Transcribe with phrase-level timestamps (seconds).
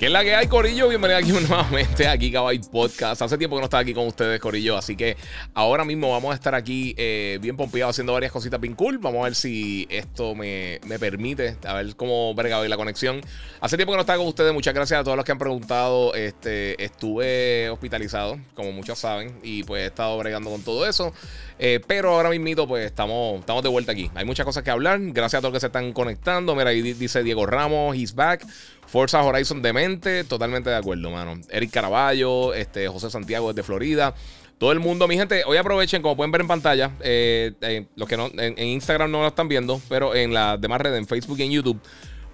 [0.00, 0.88] ¿Qué es la que hay, Corillo?
[0.88, 3.20] Bienvenido aquí nuevamente a Gigabyte Podcast.
[3.20, 4.78] Hace tiempo que no estaba aquí con ustedes, Corillo.
[4.78, 5.14] Así que
[5.52, 8.96] ahora mismo vamos a estar aquí eh, bien pompeados haciendo varias cositas bien cool.
[8.96, 13.20] Vamos a ver si esto me, permite, a ver cómo verga la conexión.
[13.60, 14.54] Hace tiempo que no estaba con ustedes.
[14.54, 16.14] Muchas gracias a todos los que han preguntado.
[16.14, 21.12] Este, estuve hospitalizado, como muchos saben, y pues he estado bregando con todo eso.
[21.58, 24.10] Eh, pero ahora mismo, pues estamos, estamos de vuelta aquí.
[24.14, 24.98] Hay muchas cosas que hablar.
[24.98, 26.54] Gracias a todos los que se están conectando.
[26.54, 28.46] Mira, ahí dice Diego Ramos, he's back.
[28.90, 31.40] Forza Horizon Demente, totalmente de acuerdo, mano.
[31.48, 34.14] Eric Caraballo, este, José Santiago desde Florida.
[34.58, 38.08] Todo el mundo, mi gente, hoy aprovechen, como pueden ver en pantalla, eh, eh, los
[38.08, 41.38] que no, en, Instagram no lo están viendo, pero en las demás redes, en Facebook
[41.38, 41.80] y en YouTube,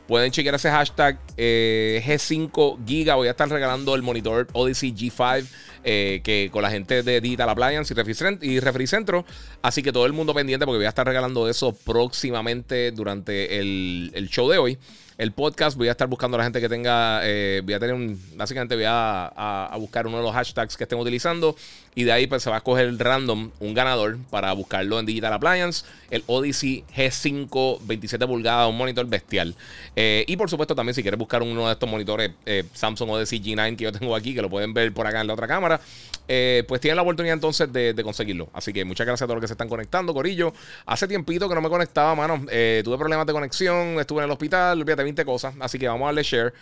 [0.08, 3.16] pueden chequear ese hashtag eh, G5 Giga.
[3.16, 5.46] Voy a estar regalando el monitor Odyssey G5
[5.84, 7.94] que con la gente de Digital Appliance
[8.40, 9.26] y Refricentro.
[9.60, 14.28] Así que todo el mundo pendiente porque voy a estar regalando eso próximamente durante el
[14.30, 14.78] show de hoy
[15.18, 15.76] el podcast.
[15.76, 17.20] Voy a estar buscando a la gente que tenga.
[17.24, 18.20] Eh, voy a tener un.
[18.34, 21.56] Básicamente voy a, buscar uno de los hashtags que estén utilizando.
[21.94, 25.32] Y de ahí pues se va a escoger random un ganador para buscarlo en Digital
[25.32, 25.86] Appliance.
[26.10, 29.54] El Odyssey G5 27 pulgadas, un monitor bestial.
[29.94, 33.40] Eh, y por supuesto también si quieres buscar uno de estos monitores eh, Samsung Odyssey
[33.42, 35.80] G9 que yo tengo aquí, que lo pueden ver por acá en la otra cámara,
[36.26, 38.50] pues tienen la oportunidad entonces de, conseguirlo.
[38.52, 40.52] Así que muchas gracias a todos los que se están conectando, Corillo.
[40.84, 42.44] Hace tiempito que no me conectaba, mano.
[42.44, 45.54] tuve problemas de conexión, estuve en el hospital, olvídate 20 cosas.
[45.60, 46.52] Así que vamos a darle share.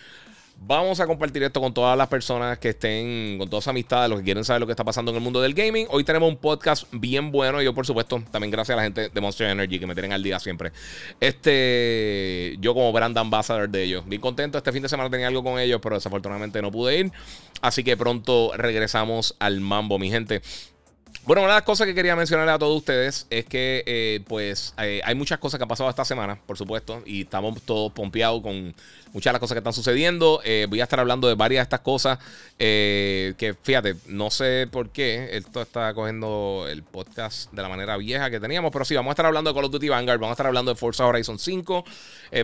[0.67, 4.25] Vamos a compartir esto con todas las personas que estén, con todas amistades, los que
[4.25, 5.87] quieren saber lo que está pasando en el mundo del gaming.
[5.91, 7.61] Hoy tenemos un podcast bien bueno.
[7.61, 10.13] Y yo, por supuesto, también gracias a la gente de Monster Energy que me tienen
[10.13, 10.73] al día siempre.
[11.21, 14.07] Este, yo como brand ambassador de ellos.
[14.07, 14.57] Bien contento.
[14.57, 17.13] Este fin de semana tenía algo con ellos, pero desafortunadamente no pude ir.
[17.61, 20.41] Así que pronto regresamos al mambo, mi gente.
[21.27, 24.75] Bueno, una de las cosas que quería mencionarle a todos ustedes es que, eh, pues,
[24.77, 28.43] eh, hay muchas cosas que han pasado esta semana, por supuesto, y estamos todos pompeados
[28.43, 28.75] con
[29.15, 30.43] muchas de las cosas que están sucediendo.
[30.45, 32.19] Eh, voy a estar hablando de varias de estas cosas
[32.59, 38.31] que, fíjate, no sé por qué esto está cogiendo el podcast de la manera vieja
[38.31, 40.35] que teníamos, pero sí, vamos a estar hablando de Call of Duty Vanguard, vamos a
[40.35, 41.85] estar hablando de Forza Horizon 5,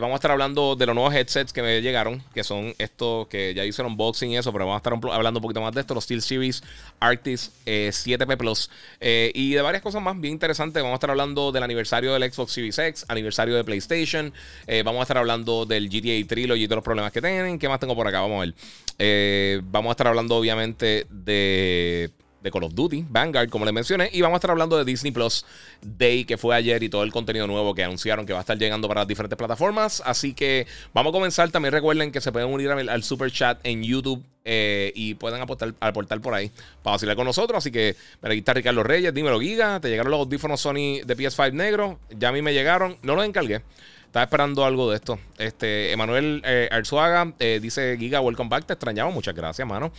[0.01, 3.55] vamos a estar hablando de los nuevos headsets que me llegaron, que son estos que
[3.55, 5.95] ya hice unboxing y eso, pero vamos a estar hablando un poquito más de esto,
[5.95, 6.63] los Steel Series
[6.99, 8.71] Arctis 7P Plus.
[9.01, 10.83] Eh, y de varias cosas más bien interesantes.
[10.83, 14.33] Vamos a estar hablando del aniversario del Xbox Series X, aniversario de PlayStation.
[14.67, 17.59] Eh, vamos a estar hablando del GTA Trilogy de los problemas que tienen.
[17.59, 18.21] ¿Qué más tengo por acá?
[18.21, 18.55] Vamos a ver.
[18.99, 22.11] Eh, vamos a estar hablando, obviamente, de
[22.43, 24.09] de Call of Duty, Vanguard, como les mencioné.
[24.13, 25.45] Y vamos a estar hablando de Disney Plus
[25.83, 28.59] Day, que fue ayer, y todo el contenido nuevo que anunciaron que va a estar
[28.59, 30.03] llegando para las diferentes plataformas.
[30.05, 31.51] Así que vamos a comenzar.
[31.51, 35.75] También recuerden que se pueden unir al, super chat en YouTube eh, y pueden aportar,
[35.81, 36.51] aportar por ahí
[36.83, 37.59] para vacilar con nosotros.
[37.59, 39.81] Así que, mira, aquí está Ricardo Reyes, dímelo, Giga.
[39.81, 41.99] Te llegaron los audífonos Sony de PS5 negro.
[42.11, 42.97] Ya a mí me llegaron.
[43.03, 43.63] No los encargué.
[44.11, 45.21] Estaba esperando algo de esto.
[45.39, 48.65] Este, Emanuel eh, Arzuaga eh, dice: Giga, welcome back.
[48.67, 49.09] Te extrañaba.
[49.13, 49.93] Muchas gracias, mano.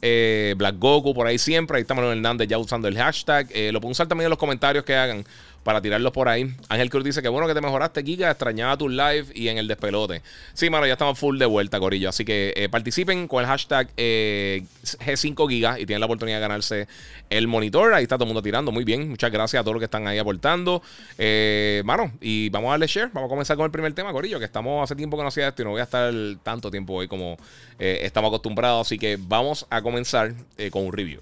[0.00, 1.78] Eh, Black Goku por ahí siempre.
[1.78, 3.48] Ahí está Manuel Hernández ya usando el hashtag.
[3.72, 5.24] lo puedo usar también en los comentarios que hagan
[5.66, 6.54] para tirarlos por ahí.
[6.68, 8.30] Ángel Cruz dice que bueno que te mejoraste, Giga.
[8.30, 10.22] Extrañaba tu live y en el despelote.
[10.54, 12.08] Sí, mano, ya estamos full de vuelta, Corillo.
[12.08, 16.40] Así que eh, participen con el hashtag eh, G5 Giga y tienen la oportunidad de
[16.40, 16.86] ganarse
[17.30, 17.94] el monitor.
[17.94, 18.70] Ahí está todo el mundo tirando.
[18.70, 19.08] Muy bien.
[19.08, 20.82] Muchas gracias a todos los que están ahí aportando.
[21.18, 23.10] Eh, mano, y vamos a darle share.
[23.12, 25.48] Vamos a comenzar con el primer tema, Corillo, que estamos hace tiempo que no hacía
[25.48, 27.36] esto y no voy a estar tanto tiempo hoy como
[27.76, 28.86] estamos acostumbrados.
[28.86, 30.32] Así que vamos a comenzar
[30.70, 31.20] con un review.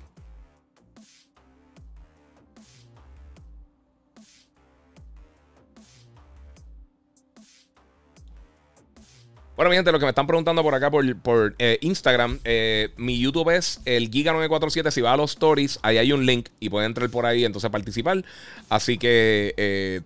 [9.57, 13.21] Bueno, mi gente, lo que me están preguntando por acá por, eh, Instagram, eh, mi
[13.21, 14.91] YouTube es el Giga947.
[14.91, 17.71] Si va a los stories, ahí hay un link y pueden entrar por ahí entonces
[17.71, 18.25] participar.
[18.69, 20.01] Así que eh,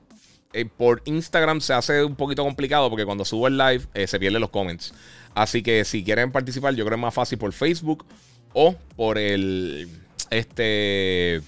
[0.76, 4.50] por Instagram se hace un poquito complicado porque cuando subo el live se pierden los
[4.50, 4.92] comments.
[5.34, 8.04] Así que si quieren participar, yo creo que es más fácil por Facebook
[8.52, 9.88] o por el.
[10.30, 11.40] Este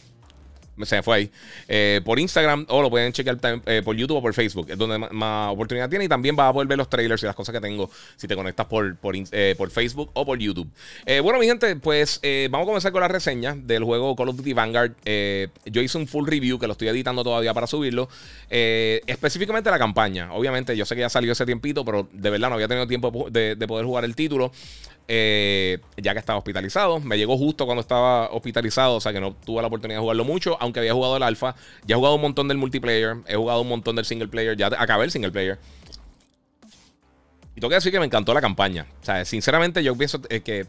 [0.84, 1.30] se fue ahí.
[1.68, 4.98] Eh, por Instagram o lo pueden chequear eh, por YouTube o por Facebook, es donde
[4.98, 6.04] más, oportunidad tiene.
[6.04, 8.36] Y también vas a poder ver los trailers y las cosas que tengo si te
[8.36, 10.68] conectas por, por, eh, Facebook o por YouTube.
[11.22, 14.52] bueno, mi gente, pues vamos a comenzar con la reseña del juego Call of Duty
[14.52, 14.92] Vanguard.
[15.64, 18.08] yo hice un full review que lo estoy editando todavía para subirlo.
[18.48, 20.32] específicamente la campaña.
[20.32, 23.28] Obviamente, yo sé que ya salió ese tiempito, pero de verdad no había tenido tiempo
[23.30, 24.52] de poder jugar el título.
[25.12, 27.00] Eh, ya que estaba hospitalizado.
[27.00, 30.24] Me llegó justo cuando estaba hospitalizado, o sea que no tuve la oportunidad de jugarlo
[30.24, 31.56] mucho, aunque había jugado el alfa.
[31.84, 34.68] Ya he jugado un montón del multiplayer, he jugado un montón del single player, ya
[34.68, 35.58] acabé el single player.
[37.56, 38.86] Y tengo que decir que me encantó la campaña.
[39.02, 40.68] O sea, sinceramente yo pienso eh, que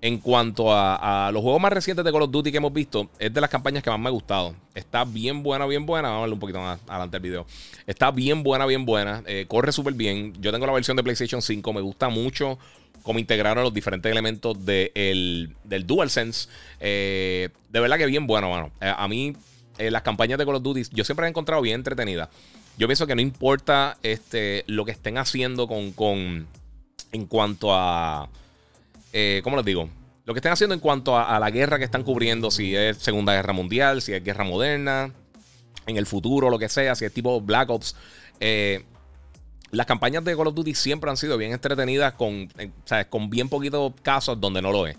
[0.00, 3.34] en cuanto a, los juegos más recientes de Call of Duty que hemos visto, es
[3.34, 4.54] de las campañas que más me ha gustado.
[4.76, 6.08] Está bien buena, bien buena.
[6.08, 7.46] Vamos a verlo un poquito más adelante el video.
[7.84, 9.24] Está bien buena, bien buena.
[9.26, 10.34] Eh, corre súper bien.
[10.40, 11.72] Yo tengo la versión de PlayStation 5.
[11.72, 12.60] Me gusta mucho
[13.02, 15.54] cómo integraron los diferentes elementos del
[15.86, 16.48] DualSense.
[16.80, 18.70] Eh, de verdad que bien bueno, mano.
[18.80, 19.34] Eh, a mí,
[19.78, 22.28] eh, las campañas de Call of Duty, yo siempre he encontrado bien entretenidas.
[22.78, 26.46] Yo pienso que no importa este, lo que estén haciendo con, con
[27.12, 28.28] en cuanto a.
[29.42, 29.90] ¿Cómo les digo?
[30.24, 33.34] Lo que estén haciendo en cuanto a, la guerra que están cubriendo, si es Segunda
[33.34, 35.12] Guerra Mundial, si es guerra moderna,
[35.86, 37.96] en el futuro, lo que sea, si es tipo Black Ops.
[38.38, 38.84] Eh,
[39.72, 42.70] las campañas de Call of Duty siempre han sido bien entretenidas con, eh,
[43.08, 44.96] con bien poquitos casos donde no lo es.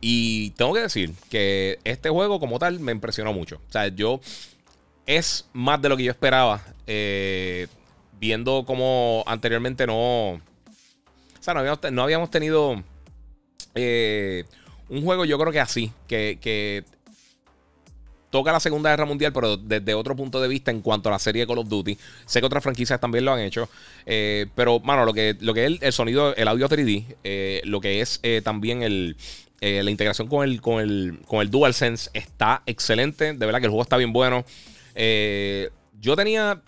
[0.00, 3.60] Y tengo que decir que este juego como tal me impresionó mucho.
[3.68, 4.20] O sea, yo
[5.06, 6.62] es más de lo que yo esperaba.
[6.86, 7.68] Eh,
[8.18, 10.32] viendo como anteriormente no...
[10.32, 10.40] O
[11.40, 12.82] sea, no habíamos, tenido
[13.74, 14.44] eh,
[14.88, 15.92] un juego yo creo que así.
[16.08, 16.84] Que
[18.34, 21.20] toca la Segunda Guerra Mundial, pero desde otro punto de vista en cuanto a la
[21.20, 21.96] serie Call of Duty.
[22.26, 23.68] Sé que otras franquicias también lo han hecho.
[24.06, 27.80] Eh, pero, mano, lo que, lo que es el, sonido, el audio 3D, eh, lo
[27.80, 29.16] que es eh, también el,
[29.60, 33.34] la integración con el, con, el, con el DualSense está excelente.
[33.34, 34.44] De verdad que el juego está bien bueno.
[34.96, 36.60] yo tenía.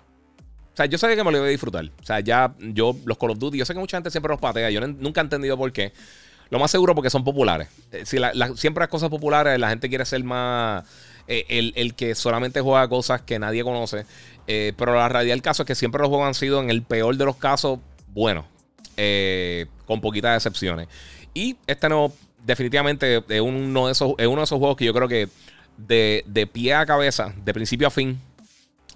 [0.72, 1.84] O sea, yo sabía que me lo iba a disfrutar.
[2.00, 4.40] O sea, ya yo, los Call of Duty, yo sé que mucha gente siempre los
[4.40, 4.70] patea.
[4.70, 5.92] Yo nunca he entendido por qué.
[6.48, 7.66] Lo más seguro porque son populares.
[8.04, 8.19] Si
[8.54, 10.84] siempre las cosas populares, la gente quiere ser más
[11.28, 14.06] eh, el, que solamente juega cosas que nadie conoce.
[14.46, 16.82] Eh, pero la realidad del caso es que siempre los juegos han sido, en el
[16.82, 18.44] peor de los casos, buenos.
[18.96, 20.88] Eh, con poquitas excepciones.
[21.34, 22.12] Y este no,
[22.44, 25.28] definitivamente es uno de esos, es uno de esos juegos que yo creo que
[25.76, 28.19] de, de pie a cabeza, de principio a fin,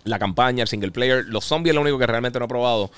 [0.04, 2.90] la campaña, el single player, los zombies es lo único que realmente no he probado.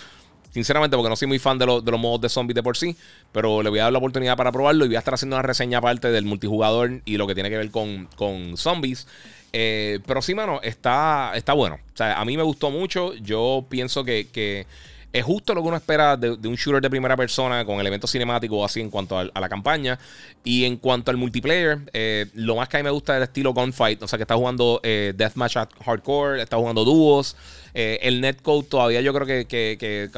[0.53, 2.97] Sinceramente, porque no soy muy fan de, de los modos de zombies de por sí.
[3.33, 5.43] Pero le voy a dar la oportunidad para probarlo y voy a estar haciendo una
[5.43, 9.07] reseña aparte del multijugador y lo que tiene que ver con, con zombies.
[9.55, 11.77] Eh, pero sí, mano, está, está bueno.
[11.93, 13.15] O sea, a mí me gustó mucho.
[13.15, 14.67] Yo pienso que
[15.13, 18.65] es justo lo que uno espera de, un shooter de primera persona con elementos cinemáticos
[18.65, 19.99] así en cuanto a, la campaña.
[20.43, 23.23] Y en cuanto al multiplayer, eh, lo más que a mí me gusta es el
[23.25, 24.03] estilo gunfight.
[24.03, 27.37] O sea, que está jugando eh, Deathmatch Hardcore, está jugando dúos.
[27.75, 30.11] Eh, el netcode todavía yo creo que,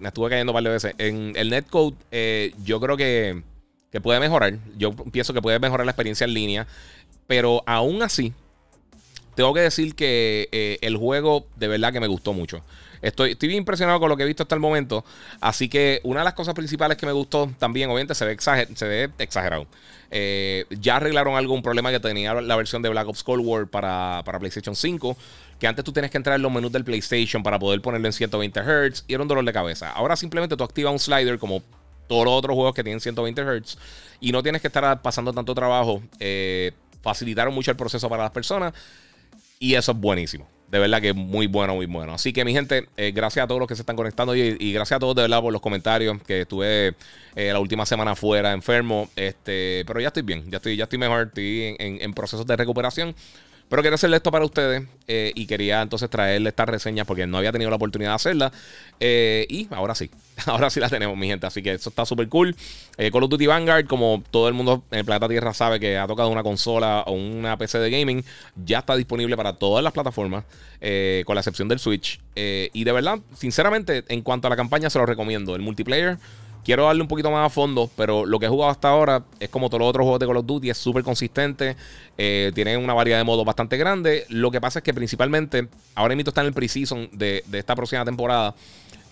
[0.00, 0.94] me estuve cayendo de veces.
[0.96, 1.94] En el netcode
[2.64, 3.42] yo creo que,
[4.02, 4.54] puede mejorar.
[4.78, 6.66] Yo pienso que puede mejorar la experiencia en línea.
[7.26, 8.32] Pero aún así,
[9.34, 12.62] tengo que decir que el juego de verdad que me gustó mucho.
[13.02, 15.04] Estoy, estoy bien impresionado con lo que he visto hasta el momento.
[15.40, 19.10] Así que una de las cosas principales que me gustó también, obviamente, se ve, se
[19.18, 19.66] exagerado.
[20.70, 24.38] ya arreglaron algún problema que tenía la versión de Black Ops Cold War para, para
[24.38, 25.16] PlayStation 5
[25.60, 28.14] que antes tú tienes que entrar en los menús del PlayStation para poder ponerlo en
[28.14, 29.90] 120 Hz y era un dolor de cabeza.
[29.90, 31.62] Ahora simplemente tú activas un slider como
[32.08, 33.78] todos los otros juegos que tienen 120 Hz
[34.20, 36.02] y no tienes que estar pasando tanto trabajo.
[36.18, 36.72] Eh,
[37.02, 38.72] facilitaron mucho el proceso para las personas
[39.58, 40.48] y eso es buenísimo.
[40.70, 42.14] De verdad que muy bueno, muy bueno.
[42.14, 44.96] Así que mi gente, eh, gracias a todos los que se están conectando y, gracias
[44.96, 46.94] a todos de verdad por los comentarios que estuve
[47.34, 49.10] eh, la última semana fuera enfermo.
[49.16, 53.14] Este, pero ya estoy bien, ya estoy, ya estoy mejor, estoy en procesos de recuperación.
[53.70, 57.38] Pero quería hacerle esto para ustedes eh, y quería entonces traerle esta reseña porque no
[57.38, 58.52] había tenido la oportunidad de hacerla.
[58.98, 60.10] Eh, y ahora sí,
[60.46, 61.46] ahora sí la tenemos, mi gente.
[61.46, 62.56] Así que eso está súper cool.
[62.98, 65.96] Eh, Call of Duty Vanguard, como todo el mundo en el planeta Tierra sabe que
[65.96, 68.24] ha tocado una consola o una PC de gaming,
[68.56, 70.44] ya está disponible para todas las plataformas,
[71.24, 72.18] con la excepción del Switch.
[72.34, 75.54] y de verdad, sinceramente, en cuanto a la campaña, se lo recomiendo.
[75.54, 76.18] El multiplayer
[76.64, 79.48] Quiero darle un poquito más a fondo, pero lo que he jugado hasta ahora es
[79.48, 81.76] como todos los otros juegos de Call of Duty, es súper consistente,
[82.18, 84.26] eh, tiene una variedad de modos bastante grande.
[84.28, 87.74] Lo que pasa es que principalmente, ahora mismo está en el preseason de, de esta
[87.74, 88.54] próxima temporada.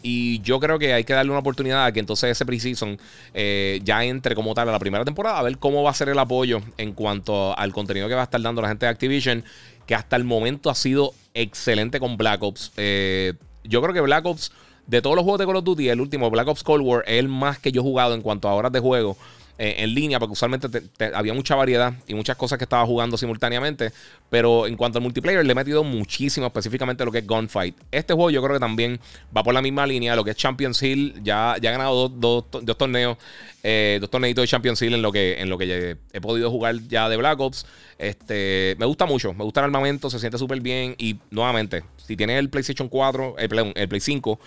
[0.02, 2.98] Y yo creo que hay que darle una oportunidad a que entonces ese preseason
[3.34, 6.08] eh, ya entre como tal a la primera temporada, a ver cómo va a ser
[6.08, 9.44] el apoyo en cuanto al contenido que va a estar dando la gente de Activision,
[9.86, 12.72] que hasta el momento ha sido excelente con Black Ops.
[12.76, 14.52] Eh, yo creo que Black Ops
[14.88, 17.20] de todos los juegos de Call of Duty, el último Black Ops Cold War es
[17.20, 19.16] el más que yo he jugado en cuanto a horas de juego.
[19.58, 20.68] eh, en línea, porque usualmente
[21.12, 23.92] había mucha variedad y muchas cosas que estaba jugando simultáneamente.
[24.30, 27.76] Pero en cuanto al multiplayer, le he metido muchísimo, específicamente lo que es Gunfight.
[27.90, 29.00] Este juego yo creo que también
[29.36, 31.14] va por la misma línea, lo que es Champions Hill.
[31.24, 32.44] Ya, ya ha ganado dos,
[32.78, 33.18] torneos,
[33.64, 36.76] eh, dos torneitos de Champions Hill en lo que, en lo que he podido jugar
[36.86, 37.66] ya de Black Ops.
[37.98, 40.94] Este, me gusta mucho, me gusta el armamento, se siente súper bien.
[40.98, 44.38] Y nuevamente, si tienes el PlayStation 4, el Play, el Play 5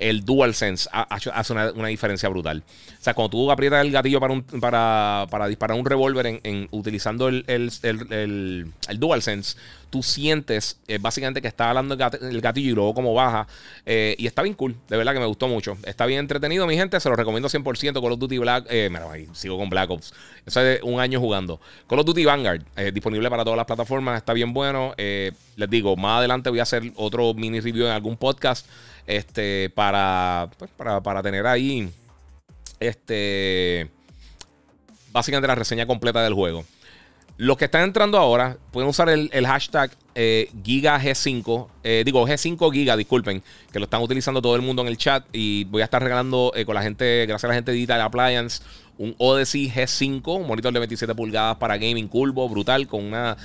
[0.00, 2.62] el DualSense hace una, diferencia brutal.
[2.98, 6.68] O sea, cuando tú aprietas el gatillo para, un, para, para disparar un revólver en,
[6.70, 9.56] utilizando el, el, el, el, DualSense,
[9.90, 13.46] tú sientes eh, básicamente que está hablando el gatillo y luego como baja.
[13.84, 15.76] Eh, y está bien cool, de verdad que me gustó mucho.
[15.84, 18.00] Está bien entretenido, mi gente, se lo recomiendo 100%.
[18.00, 20.12] Call of Duty Black, eh, mira, sigo con Black Ops.
[20.44, 21.60] Eso es un año jugando.
[21.88, 22.62] Call of Duty Vanguard,
[22.92, 24.94] disponible para todas las plataformas, está bien bueno.
[24.96, 28.66] les digo, más adelante voy a hacer otro mini review en algún podcast.
[29.06, 31.88] Este, para, pues, para, para tener ahí.
[32.80, 33.88] Este.
[35.12, 36.64] Básicamente la reseña completa del juego.
[37.38, 41.68] Los que están entrando ahora pueden usar el, hashtag eh, GigaG5.
[41.84, 45.24] Eh, digo, G5 Giga, disculpen, que lo están utilizando todo el mundo en el chat.
[45.32, 48.00] Y voy a estar regalando eh, con la gente, gracias a la gente de Digital
[48.00, 48.62] Appliance,
[48.96, 53.36] un Odyssey G5, un monitor de 27 pulgadas para gaming curvo, brutal, con una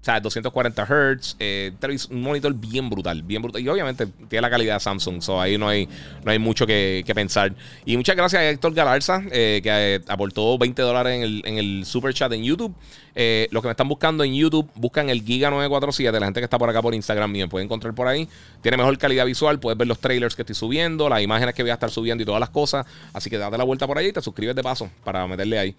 [0.00, 1.72] o sea, 240 Hz, eh,
[2.08, 3.60] un monitor bien brutal, bien brutal.
[3.60, 5.86] Y obviamente tiene la calidad de Samsung, so ahí no hay,
[6.24, 7.54] no hay mucho que, pensar.
[7.84, 11.58] Y muchas gracias a Héctor Galarza, eh, que eh, aportó 20 dólares en el, en
[11.58, 12.74] el super chat en YouTube.
[13.14, 16.70] los que me están buscando en YouTube, buscan el Giga947, la gente que está por
[16.70, 18.26] acá por Instagram, me pueden encontrar por ahí.
[18.62, 21.72] Tiene mejor calidad visual, puedes ver los trailers que estoy subiendo, las imágenes que voy
[21.72, 22.86] a estar subiendo y todas las cosas.
[23.12, 25.76] Así que date la vuelta por ahí y te suscribes de paso para meterle ahí.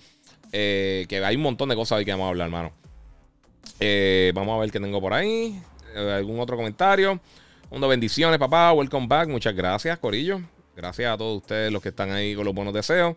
[0.52, 2.91] que hay un montón de cosas ahí que vamos a hablar, hermano.
[3.80, 5.60] Eh, vamos a ver qué tengo por ahí.
[5.96, 7.20] Eh, ¿Algún otro comentario?
[7.70, 8.72] Mundo bendiciones, papá.
[8.74, 9.30] Welcome back.
[9.30, 10.42] Muchas gracias, Corillo.
[10.76, 13.16] Gracias a todos ustedes los que están ahí con los buenos deseos.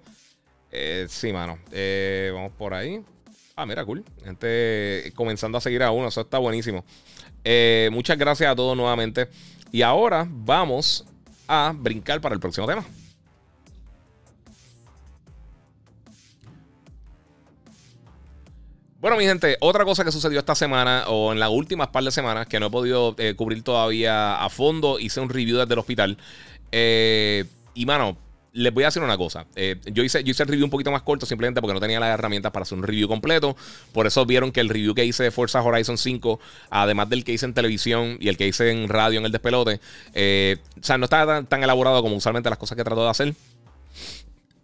[0.70, 1.58] Eh, sí, mano.
[2.32, 3.02] vamos por ahí.
[3.56, 4.04] Ah, mira, cool.
[4.24, 6.08] Gente comenzando a seguir a uno.
[6.08, 6.84] Eso está buenísimo.
[7.90, 9.28] muchas gracias a todos nuevamente.
[9.70, 11.04] Y ahora vamos
[11.46, 12.84] a brincar para el próximo tema.
[19.04, 22.10] Bueno, mi gente, otra cosa que sucedió esta semana o en las últimas par de
[22.10, 25.78] semanas que no he podido eh, cubrir todavía a fondo, hice un review desde el
[25.78, 26.16] hospital.
[26.72, 27.44] Eh,
[27.74, 28.16] y mano,
[28.54, 29.44] les voy a decir una cosa.
[29.56, 32.00] Eh, yo, hice, yo hice el review un poquito más corto simplemente porque no tenía
[32.00, 33.54] las herramientas para hacer un review completo.
[33.92, 37.32] Por eso vieron que el review que hice de Forza Horizon 5, además del que
[37.32, 39.80] hice en televisión y el que hice en radio en el despelote,
[40.14, 43.34] o sea, no estaba tan, tan, elaborado como usualmente las cosas que trato de hacer.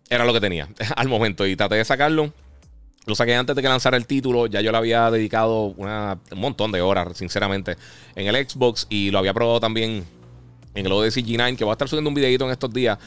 [0.09, 0.67] Era lo que tenía
[0.97, 2.33] al momento y traté de sacarlo.
[3.07, 4.47] Lo saqué antes de que lanzara el título.
[4.47, 7.77] Ya yo le había dedicado un montón de horas, sinceramente,
[8.15, 8.87] en el Xbox.
[8.91, 10.05] Y lo había probado también
[10.75, 11.57] en el Odyssey G9.
[11.57, 12.99] Que voy a estar subiendo un videito en estos días.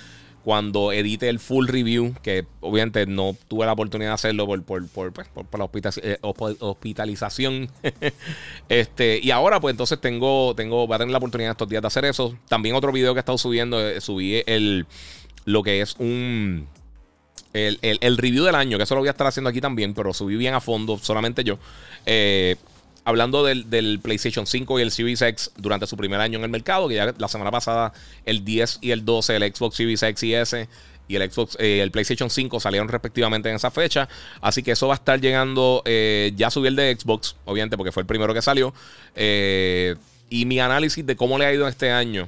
[0.43, 2.15] Cuando edite el full review.
[2.23, 5.69] Que obviamente no tuve la oportunidad de hacerlo por, por, por, pues, la
[6.01, 7.69] eh, hospitalización.
[8.69, 10.87] este, y ahora, pues entonces tengo, tengo.
[10.87, 12.35] Voy a tener la oportunidad estos días de hacer eso.
[12.49, 13.79] También otro video que he estado subiendo.
[13.79, 14.87] Eh, subí el.
[15.45, 16.67] Lo que es un
[17.53, 20.35] el, review del año, que eso lo voy a estar haciendo aquí también, pero subí
[20.35, 21.59] bien a fondo, solamente yo.
[22.05, 22.55] Eh,
[23.05, 26.87] hablando del, PlayStation 5 y el Series X durante su primer año en el mercado,
[26.87, 27.93] que ya la semana pasada
[28.25, 30.67] el 10 y el 12, el Xbox Series X y S
[31.07, 34.07] y el Xbox, eh, el PlayStation 5 salieron respectivamente en esa fecha.
[34.41, 35.83] Así que eso va a estar llegando.
[35.85, 38.73] Eh, ya subí el de Xbox, obviamente, porque fue el primero que salió.
[40.33, 42.27] Y mi análisis de cómo le ha ido este año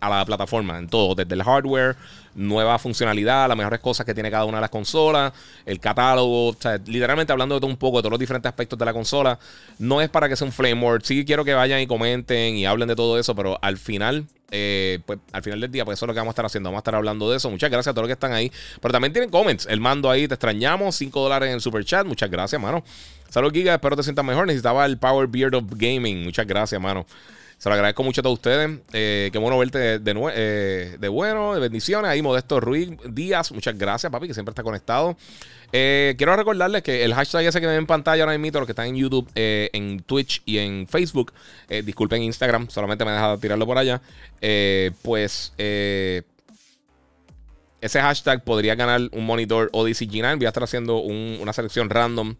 [0.00, 1.96] a la plataforma, en todo, desde el hardware
[2.36, 5.32] nueva funcionalidad, las mejores cosas que tiene cada una de las consolas,
[5.64, 6.54] el catálogo,
[6.86, 9.38] literalmente hablando de todo un poco, de todos los diferentes aspectos de la consola.
[9.78, 11.00] No es para que sea un flame war.
[11.02, 15.00] Sí quiero que vayan y comenten y hablen de todo eso, pero al final, eh,
[15.06, 16.68] pues al final del día, pues eso es lo que vamos a estar haciendo.
[16.68, 17.50] Vamos a estar hablando de eso.
[17.50, 18.52] Muchas gracias a todos los que están ahí.
[18.80, 19.66] Pero también tienen comments.
[19.66, 20.94] El mando ahí, te extrañamos.
[20.96, 22.06] 5 dólares en el super chat.
[22.06, 22.84] Muchas gracias, mano.
[23.30, 23.74] Salud, Giga.
[23.74, 24.46] Espero te sientas mejor.
[24.46, 26.24] Necesitaba el Power Beard of Gaming.
[26.24, 27.06] Muchas gracias, mano.
[27.58, 28.78] Se lo agradezco mucho a todos ustedes.
[28.92, 32.10] Eh, qué bueno verte de, de, eh, de, bueno, de bendiciones.
[32.10, 35.16] Ahí Modesto Ruiz Díaz, muchas gracias, papi, que siempre está conectado.
[35.72, 38.72] Eh, quiero recordarles que el hashtag ese que ven en pantalla ahora mismo, los que
[38.72, 41.32] están en YouTube, en Twitch y en Facebook,
[41.84, 44.02] disculpen Instagram, solamente me he dejado tirarlo por allá.
[45.02, 46.24] pues ese
[48.00, 50.36] hashtag podría ganar un monitor Odyssey G9.
[50.36, 52.36] Voy a estar haciendo una selección random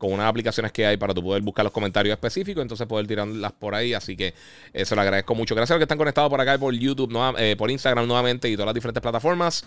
[0.00, 3.52] con unas aplicaciones que hay para tú poder buscar los comentarios específicos, entonces poder tirarlas
[3.52, 3.92] por ahí.
[3.92, 4.32] Así que
[4.72, 5.54] eso lo agradezco mucho.
[5.54, 8.54] Gracias a los que están conectados por acá por YouTube, eh, por Instagram nuevamente y
[8.54, 9.62] todas las diferentes plataformas.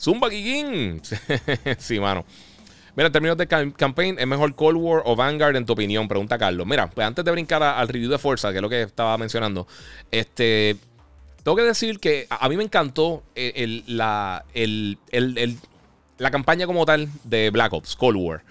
[0.00, 1.02] Zumba Kikín.
[1.78, 2.24] sí, mano.
[2.96, 6.08] Mira, en términos de campaign, ¿es mejor Cold War o Vanguard en tu opinión?
[6.08, 6.66] Pregunta Carlos.
[6.66, 9.66] Mira, pues antes de brincar al review de Forza, que es lo que estaba mencionando,
[10.10, 10.78] este.
[11.42, 13.22] Tengo que decir que a, mí me encantó
[13.86, 14.98] la, el
[16.18, 18.42] la campaña como tal de Black Ops, Cold War.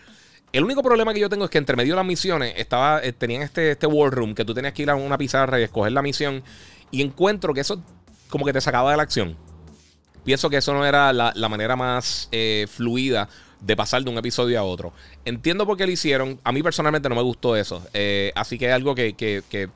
[0.56, 3.12] El único problema que yo tengo es que entre medio de las misiones estaba, eh,
[3.12, 6.02] tenían este, este Room que tú tenías que ir a una pizarra y escoger la
[6.02, 6.44] misión.
[6.92, 7.84] Y encuentro que eso
[8.30, 9.36] como que te sacaba de la acción.
[10.24, 13.28] Pienso que eso no era la, manera más eh, fluida
[13.60, 14.94] de pasar de un episodio a otro.
[15.26, 16.40] Entiendo por qué lo hicieron.
[16.46, 17.86] A mí personalmente no me gustó eso.
[17.94, 19.70] Eh, así que es algo que, que,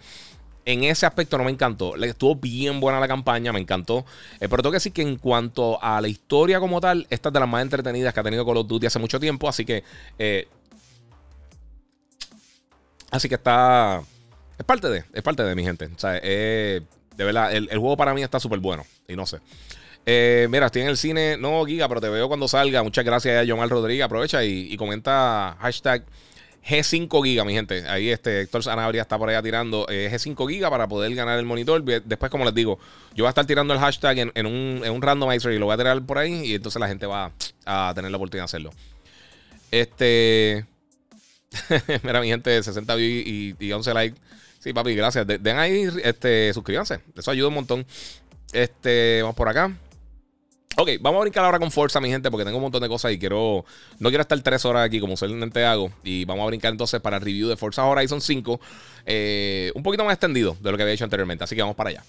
[0.64, 1.98] en ese aspecto no me encantó.
[1.98, 4.06] Estuvo bien buena la campaña, me encantó.
[4.40, 7.40] Pero tengo que decir que en cuanto a la historia como tal, esta es de
[7.42, 9.50] las más entretenidas que ha tenido Call of Duty hace mucho tiempo.
[9.50, 9.84] Así que.
[13.12, 14.01] Así que está.
[14.58, 15.86] Es parte de, es parte de mi gente.
[15.86, 16.20] O sea,
[17.20, 18.86] de verdad, el, juego para mí está súper bueno.
[19.06, 19.39] Y no sé.
[20.06, 22.82] Eh, mira, estoy en el cine, no Giga, pero te veo cuando salga.
[22.82, 24.06] Muchas gracias a Yomar Rodríguez.
[24.06, 26.06] Aprovecha y, comenta hashtag
[26.66, 27.86] G5 Giga, mi gente.
[27.89, 31.46] Ahí este Héctor Sanabria está por allá tirando eh, G5 Giga para poder ganar el
[31.46, 31.84] monitor.
[31.84, 32.80] Después, como les digo,
[33.13, 35.74] yo voy a estar tirando el hashtag en, un, en un randomizer y lo voy
[35.74, 36.46] a tirar por ahí.
[36.46, 37.34] Y entonces la gente va
[37.66, 38.72] a tener la oportunidad de hacerlo.
[39.72, 40.66] Este.
[42.03, 44.20] Mira, mi gente, 60 views y, 11 likes.
[44.60, 45.25] Sí, papi, gracias.
[45.25, 47.00] Den ahí, este, suscríbanse.
[47.15, 47.86] Eso ayuda un montón.
[48.51, 49.74] Este, vamos por acá.
[50.77, 53.12] Ok, vamos a brincar ahora con fuerza, mi gente, porque tengo un montón de cosas
[53.12, 53.65] y quiero.
[54.00, 55.91] No quiero estar tres horas aquí como usualmente hago.
[56.03, 58.60] Y vamos a brincar entonces para el review de Forza Horizon 5.
[59.06, 61.44] Eh, un poquito más extendido de lo que había hecho anteriormente.
[61.44, 62.03] Así que vamos para allá.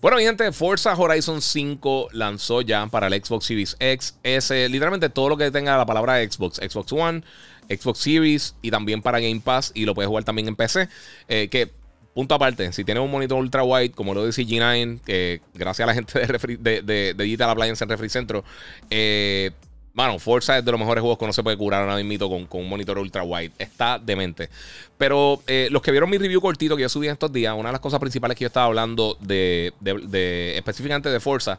[0.00, 5.10] Bueno, mi gente, Forza Horizon 5 lanzó ya para el Xbox Series X, S, literalmente
[5.10, 7.22] todo lo que tenga la palabra Xbox, Xbox One,
[7.68, 10.88] Xbox Series y también para Game Pass y lo puedes jugar también en PC.
[11.28, 11.70] Eh, que
[12.14, 15.88] punto aparte, si tienes un monitor ultra wide, como lo dice G9, que gracias a
[15.88, 18.42] la gente de, de, Digital Appliance en Refri Centro,
[18.88, 19.50] eh,
[19.92, 22.46] Mano, Forza es de los mejores juegos que no se puede curar ahora mismo con,
[22.46, 23.52] con un monitor ultra wide.
[23.58, 24.48] Está demente.
[24.96, 27.72] Pero eh, los que vieron mi review cortito que yo subí estos días, una de
[27.72, 31.58] las cosas principales que yo estaba hablando de, de, específicamente de Forza,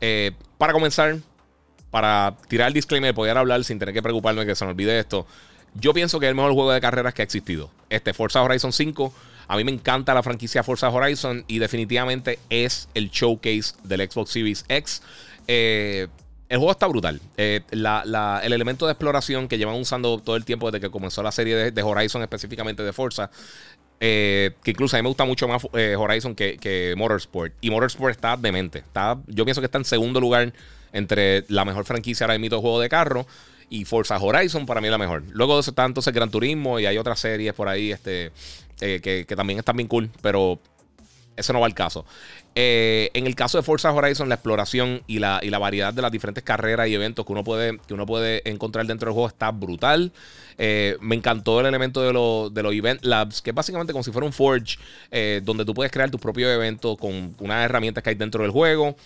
[0.00, 1.18] eh, para comenzar,
[1.90, 5.26] para tirar el disclaimer, poder hablar sin tener que preocuparme que se me olvide esto.
[5.74, 7.70] Yo pienso que es el mejor juego de carreras que ha existido.
[7.90, 9.12] Este Forza Horizon 5
[9.48, 14.30] a mí me encanta la franquicia Forza Horizon y definitivamente es el showcase del Xbox
[14.30, 15.02] Series X.
[15.46, 16.08] Eh,
[16.48, 17.20] el juego está brutal.
[17.36, 21.32] Eh, el elemento de exploración que llevan usando todo el tiempo desde que comenzó la
[21.32, 23.30] serie de, Horizon, específicamente de Forza,
[23.98, 27.52] eh, que incluso a mí me gusta mucho más Horizon que, Motorsport.
[27.60, 28.78] Y Motorsport está demente.
[28.78, 30.52] Está, yo pienso que está en segundo lugar
[30.92, 33.26] entre la mejor franquicia ahora mismo de juego de carro
[33.68, 35.24] y Forza Horizon para mí la mejor.
[35.30, 38.32] Luego de eso está entonces Gran Turismo y hay otras series por ahí este,
[38.80, 40.60] eh, que, también están bien cool, pero
[41.36, 42.04] eso no va al caso.
[42.54, 46.02] Eh, en el caso de Forza Horizon, la exploración y la, y la, variedad de
[46.02, 49.28] las diferentes carreras y eventos que uno puede, que uno puede encontrar dentro del juego
[49.28, 50.12] está brutal.
[50.58, 52.08] Eh, me encantó el elemento de,
[52.50, 54.78] de, los Event Labs, que es básicamente como si fuera un Forge,
[55.42, 58.96] donde tú puedes crear tu propio evento con unas herramientas que hay dentro del juego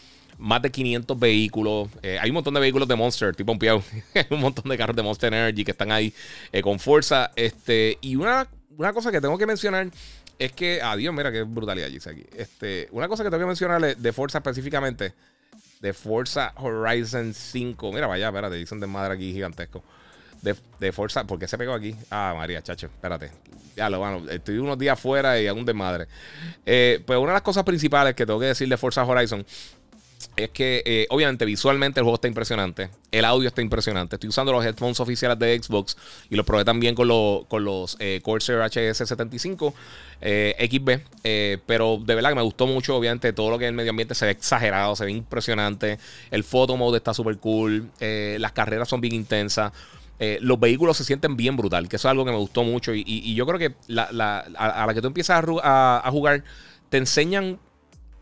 [0.41, 1.89] más de 500 vehículos.
[2.03, 3.83] Eh, hay un montón de vehículos de Monster, tipo un piau.
[4.31, 6.13] un montón de carros de Monster Energy que están ahí
[6.51, 7.31] eh, con fuerza.
[7.37, 9.89] Este, y una, una cosa que tengo que mencionar
[10.41, 10.81] es que.
[10.83, 12.25] Adiós, mira qué brutalidad dice aquí.
[12.37, 15.13] Este, una cosa que tengo que mencionar de Forza específicamente.
[15.81, 17.93] De Forza Horizon 5.
[17.93, 19.85] Mira, vaya, espérate, dicen de madre aquí gigantesco.
[20.43, 21.95] De, de, Forza, ¿por qué se pegó aquí?
[22.11, 23.31] Ah, María, chacho, espérate.
[23.77, 26.07] Ya lo bueno, estoy unos días fuera y aún de madre.
[26.65, 29.45] Eh, pues una de las cosas principales que tengo que decir de Forza Horizon
[30.37, 34.17] es que eh, obviamente visualmente el juego está impresionante, el audio está impresionante.
[34.17, 35.97] Estoy usando los headphones oficiales de Xbox
[36.29, 37.09] y los probé también con,
[37.47, 39.73] con los eh, Corsair HS75
[40.21, 43.75] eh, XB, pero de verdad que me gustó mucho, obviamente todo lo que es el
[43.75, 45.99] medio ambiente se ve exagerado, se ve impresionante,
[46.31, 49.73] el photo mode está súper cool, las carreras son bien intensas.
[50.41, 52.93] los vehículos se sienten bien brutal, que eso es algo que me gustó mucho.
[52.95, 56.45] Y, yo creo que a, la que tú empiezas a jugar,
[56.91, 57.59] te enseñan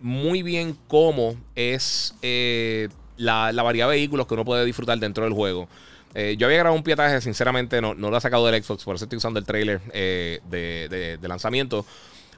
[0.00, 5.32] muy bien cómo es eh, la, variedad de vehículos que uno puede disfrutar dentro del
[5.32, 5.68] juego.
[6.14, 8.96] Eh, yo había grabado un pietaje, sinceramente no, no lo he sacado del Xbox, por
[8.96, 11.84] eso estoy usando el trailer eh, de, lanzamiento.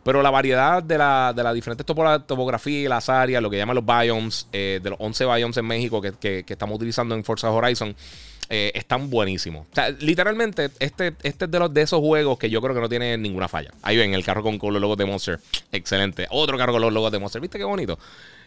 [0.02, 4.48] Pero la variedad de la, de diferentes topografías las áreas, lo que llaman los biomes,
[4.50, 7.94] de los 11 biomes en México que, que, estamos utilizando en Forza Horizon,
[8.52, 9.64] eh, están buenísimos.
[9.70, 12.80] O sea, literalmente, este, este es de, los, de esos juegos que yo creo que
[12.80, 13.70] no tiene ninguna falla.
[13.80, 15.38] Ahí ven, el carro con, los logos de Monster.
[15.70, 16.26] Excelente.
[16.30, 17.40] Otro carro con los logos de Monster.
[17.40, 17.96] ¿Viste qué bonito?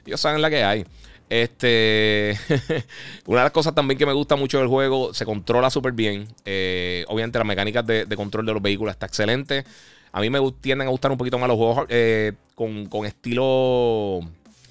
[0.06, 0.86] Ellos saben la que hay.
[1.30, 2.38] Este,
[3.28, 6.28] una de las cosas también que me gusta mucho del juego, se controla súper bien.
[6.44, 9.63] Eh, obviamente las mecánicas de, control de los vehículos está excelente.
[10.12, 14.20] A mí me tienden a gustar un poquito más los juegos eh, con, con, estilo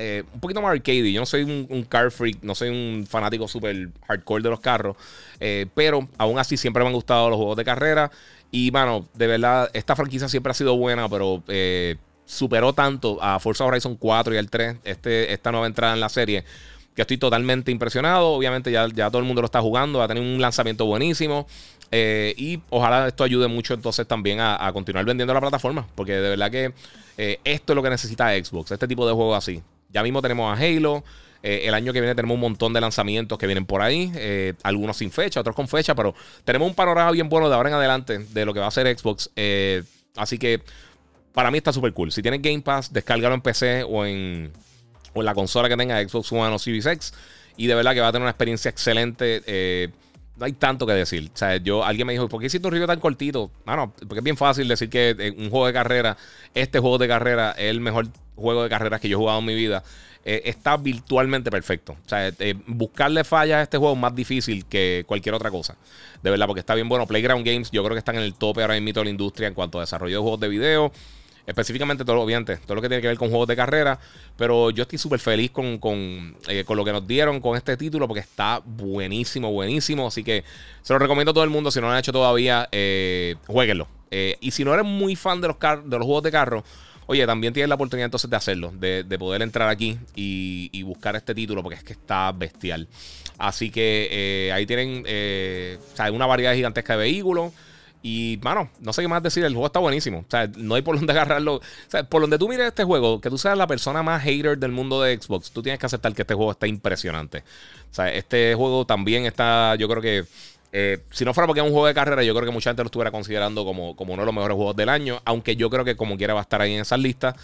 [0.04, 1.12] eh, un poquito más arcade.
[1.12, 4.96] Yo no soy un, car freak, no soy un fanático súper hardcore de los carros,
[5.38, 8.10] eh, pero aún así siempre me han gustado los juegos de carrera.
[8.50, 13.38] Y, mano, de verdad, esta franquicia siempre ha sido buena, pero eh, superó tanto a
[13.38, 16.44] Forza Horizon 4 y al 3, este, esta nueva entrada en la serie,
[16.96, 18.30] que estoy totalmente impresionado.
[18.30, 21.46] Obviamente ya, ya todo el mundo lo está jugando, va a tener un lanzamiento buenísimo.
[21.92, 26.50] Y ojalá esto ayude mucho entonces también a, continuar vendiendo la plataforma, porque de verdad
[26.50, 26.72] que
[27.44, 29.62] esto es lo que necesita Xbox, este tipo de juegos así.
[29.92, 31.04] Ya mismo tenemos a Halo.
[31.42, 34.12] Eh, el año que viene tenemos un montón de lanzamientos que vienen por ahí.
[34.62, 35.94] algunos sin fecha, otros con fecha.
[35.94, 38.70] Pero tenemos un panorama bien bueno de ahora en adelante de lo que va a
[38.70, 39.30] ser Xbox.
[40.16, 40.62] así que
[41.32, 42.12] para mí está súper cool.
[42.12, 44.52] Si tienes Game Pass, descárgalo en PC o en,
[45.14, 47.14] la consola que tenga Xbox One o Series X.
[47.56, 49.42] Y de verdad que va a tener una experiencia excelente.
[49.46, 49.88] Eh,
[50.36, 51.30] no hay tanto que decir.
[51.32, 53.50] O sea, yo, alguien me dijo, ¿por qué hiciste un review tan cortito?
[53.64, 56.16] Bueno, porque es bien fácil decir que eh, un juego de carrera,
[56.54, 59.44] este juego de carrera es el mejor juego de carreras que yo he jugado en
[59.44, 59.82] mi vida.
[60.24, 61.96] Eh, está virtualmente perfecto.
[62.04, 62.32] O sea,
[62.66, 65.76] buscarle fallas a este juego es más difícil que cualquier otra cosa.
[66.22, 67.06] De verdad, porque está bien bueno.
[67.06, 69.54] Playground Games, yo creo que están en el tope ahora mismo de la industria en
[69.54, 70.92] cuanto a desarrollo de juegos de video
[71.46, 73.98] específicamente todo, obviamente, todo lo que tiene que ver con juegos de carrera.
[74.36, 75.78] Pero yo estoy súper feliz con,
[76.48, 80.06] eh, con, lo que nos dieron con este título porque está buenísimo, buenísimo.
[80.06, 80.44] Así que
[80.82, 81.70] se lo recomiendo a todo el mundo.
[81.70, 83.88] Si no lo han hecho todavía, eh, jueguenlo.
[84.10, 86.64] Eh, y si no eres muy fan de los, de los juegos de carro,
[87.12, 91.34] oye, también tienes la oportunidad entonces de hacerlo, de, poder entrar aquí y, buscar este
[91.34, 92.88] título porque es que está bestial.
[93.38, 95.04] Así que ahí tienen
[96.12, 97.52] una variedad gigantesca de vehículos.
[98.04, 99.44] Y, mano, no sé qué más decir.
[99.44, 100.20] El juego está buenísimo.
[100.20, 101.56] O sea, no hay por dónde agarrarlo.
[101.56, 104.58] O sea, por donde tú mires este juego, que tú seas la persona más hater
[104.58, 107.44] del mundo de Xbox, tú tienes que aceptar que este juego está impresionante.
[107.90, 110.24] O sea, este juego también está, yo creo que.
[110.72, 112.82] Eh, si no fuera porque es un juego de carrera, yo creo que mucha gente
[112.82, 115.20] lo estuviera considerando como, como uno de los mejores juegos del año.
[115.24, 117.34] Aunque yo creo que como quiera va a estar ahí en esas listas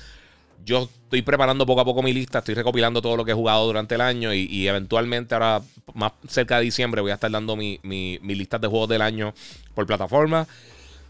[0.64, 3.66] yo estoy preparando poco a poco mi lista, estoy recopilando todo lo que he jugado
[3.66, 5.62] durante el año y, eventualmente ahora,
[5.94, 9.34] más cerca de diciembre, voy a estar dando mi, mi, lista de juegos del año
[9.74, 10.46] por plataforma.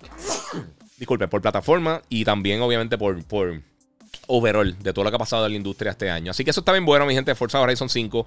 [0.96, 3.60] Disculpe, por plataforma y también obviamente por, por
[4.26, 6.32] overall de todo lo que ha pasado en la industria este año.
[6.32, 7.34] Así que eso está bien bueno, mi gente.
[7.34, 8.26] Forza Horizon 5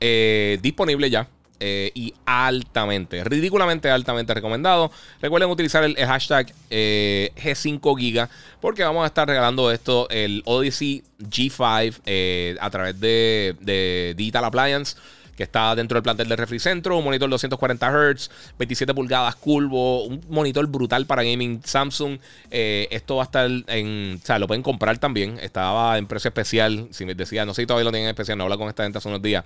[0.00, 1.28] eh, disponible ya.
[1.64, 4.90] Eh, y altamente, ridículamente altamente recomendado.
[5.20, 8.28] Recuerden utilizar el, hashtag eh, G5Giga
[8.60, 14.96] porque vamos a estar regalando esto, el Odyssey G5 eh, a través de, Digital Appliance
[15.36, 20.02] que está dentro del plantel de Refri Centro, un monitor 240 Hz, 27 pulgadas curvo,
[20.02, 22.18] un monitor brutal para gaming Samsung.
[22.50, 26.88] esto va a estar en, o sea, lo pueden comprar también, estaba en precio especial,
[26.90, 28.82] si me decía, no sé si todavía lo tienen en especial, no habla con esta
[28.82, 29.44] gente hace unos días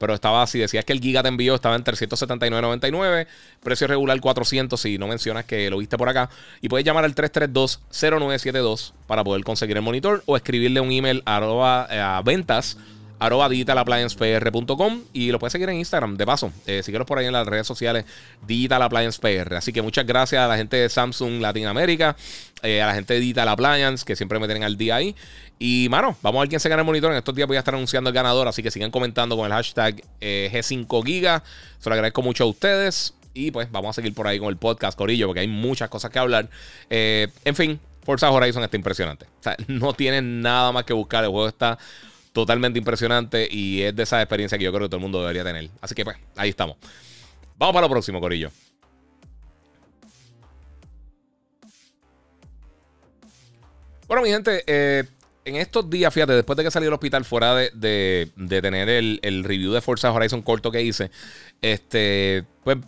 [0.00, 0.58] pero estaba así.
[0.58, 3.26] Decías que el giga te envió estaba en 379.99,
[3.62, 6.30] precio regular 400 si no mencionas que lo viste por acá.
[6.62, 11.22] Y puedes llamar al 332-0972 para poder conseguir el monitor o escribirle un email eh,
[11.26, 12.78] a ventas
[13.20, 16.50] arroba digitalappliancepr.com y lo puedes seguir en Instagram, de paso.
[16.66, 18.06] Eh, síguenos por ahí en las redes sociales
[18.46, 19.56] Digital Appliance PR.
[19.56, 22.16] Así que muchas gracias a la gente de Samsung Latinoamérica,
[22.62, 25.14] eh, a la gente de Digital Appliance, que siempre me tienen al día ahí.
[25.62, 27.12] Y, mano, vamos a ver quién se gana el monitor.
[27.12, 29.52] En estos días voy a estar anunciando el ganador, así que sigan comentando con el
[29.52, 31.42] hashtag eh, G5Giga.
[31.78, 33.12] Se lo agradezco mucho a ustedes.
[33.34, 36.10] Y pues vamos a seguir por ahí con el podcast, Corillo, porque hay muchas cosas
[36.10, 36.48] que hablar.
[36.88, 39.26] Eh, en fin, Forza Horizon está impresionante.
[39.26, 41.24] O sea, no tienen nada más que buscar.
[41.24, 41.78] El juego está
[42.32, 45.44] totalmente impresionante y es de esa experiencia que yo creo que todo el mundo debería
[45.44, 45.68] tener.
[45.82, 46.78] Así que pues, ahí estamos.
[47.58, 48.50] Vamos para lo próximo, Corillo.
[54.08, 55.04] Bueno, mi gente, eh,
[55.44, 59.72] en estos días, fíjate, después de que salí del hospital, fuera de, tener el, review
[59.72, 61.10] de Forza Horizon corto que hice,
[61.62, 62.78] este, pues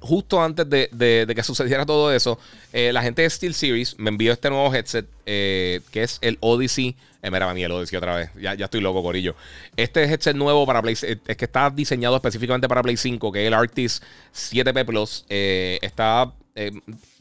[0.00, 2.38] justo antes de, que sucediera todo eso,
[2.72, 6.38] eh, la gente de Steel Series me envió este nuevo headset eh, que es el
[6.40, 6.96] Odyssey.
[7.22, 8.30] Eh, mira, el Odyssey otra vez.
[8.40, 9.36] Ya, ya estoy loco, Corillo.
[9.76, 13.48] Este headset nuevo para Play es que está diseñado específicamente para Play 5, que es
[13.48, 14.02] el Arctis
[14.34, 15.24] 7P Plus.
[15.28, 16.32] está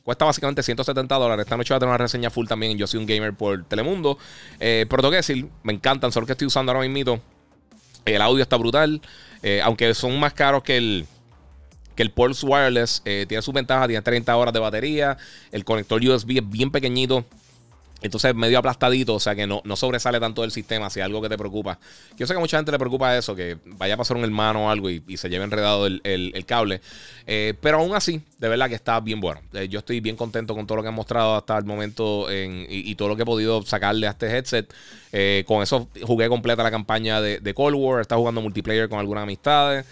[0.04, 1.44] Cuesta básicamente 170 dólares.
[1.46, 2.78] Esta noche va a tener una reseña full también.
[2.78, 4.18] Yo soy un gamer por Telemundo.
[4.60, 6.12] Eh, pero tengo que decir, me encantan.
[6.12, 7.20] Solo que estoy usando ahora mismo.
[8.06, 9.02] El audio está brutal.
[9.44, 11.06] Eh, aunque son más caros que el,
[11.96, 13.02] que el Pulse Wireless.
[13.06, 13.88] Eh, tiene sus ventajas.
[13.88, 15.18] Tiene 30 horas de batería.
[15.52, 17.26] El conector USB es bien pequeñito.
[18.02, 21.22] Entonces medio aplastadito, o sea que no, no sobresale tanto del sistema si es algo
[21.22, 21.80] que te preocupa.
[22.18, 24.66] Yo sé que a mucha gente le preocupa eso, que vaya a pasar un hermano
[24.66, 26.82] o algo y, se lleve enredado el, cable.
[27.28, 29.42] Eh, pero aún así, de verdad que está bien bueno.
[29.54, 32.96] Eh, yo estoy bien contento con todo lo que han mostrado hasta el momento y,
[32.96, 34.74] todo lo que he podido sacarle a este headset.
[35.12, 39.00] Eh, con eso jugué completa la campaña de, de Cold War, está jugando multiplayer con
[39.00, 39.86] algunas amistades.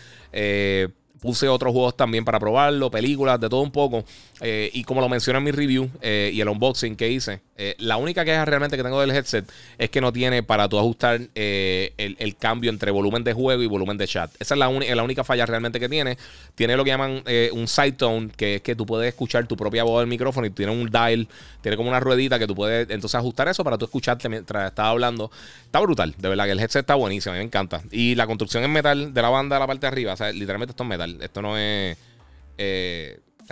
[1.20, 4.06] Puse otros juegos también para probarlo, películas, de todo un poco.
[4.42, 8.24] y como lo mencioné en mi review y el unboxing que hice, Eh, la única
[8.24, 12.36] queja realmente que tengo del headset es que no tiene para tú ajustar eh, el,
[12.36, 14.32] cambio entre volumen de juego y volumen de chat.
[14.40, 16.18] Esa es la, la única falla realmente que tiene.
[16.54, 19.58] Tiene lo que llaman eh, un side tone, que es que tú puedes escuchar tu
[19.58, 21.28] propia voz del micrófono y tiene un dial,
[21.62, 24.86] tiene como una ruedita que tú puedes entonces ajustar eso para tú escucharte mientras estás
[24.86, 25.32] hablando.
[25.66, 27.82] Está brutal, de verdad que el headset está buenísimo, a mí me encanta.
[27.92, 30.74] Y la construcción en metal de la banda la parte de arriba, o sea, literalmente
[30.74, 31.18] esto es metal.
[31.22, 31.98] Esto no es...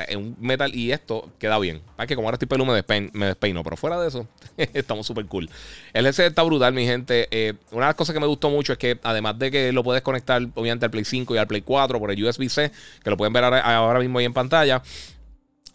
[0.03, 1.81] es un metal y esto queda bien.
[1.97, 4.27] Es que como ahora estoy peludo me, me despeino, pero fuera de eso,
[4.57, 5.49] estamos súper cool.
[5.93, 7.27] El headset está brutal, mi gente.
[7.31, 9.83] Eh, una de las cosas que me gustó mucho es que además de que lo
[9.83, 12.71] puedes conectar obviamente al Play 5 y al Play 4 por el USB-C,
[13.03, 14.81] que lo pueden ver ahora mismo ahí en pantalla,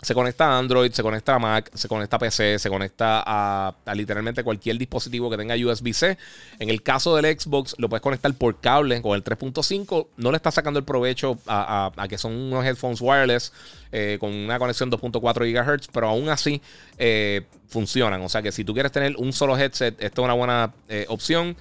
[0.03, 3.75] se conecta a Android, se conecta a Mac, se conecta a PC, se conecta a,
[3.95, 6.17] literalmente cualquier dispositivo que tenga USB-C.
[6.59, 10.07] En el caso del Xbox, lo puedes conectar por cable con el 3.5.
[10.17, 13.53] No le está sacando el provecho a, que son unos headphones wireless
[13.93, 16.63] eh, con una conexión 2.4 GHz, pero aún así
[16.97, 18.23] eh, funcionan.
[18.23, 21.05] O sea que si tú quieres tener un solo headset, esta es una buena eh,
[21.09, 21.57] opción.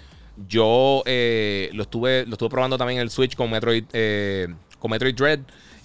[0.47, 3.84] Yo lo, estuve, lo estuve probando también en el Switch con Metroid,
[4.80, 5.39] con Metroid Dread.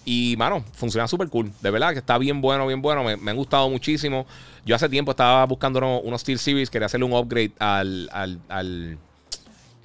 [0.04, 1.50] Y, mano, funciona súper cool.
[1.60, 3.04] De verdad que está bien bueno, bien bueno.
[3.04, 4.26] Me, han gustado muchísimo.
[4.66, 6.70] Yo hace tiempo estaba buscando unos, Steel Series.
[6.70, 8.98] Quería hacerle un upgrade al, al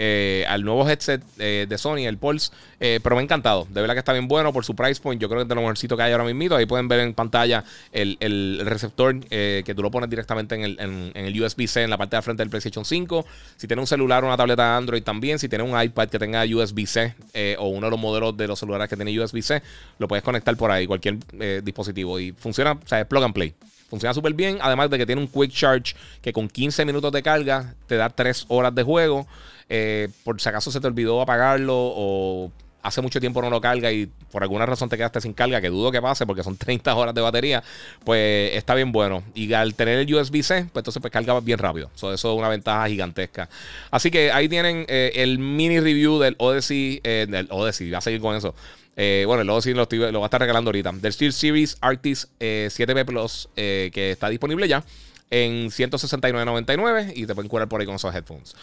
[0.02, 2.52] eh, al nuevo headset eh, de Sony, el Pulse.
[2.80, 3.68] Eh, pero me ha encantado.
[3.70, 5.22] De verdad que está bien bueno por su price point.
[5.22, 6.56] Yo creo que es de lo mejorcito que hay ahora mismo.
[6.56, 11.84] Ahí pueden ver en pantalla el, receptor que tú lo pones directamente en el, USB-C
[11.84, 13.26] en la parte de frente del PlayStation 5.
[13.58, 15.38] Si tienes un celular o una tableta Android también.
[15.38, 18.88] Si tienes un iPad que tenga USB-C o uno de los modelos de los celulares
[18.88, 19.62] que tiene USB-C,
[19.98, 21.18] lo puedes conectar por ahí, cualquier
[21.62, 22.18] dispositivo.
[22.22, 23.54] Y funciona, o sea, es plug and play.
[23.90, 24.60] Funciona súper bien.
[24.62, 28.10] Además de que tiene un quick charge que con 15 minutos de carga te da
[28.10, 29.28] 3 horas de juego.
[29.70, 32.52] Eh, por si acaso se te olvidó apagarlo o
[32.82, 35.70] hace mucho tiempo no lo carga y por alguna razón te quedaste sin carga, que
[35.70, 37.64] dudo que pase porque son 30 horas de batería,
[38.04, 39.24] pues está bien bueno.
[39.36, 41.92] Y al tener el USB-C, pues entonces pues carga bien rápido.
[41.96, 43.48] eso es una ventaja gigantesca.
[43.92, 48.22] Así que ahí tienen eh, el mini review del Odyssey, eh, Odyssey, voy a seguir
[48.22, 48.56] con eso.
[48.96, 50.92] bueno, el Odyssey lo, lo voy a estar regalando ahorita.
[50.94, 54.84] Del Steel Series Artist 7B Plus, que está disponible ya
[55.30, 58.56] en 169.99 y te pueden curar por ahí con esos headphones.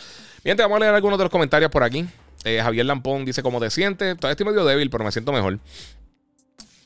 [0.42, 2.06] Bien, te vamos a leer algunos de los comentarios por aquí.
[2.44, 4.16] Eh, Javier Lampón dice cómo te sientes.
[4.16, 5.58] Todavía estoy medio débil, pero me siento mejor.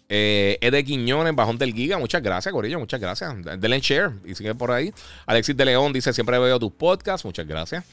[0.08, 1.98] Eh, Ede Quiñones, Bajón del Giga.
[1.98, 2.78] Muchas gracias, Corillo.
[2.78, 3.32] Muchas gracias.
[3.60, 4.92] Denle share y sigue por ahí.
[5.26, 7.24] Alexis de León dice: Siempre veo tus podcasts.
[7.24, 7.84] Muchas gracias.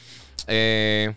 [0.47, 1.13] Eh,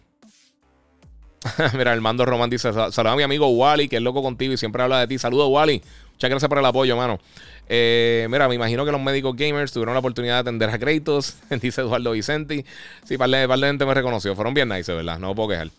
[1.77, 4.83] mira, Armando Román dice: Saludos a mi amigo Wally, que es loco contigo y siempre
[4.83, 5.19] habla de ti.
[5.19, 5.83] Saludos, Wally.
[6.21, 7.19] Muchas gracias por el apoyo, mano.
[7.67, 11.39] Eh, mira, me imagino que los médicos gamers tuvieron la oportunidad de atender a Kratos,
[11.63, 12.63] dice Eduardo Vicenti.
[13.05, 14.37] Sí, par de, gente me reconoció.
[14.37, 15.19] Fueron bien nice, ¿verdad?
[15.19, 15.71] No puedo quejar.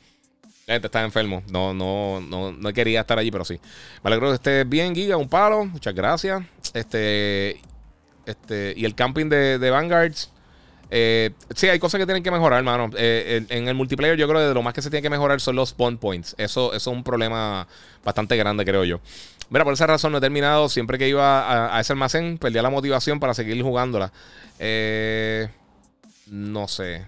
[0.65, 1.43] Gente está enfermo.
[1.51, 3.59] No, no, no, no quería estar allí, pero sí.
[4.03, 5.15] Me alegro que estés bien, Giga.
[5.15, 5.63] Un palo.
[5.63, 6.41] Muchas gracias.
[6.73, 7.61] Este.
[8.25, 8.73] Este.
[8.75, 10.31] Y el camping de, de Vanguards.
[10.93, 12.89] Eh, sí, hay cosas que tienen que mejorar, hermano.
[12.97, 15.39] Eh, en, el multiplayer, yo creo que de lo más que se tiene que mejorar
[15.39, 16.35] son los spawn points.
[16.37, 17.65] Eso, es un problema
[18.03, 18.99] bastante grande, creo yo.
[19.49, 20.67] Mira, por esa razón no he terminado.
[20.67, 24.11] Siempre que iba a, ese almacén, perdía la motivación para seguir jugándola.
[24.59, 25.47] Eh,
[26.27, 27.05] no sé.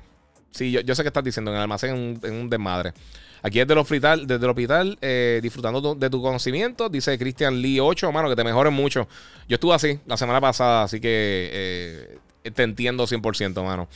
[0.52, 1.52] Sí, yo, sé que estás diciendo.
[1.52, 2.94] En el almacén en un, desmadre.
[3.42, 6.88] Aquí desde el hospital, desde el hospital eh, disfrutando de tu conocimiento.
[6.88, 9.10] Dice Christian Lee 8, mano, que te mejoren mucho.
[9.50, 12.18] Yo estuve así la semana pasada, así que
[12.52, 13.88] te entiendo 100%, mano.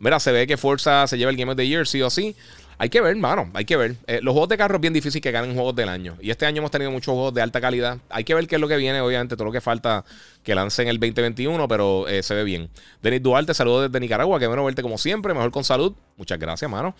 [0.00, 2.36] Mira, se ve que Forza se lleva el Game of the Year, sí o sí.
[2.80, 3.96] Hay que ver, mano, hay que ver.
[4.06, 6.16] Eh, los juegos de carro es bien difícil que ganen juegos del año.
[6.20, 7.98] Y este año hemos tenido muchos juegos de alta calidad.
[8.08, 10.04] Hay que ver qué es lo que viene, obviamente, todo lo que falta
[10.44, 12.70] que lancen el 2021, pero eh, se ve bien.
[13.02, 14.38] Denis Duarte, saludos desde Nicaragua.
[14.38, 15.92] Qué bueno verte como siempre, mejor con salud.
[16.16, 16.94] Muchas gracias, mano.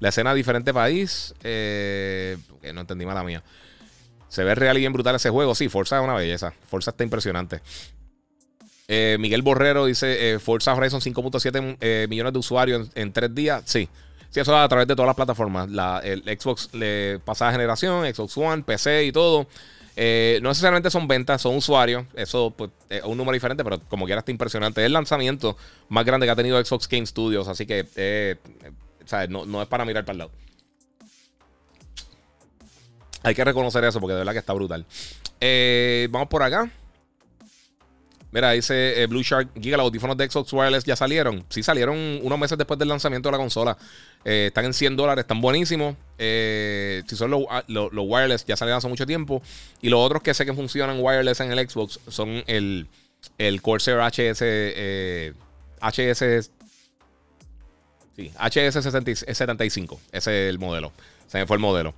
[0.00, 1.34] La escena diferente país.
[1.44, 2.38] Eh,
[2.72, 3.42] no entendí mala mía.
[4.28, 5.54] Se ve real y bien brutal ese juego.
[5.54, 6.54] Sí, Forza es una belleza.
[6.68, 7.60] Forza está impresionante.
[8.88, 13.62] Miguel Borrero dice: Forza Horizon 5.7 millones de usuarios en, tres días.
[13.66, 13.88] Sí.
[14.30, 15.70] Sí, eso a través de todas las plataformas.
[15.70, 16.70] La, el Xbox
[17.24, 19.46] pasada generación, Xbox One, PC y todo.
[20.00, 22.04] Eh, no necesariamente son ventas, son usuarios.
[22.14, 24.80] Eso pues, es un número diferente, pero como quiera está impresionante.
[24.80, 25.56] Es el lanzamiento
[25.88, 27.48] más grande que ha tenido Xbox Game Studios.
[27.48, 28.36] Así que eh,
[29.28, 30.30] no, no, es para mirar para el lado.
[33.24, 34.86] Hay que reconocer eso porque de verdad que está brutal.
[35.40, 36.70] Eh, vamos por acá.
[38.30, 41.44] Mira, dice eh, Blue Shark Giga, los audífonos de Xbox Wireless ya salieron.
[41.48, 43.76] Sí, salieron unos meses después del lanzamiento de la consola.
[44.24, 45.96] Eh, están en 100 dólares, están buenísimos.
[46.18, 49.42] Eh, si son ah, los, wireless, ya salieron hace mucho tiempo.
[49.80, 52.86] Y los otros que sé que funcionan wireless en el Xbox son el,
[53.38, 54.42] el Corsair HS.
[55.80, 56.50] HS.
[58.14, 59.98] Sí, HS75.
[60.12, 60.92] Ese es el modelo.
[61.28, 61.94] Se me fue el modelo.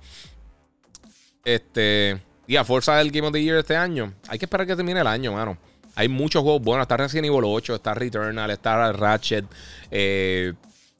[1.43, 2.21] Este.
[2.47, 4.13] Y a fuerza del Game of the Year este año.
[4.27, 5.57] Hay que esperar que termine el año, mano.
[6.01, 6.85] Hay muchos juegos buenos.
[6.85, 9.45] Está Resident Evil 8, está Returnal, está Ratchet,
[9.91, 10.51] eh,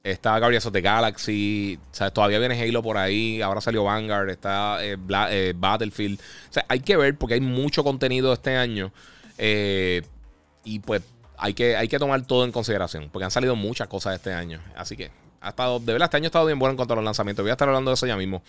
[0.04, 1.80] está Guardians of the Galaxy.
[2.14, 3.42] Todavía viene Halo por ahí.
[3.42, 5.00] Ahora salió Vanguard, está eh,
[5.32, 6.20] eh, Battlefield.
[6.20, 8.92] O sea, hay que ver porque hay mucho contenido este año.
[9.40, 11.02] y pues
[11.36, 13.10] hay que, hay que tomar todo en consideración.
[13.12, 14.62] Porque han salido muchas cosas este año.
[14.76, 15.10] Así que
[15.40, 17.42] ha estado, de verdad, este año ha estado bien bueno en cuanto a los lanzamientos.
[17.42, 18.44] Voy a estar hablando de eso ya mismo.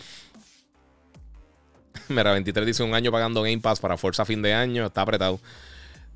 [2.08, 4.84] Mira, 23 dice un año pagando Game Pass para fuerza fin de año.
[4.84, 5.40] Está apretado.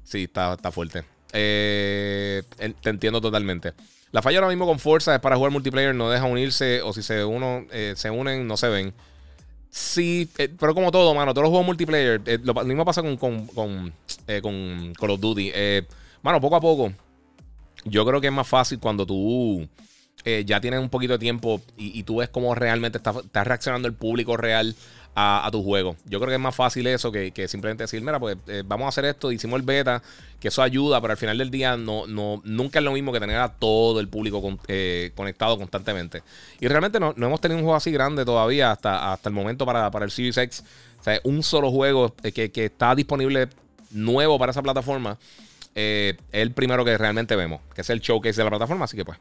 [0.07, 1.05] Sí, está, está fuerte.
[1.33, 2.43] Eh,
[2.81, 3.75] te entiendo totalmente.
[4.13, 6.81] La falla ahora mismo con fuerza es para jugar multiplayer, no deja unirse.
[6.83, 8.95] O si se, uno, eh, se unen, no se ven.
[9.69, 13.47] Sí, eh, pero como todo, mano, todos los juegos multiplayer, lo mismo pasa con, con,
[13.49, 13.93] con,
[14.41, 15.53] con Call of Duty.
[16.23, 16.93] mano, poco a poco,
[17.85, 19.69] yo creo que es más fácil cuando tú
[20.25, 23.95] ya tienes un poquito de tiempo y, tú ves cómo realmente está, está reaccionando el
[23.95, 24.75] público real
[25.19, 25.97] a, tu juego.
[26.05, 28.89] Yo creo que es más fácil eso que, simplemente decir, mira, pues eh, vamos a
[28.91, 30.03] hacer esto, hicimos el beta,
[30.39, 33.21] que eso ayuda, pero al final del día no, no, nunca es lo mismo que
[33.21, 36.23] tener a todo el público eh, conectado constantemente.
[36.61, 39.91] Y realmente no, hemos tenido un juego así grande todavía hasta, hasta el momento para,
[39.91, 40.63] para el Series X.
[41.01, 43.49] O sea, un solo juego eh, que, que está disponible
[43.93, 45.17] nuevo para esa plataforma.
[45.75, 49.05] es el primero que realmente vemos, que es el showcase de la plataforma, así que
[49.07, 49.19] pues.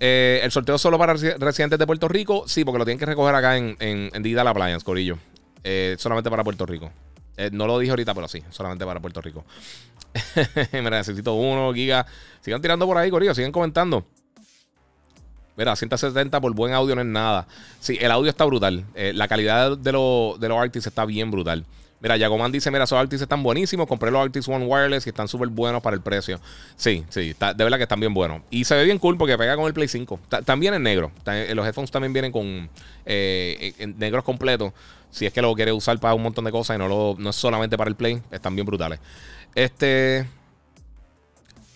[0.00, 2.44] Eh, el sorteo solo para residentes de Puerto Rico.
[2.46, 5.18] Sí, porque lo tienen que recoger acá en, en, en Digital Appliance, Corillo.
[5.62, 6.90] Eh, solamente para Puerto Rico.
[7.36, 9.44] Eh, no lo dije ahorita, pero sí, solamente para Puerto Rico.
[10.72, 12.06] Me necesito uno, giga.
[12.40, 14.04] Sigan tirando por ahí, Corillo, sigan comentando.
[15.56, 17.46] Mira, 170 por buen audio no es nada.
[17.78, 18.84] Sí, el audio está brutal.
[18.94, 21.64] la calidad de, lo, de los artists está bien brutal.
[22.04, 23.86] Mira, Yagoman dice: Mira, esos Arctis están buenísimos.
[23.86, 26.38] Compré los Arctis One Wireless y están súper buenos para el precio.
[26.76, 28.42] Sí, sí, de verdad que están bien buenos.
[28.50, 30.20] Y se ve bien cool porque pega con el Play 5.
[30.44, 31.10] también en negro.
[31.24, 32.68] Eh, los headphones también vienen con
[33.06, 34.74] eh, negros completos.
[35.10, 37.30] Si es que lo quieres usar para un montón de cosas y no, lo, no
[37.30, 39.00] es solamente para el Play, están bien brutales.
[39.54, 40.26] Este.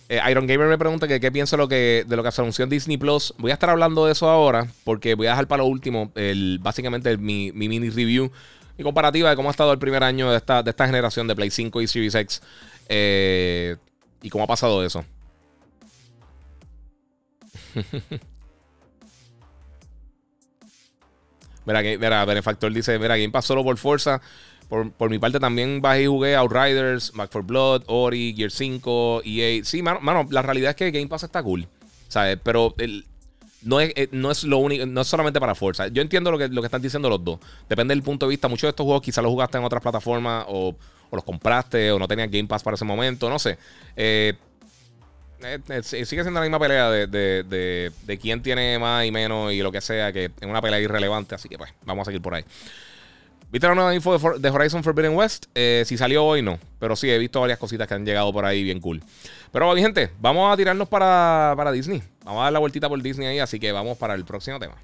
[0.09, 2.63] Eh, Iron Gamer me pregunta que qué pienso lo que, de lo que se anunció
[2.63, 3.33] en Disney Plus.
[3.39, 6.59] Voy a estar hablando de eso ahora porque voy a dejar para lo último el,
[6.61, 8.31] básicamente mi mini review
[8.79, 11.35] y comparativa de cómo ha estado el primer año de esta, de esta generación de
[11.35, 12.41] Play 5 y Series X
[12.87, 13.75] eh,
[14.21, 15.03] y cómo ha pasado eso.
[21.65, 24.21] mira, mira, Benefactor dice, mira, Game Pass solo por fuerza.
[24.69, 29.23] Por, por, mi parte también bajé y jugué Outriders, Back for Blood, Ori, Gear 5,
[29.25, 29.61] EA.
[29.65, 31.67] Sí, mano, mano, la realidad es que Game Pass está cool.
[32.07, 32.39] ¿Sabes?
[32.41, 33.05] Pero el,
[33.61, 35.87] no es, eh, no es lo único, no es solamente para fuerza.
[35.87, 37.39] Yo entiendo lo que, lo que están diciendo los dos.
[37.67, 38.47] Depende del punto de vista.
[38.47, 40.75] Muchos de estos juegos quizás los jugaste en otras plataformas o,
[41.11, 43.57] los compraste o no tenías Game Pass para ese momento, no sé.
[43.95, 44.33] Eh,
[45.41, 49.61] eh, sigue siendo la misma pelea de, de, de, quién tiene más y menos y
[49.61, 52.35] lo que sea, que es una pelea irrelevante, así que pues vamos a seguir por
[52.35, 52.43] ahí.
[53.51, 55.47] ¿Viste la nueva info de, Horizon Forbidden West?
[55.55, 56.59] si salió hoy, no.
[56.77, 59.01] Pero sí, he visto varias cositas que han llegado por ahí bien cool.
[59.51, 62.03] Pero, mi gente, vamos a tirarnos para, para Disney.
[62.29, 64.75] Vamos a dar la vueltita por Disney ahí, así que vamos para el próximo tema.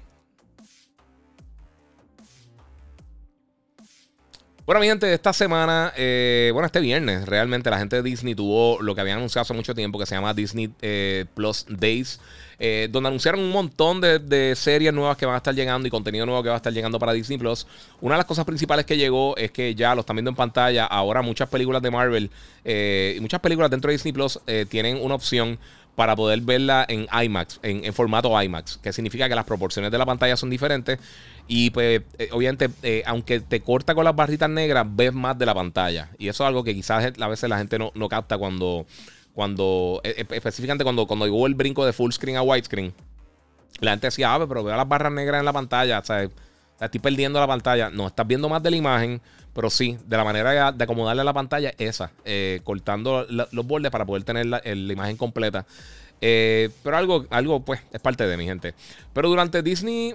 [4.66, 8.82] Bueno, mi gente, esta semana, eh, bueno, este viernes, realmente la gente de Disney tuvo
[8.82, 12.20] lo que habían anunciado hace mucho tiempo, que se llama Disney eh, Plus Days,
[12.58, 16.26] eh, donde anunciaron un montón de, series nuevas que van a estar llegando y contenido
[16.26, 17.64] nuevo que va a estar llegando para Disney Plus.
[18.00, 20.84] Una de las cosas principales que llegó es que ya lo están viendo en pantalla,
[20.84, 22.28] ahora muchas películas de Marvel
[22.64, 25.60] y muchas películas dentro de Disney Plus tienen una opción
[25.96, 30.04] para poder verla en IMAX, en, formato IMAX, que significa que las proporciones de la
[30.04, 31.00] pantalla son diferentes
[31.48, 35.46] y pues eh, obviamente eh, aunque te corta con las barritas negras, ves más de
[35.46, 38.86] la pantalla y eso es algo que quizás a veces la gente no, capta cuando,
[39.34, 42.92] cuando e, e, específicamente cuando, cuando llegó el brinco de full screen a widescreen.
[43.80, 46.02] La gente decía, ah, pero veo las barras negras en la pantalla,
[46.80, 47.90] estoy perdiendo la pantalla.
[47.90, 49.20] No, estás viendo más de la imagen,
[49.54, 53.90] pero sí, de la manera de acomodarle a la pantalla, esa, eh, cortando los bordes
[53.90, 55.66] para poder tener la, imagen completa.
[56.20, 58.74] Eh, pero algo, algo, pues, es parte de mi gente.
[59.12, 60.14] Pero durante Disney,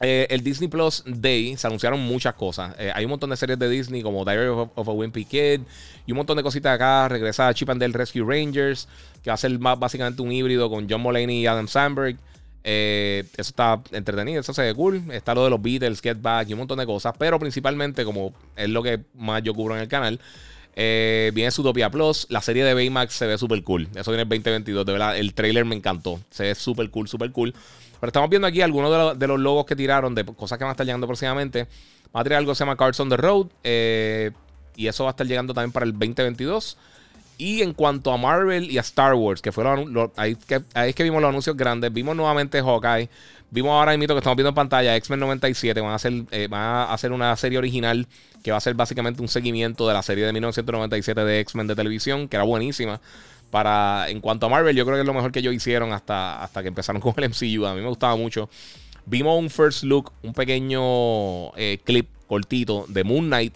[0.00, 2.74] eh, el Disney Plus Day, se anunciaron muchas cosas.
[2.94, 5.60] hay un montón de series de Disney, como Diary of, a Wimpy Kid,
[6.06, 7.08] y un montón de cositas acá.
[7.08, 8.88] Regresa Chip and Dale Rescue Rangers,
[9.22, 12.18] que va a ser más, básicamente un híbrido con John Mulaney y Adam Sandberg.
[12.64, 15.02] Eh, eso está entretenido, eso se ve cool.
[15.12, 17.14] Está lo de los Beatles, Get Back y un montón de cosas.
[17.18, 20.20] Pero principalmente, como es lo que más yo cubro en el canal,
[20.74, 22.26] eh, viene Zootopia Plus.
[22.30, 23.88] La serie de Baymax se ve súper cool.
[23.94, 24.86] Eso viene en 2022.
[24.86, 26.20] De verdad, el trailer me encantó.
[26.30, 27.52] Se ve súper cool, súper cool.
[28.00, 30.72] Pero estamos viendo aquí algunos de, los logos que tiraron de cosas que van a
[30.72, 31.68] estar llegando próximamente.
[32.14, 33.46] Va a tirar algo que se llama Cards on the Road.
[33.62, 34.32] Eh,
[34.74, 36.76] y eso va a estar llegando también para el 2022.
[37.42, 40.94] Y en cuanto a Marvel y a Star Wars, que fueron ahí, que, ahí es
[40.94, 43.08] que vimos los anuncios grandes, vimos nuevamente Hawkeye,
[43.50, 46.60] vimos ahora mismo que estamos viendo en pantalla X-Men 97, van a, hacer, eh, van
[46.60, 48.06] a hacer una serie original
[48.44, 51.74] que va a ser básicamente un seguimiento de la serie de 1997 de X-Men de
[51.74, 53.00] televisión, que era buenísima.
[53.50, 56.44] Para, en cuanto a Marvel, yo creo que es lo mejor que ellos hicieron hasta,
[56.44, 57.66] hasta que empezaron con el MCU.
[57.66, 58.48] A mí me gustaba mucho.
[59.04, 63.54] Vimos un first look, un pequeño eh, clip cortito de Moon Knight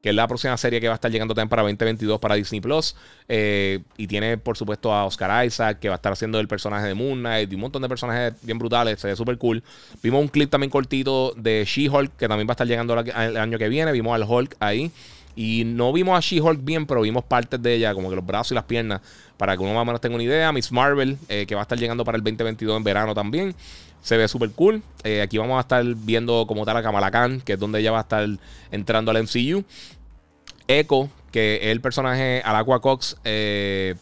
[0.00, 2.60] que es la próxima serie que va a estar llegando también para 2022 para Disney
[2.60, 2.94] Plus.
[3.28, 6.86] Eh, y tiene, por supuesto, a Oscar Isaac, que va a estar haciendo el personaje
[6.86, 9.62] de Moon Knight, y un montón de personajes bien brutales, se ve súper cool.
[10.02, 13.58] Vimos un clip también cortito de She-Hulk, que también va a estar llegando el año
[13.58, 13.90] que viene.
[13.90, 14.92] Vimos al Hulk ahí.
[15.34, 18.52] Y no vimos a She-Hulk bien, pero vimos partes de ella, como que los brazos
[18.52, 19.00] y las piernas,
[19.36, 20.50] para que uno más o menos tenga una idea.
[20.52, 23.54] Miss Marvel, eh, que va a estar llegando para el 2022 en verano también.
[24.02, 24.82] Se ve súper cool.
[25.04, 27.92] Eh, aquí vamos a estar viendo como tal a Kamala Khan, que es donde ella
[27.92, 28.26] va a estar
[28.70, 29.64] entrando al MCU.
[30.66, 33.16] Echo, que es el personaje al Aqua Cox.
[33.24, 33.94] Eh,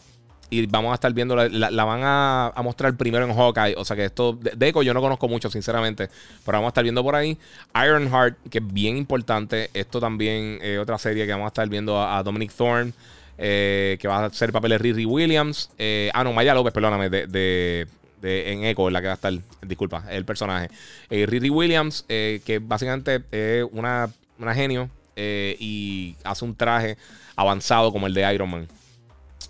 [0.49, 3.75] y vamos a estar viendo, la, van a, mostrar primero en Hawkeye.
[3.75, 6.09] O sea que esto, de, Echo yo no conozco mucho, sinceramente.
[6.45, 7.37] Pero vamos a estar viendo por ahí.
[7.75, 9.69] Ironheart, que es bien importante.
[9.73, 12.93] Esto también otra serie que vamos a estar viendo a, Dominic Thorne.
[13.39, 15.69] Eh, que va a ser el papel de Riri Williams.
[16.13, 17.87] Ah, no, Maya López, perdóname, de,
[18.21, 20.69] en Echo, la que va a estar, disculpa, el personaje.
[21.09, 24.09] Riri Williams, que básicamente es una,
[24.39, 24.89] una genio
[25.19, 26.95] eh, y hace un traje
[27.35, 28.67] avanzado como el de Iron Man.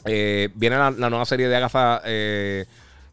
[0.06, 2.66] Eh, viene la, nueva serie de Agatha, eh,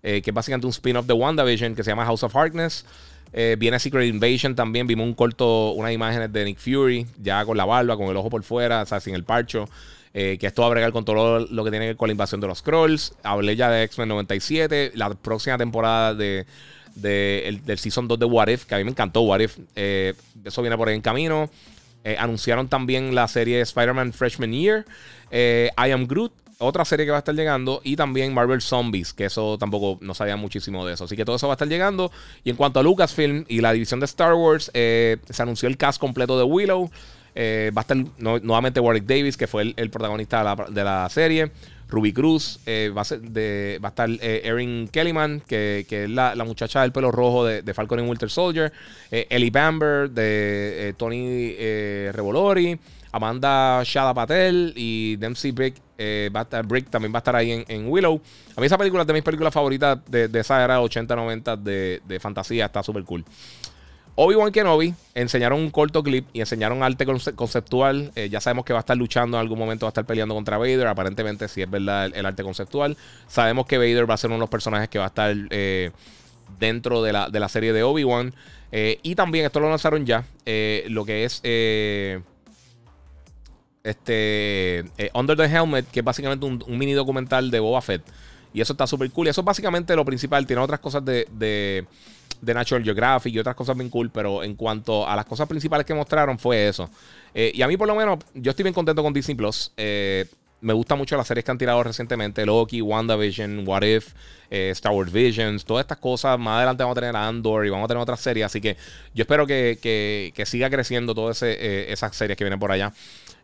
[0.02, 2.86] que es básicamente un spin-off de WandaVision, que se llama House of Harkness.
[3.58, 4.86] viene Secret Invasion también.
[4.86, 8.30] Vimos un corto, unas imágenes de Nick Fury, ya con la barba, con el ojo
[8.30, 9.68] por fuera, o sea, sin el parcho.
[10.14, 12.40] Que esto va a bregar con todo lo que tiene que ver con la invasión
[12.40, 13.14] de los Scrolls.
[13.24, 14.92] Hablé ya de X-Men 97.
[14.94, 16.46] La próxima temporada de,
[16.94, 19.58] del Season 2 de What If, que a mí me encantó What If.
[19.74, 21.50] eso viene por ahí en camino.
[22.04, 24.84] Eh, anunciaron también la serie Spider-Man Freshman Year.
[25.30, 27.80] Eh, I Am Groot, otra serie que va a estar llegando.
[27.82, 31.04] Y también Marvel Zombies, que eso tampoco no sabía muchísimo de eso.
[31.04, 32.12] Así que todo eso va a estar llegando.
[32.44, 35.78] Y en cuanto a Lucasfilm y la división de Star Wars, eh, se anunció el
[35.78, 36.90] cast completo de Willow.
[37.36, 41.50] Va a estar nuevamente Warwick Davis, que fue el, protagonista de la serie.
[41.88, 46.34] Ruby Cruz, eh, va, a de, va, a estar eh, Erin Kellyman, que, es la,
[46.44, 48.72] muchacha del pelo rojo de, Falcon and Winter Soldier,
[49.10, 51.54] eh, Ellie Bamber de Tony
[52.12, 52.78] Revolori,
[53.12, 55.76] Amanda Shada Patel y Dempsey Brick,
[56.34, 58.20] va a estar, Brick también va a estar ahí en, Willow.
[58.56, 62.02] A mí esa película es de mis películas favoritas de, de esa era 80-90 de,
[62.04, 63.24] de fantasía, está súper cool.
[64.16, 67.04] Obi-Wan Kenobi enseñaron un corto clip y enseñaron arte
[67.34, 68.12] conceptual.
[68.14, 70.36] Eh, ya sabemos que va a estar luchando en algún momento, va a estar peleando
[70.36, 70.86] contra Vader.
[70.86, 72.96] Aparentemente, si es verdad el, arte conceptual.
[73.26, 75.90] Sabemos que Vader va a ser uno de los personajes que va a estar eh,
[76.60, 78.34] dentro de la, serie de Obi-Wan.
[78.70, 80.24] Eh, y también, esto lo lanzaron ya,
[80.88, 81.40] lo que es
[83.82, 88.02] este Under the Helmet, que es básicamente un, mini documental de Boba Fett.
[88.52, 89.26] Y eso está súper cool.
[89.26, 90.46] Y eso es básicamente lo principal.
[90.46, 91.84] Tiene otras cosas de de
[92.42, 95.94] Natural Geographic y otras cosas bien cool, pero en cuanto a las cosas principales que
[95.94, 96.90] mostraron fue eso.
[97.34, 99.72] Eh, y a mí por lo menos, yo estoy bien contento con Disney Plus.
[99.76, 100.26] Eh,
[100.60, 104.14] me gustan mucho las series que han tirado recientemente, Loki, WandaVision, What If,
[104.50, 106.38] eh, Star Wars Visions, todas estas cosas.
[106.38, 108.76] Más adelante vamos a tener a Andor y vamos a tener otras series, así que
[109.14, 112.92] yo espero que, siga creciendo todas esas series que vienen por allá.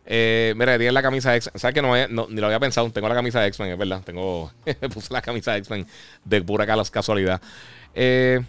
[0.07, 1.61] mira, tiene la camisa de X-Men.
[1.61, 2.91] ¿Sabes que no, ni lo había pensado?
[2.91, 4.03] Tengo la camisa de X-Men, es verdad.
[4.03, 4.51] Tengo,
[4.95, 5.87] puse la camisa de X-Men
[6.25, 7.43] de pura casualidad.
[7.95, 8.41] Eh,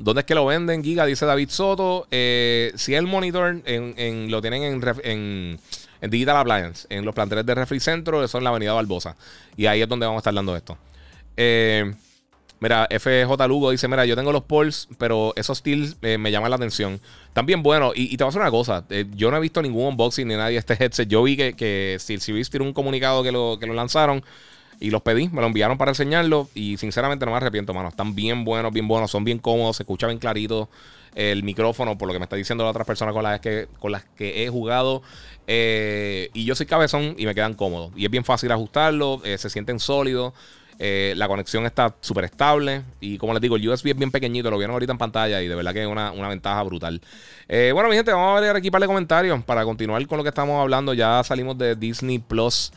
[0.00, 1.04] ¿Dónde es que lo venden, Giga?
[1.04, 2.06] Dice David Soto.
[2.10, 5.58] Eh, si el monitor en, lo tienen en,
[6.00, 9.14] en, Digital Appliance, en los planteles de Refri Centro, eso en la Avenida Barbosa.
[9.58, 10.78] Y ahí es donde vamos a estar dando esto.
[11.36, 11.92] Eh,
[12.60, 16.48] mira, FJ Lugo dice: Mira, yo tengo los Pulse, pero esos steels eh, me llaman
[16.48, 16.98] la atención.
[17.34, 20.26] También, bueno, y, te voy a decir una cosa: yo no he visto ningún unboxing
[20.26, 21.08] ni nadie de este headset.
[21.08, 24.24] Yo vi que, que viste un comunicado que lo, que lo lanzaron.
[24.80, 26.48] Y los pedí, me lo enviaron para enseñarlo.
[26.54, 27.90] Y sinceramente no me arrepiento, mano.
[27.90, 30.68] Están bien buenos, bien buenos, son bien cómodos, se escucha bien clarito
[31.14, 33.92] el micrófono, por lo que me está diciendo las otras personas con las que, con
[33.92, 35.02] las que he jugado.
[35.46, 37.92] Eh, y yo soy cabezón y me quedan cómodos.
[37.96, 40.32] Y es bien fácil ajustarlo, eh, se sienten sólidos.
[40.82, 42.82] Eh, la conexión está súper estable.
[43.00, 44.50] Y como les digo, el USB es bien pequeñito.
[44.50, 45.42] Lo vieron ahorita en pantalla.
[45.42, 47.02] Y de verdad que es una, ventaja brutal.
[47.48, 49.44] bueno, mi gente, vamos a ver aquí para comentarios.
[49.44, 50.94] Para continuar con lo que estamos hablando.
[50.94, 52.72] Ya salimos de Disney Plus.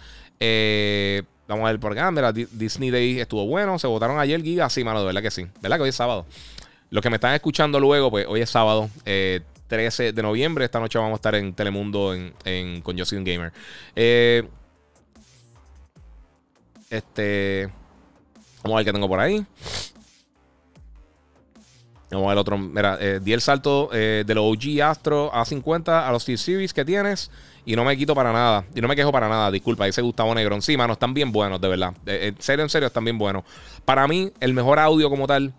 [0.46, 2.10] Eh, Vamos a ver por acá.
[2.12, 3.78] Mira, Disney Day estuvo bueno.
[3.78, 4.70] Se votaron ayer, Giga.
[4.70, 5.48] Sí, mano, de verdad que sí.
[5.62, 6.26] ¿Verdad que hoy es sábado?
[6.90, 10.66] Los que me están escuchando luego, pues hoy es sábado, 13 eh, de noviembre.
[10.66, 13.52] Esta noche vamos a estar en Telemundo en, con Yo Gamer.
[13.96, 14.48] Eh,
[16.90, 17.70] este.
[18.64, 19.46] Vamos a ver qué tengo por ahí.
[22.14, 22.58] Vamos a ver el otro.
[22.58, 26.86] Mira, eh, di el salto eh, de los OG Astro A50 a los T-Series que
[26.86, 27.32] tienes
[27.66, 28.66] y no me quito para nada.
[28.76, 29.86] Y no me quejo para nada, disculpa.
[29.86, 30.60] Dice Gustavo Negro.
[30.62, 31.94] Sí, mano, están bien buenos, de verdad.
[32.06, 33.44] Eh, en serio, en serio, están bien buenos.
[33.86, 35.54] Para mí, el mejor audio como tal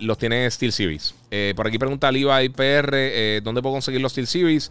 [0.00, 1.14] los tiene Steel Series.
[1.54, 4.70] por aquí pregunta Levi PR, ¿dónde puedo conseguir los Steel Series?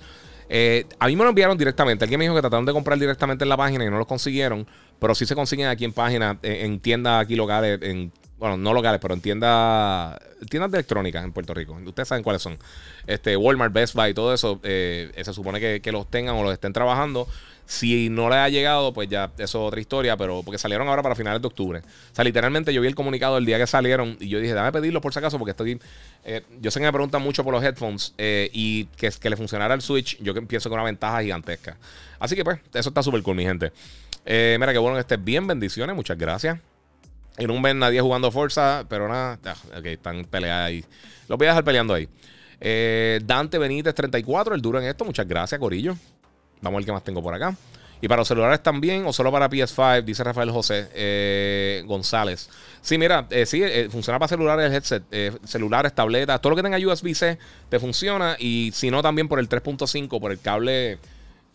[0.99, 2.05] a mí me lo enviaron directamente.
[2.05, 4.65] Alguien me dijo que trataron de comprar directamente en la página y no los consiguieron.
[4.99, 8.11] Pero sí se consiguen aquí en página, en, en tiendas aquí locales, en
[8.41, 10.19] bueno, no locales, pero en tiendas,
[10.49, 11.77] tiendas de electrónica en Puerto Rico.
[11.85, 12.57] Ustedes saben cuáles son.
[13.05, 16.73] Este, Walmart, Best Buy, todo eso, eh, se supone que, los tengan o los estén
[16.73, 17.27] trabajando.
[17.67, 21.03] Si no les ha llegado, pues ya eso es otra historia, pero porque salieron ahora
[21.03, 21.81] para finales de octubre.
[21.81, 24.71] O sea, literalmente yo vi el comunicado el día que salieron y yo dije, dame
[24.71, 25.79] pedirlo por si acaso, porque estoy.
[26.25, 29.37] Eh, yo sé que me preguntan mucho por los headphones eh, y que, que le
[29.37, 31.77] funcionara el Switch, yo pienso que una ventaja gigantesca.
[32.17, 33.71] Así que pues, eso está súper cool, mi gente.
[34.25, 36.57] mira, qué bueno que estés bien, bendiciones, muchas gracias.
[37.38, 39.39] Y no ven nadie jugando Forza, pero nada.
[39.77, 40.86] ok, están peleando ahí.
[41.27, 42.07] Los voy a dejar peleando ahí.
[42.59, 45.05] Eh, Dante Benítez 34, el duro en esto.
[45.05, 45.95] Muchas gracias, Corillo.
[46.61, 47.55] Vamos a ver qué más tengo por acá.
[48.01, 52.49] Y para los celulares también, o solo para PS5, dice Rafael José eh, González.
[52.82, 55.03] Sí, mira, eh, sí, funciona para celulares el headset,
[55.45, 57.38] celulares, tabletas, todo lo que tenga USB-C
[57.69, 58.36] te funciona.
[58.39, 60.97] Y si no, también por el 3.5, por el cable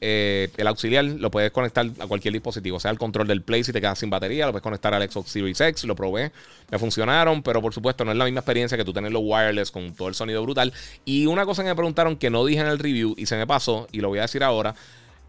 [0.01, 3.72] eh, el auxiliar lo puedes conectar a cualquier dispositivo, sea, el control del Play si
[3.72, 6.32] te quedas sin batería, lo puedes conectar al Xbox Series X, lo probé,
[6.70, 9.94] me funcionaron, pero por supuesto no es la misma experiencia que tú tenerlo wireless con
[9.94, 10.72] todo el sonido brutal.
[11.07, 13.47] Y una cosa que me preguntaron que no dije en el review y se me
[13.47, 14.74] pasó, y lo voy a decir ahora,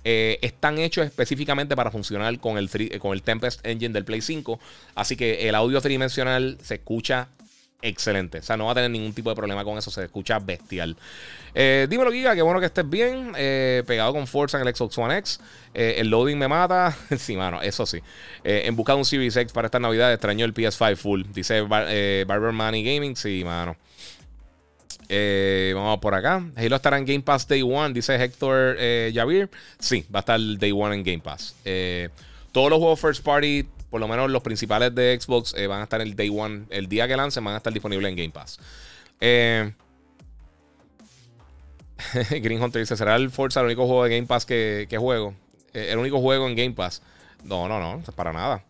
[0.03, 4.59] eh, están hechos específicamente para funcionar con el, con el Tempest Engine del Play 5,
[4.95, 7.29] así que el audio tridimensional se escucha
[7.81, 8.39] excelente.
[8.39, 9.91] O sea, no va a tener ningún tipo de problema con eso.
[9.91, 10.95] Se escucha bestial.
[11.53, 13.33] Eh, dímelo, Giga, qué bueno que estés bien.
[13.35, 15.39] Eh, pegado con fuerza en el Xbox One X.
[15.73, 16.95] Eh, el loading me mata.
[17.17, 17.99] sí, mano, eso sí.
[18.43, 21.23] en busca de un Series X para esta Navidad, extrañó el PS5 full.
[21.33, 23.15] Dice Barber Money Gaming.
[23.15, 23.75] Sí, mano.
[25.09, 26.43] vamos por acá.
[26.55, 28.77] Halo estará en Game Pass Day One, dice Héctor
[29.13, 29.49] Javier.
[29.79, 31.55] Sí, va a estar Day One en Game Pass.
[32.51, 33.65] todos los juegos First Party
[33.97, 36.87] por lo menos los principales de Xbox eh, van a estar el day one, el
[36.87, 38.59] día que lancen, van a estar disponibles en Game Pass.
[39.19, 39.73] Eh,
[42.29, 45.33] Green Hunter dice: ¿Será el Forza el único juego de Game Pass que, juego?
[45.73, 47.01] Eh, el único juego en Game Pass.
[47.43, 48.63] No, no, no, para nada.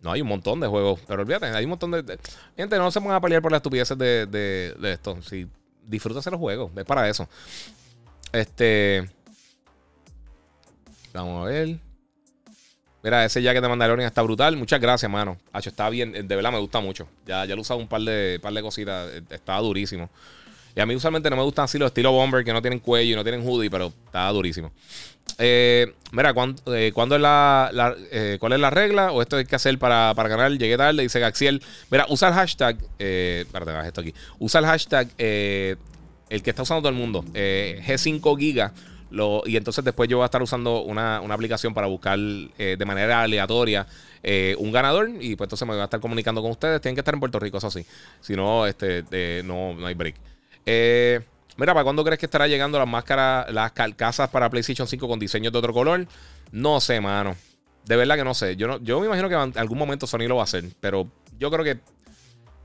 [0.00, 0.98] No, hay un montón de juegos.
[1.06, 2.18] Pero olvídate, hay un montón de.
[2.56, 5.20] Gente, no se van a pelear por las estupideces de, de, esto.
[5.20, 5.46] Si
[5.86, 7.28] disfrutas los juegos, es para eso.
[8.32, 9.10] Este.
[11.12, 11.83] Vamos a ver.
[13.04, 14.56] Mira, ese jacket de Mandalorian está brutal.
[14.56, 15.36] Muchas gracias, mano.
[15.52, 16.12] Hacho, está bien.
[16.12, 17.06] De verdad me gusta mucho.
[17.26, 19.10] Ya, ya lo he usado un par de, par de cositas.
[19.28, 20.08] Estaba durísimo.
[20.74, 23.12] Y a mí usualmente no me gustan así los estilo bomber que no tienen cuello
[23.12, 24.72] y no tienen hoodie, pero estaba durísimo.
[25.36, 29.12] Eh, mira, eh, ¿cuándo, es la, eh, ¿cuál es la regla?
[29.12, 30.50] ¿O esto hay que hacer para, para ganar?
[30.52, 31.62] Llegué tarde, dice Gaxiel.
[31.90, 32.78] Mira, usa el hashtag.
[32.98, 34.14] espérate, esto aquí.
[34.38, 37.22] Usa el hashtag, el que está usando todo el mundo.
[37.34, 38.72] G5 Giga
[39.10, 43.22] y entonces después yo voy a estar usando una, aplicación para buscar eh, de manera
[43.22, 43.86] aleatoria
[44.22, 45.08] eh, un ganador.
[45.20, 46.80] Y pues entonces me voy a estar comunicando con ustedes.
[46.80, 47.84] Tienen que estar en Puerto Rico, eso sí.
[48.20, 50.16] Si no, este, no, no hay break.
[50.66, 51.20] Eh,
[51.56, 55.18] mira, ¿para cuándo crees que estará llegando las máscaras, las carcasas para PlayStation 5 con
[55.18, 56.06] diseños de otro color?
[56.50, 57.36] No sé, mano.
[57.84, 58.56] De verdad que no sé.
[58.56, 60.64] Yo, no, yo me imagino que en algún momento Sony lo va a hacer.
[60.80, 61.80] Pero yo creo que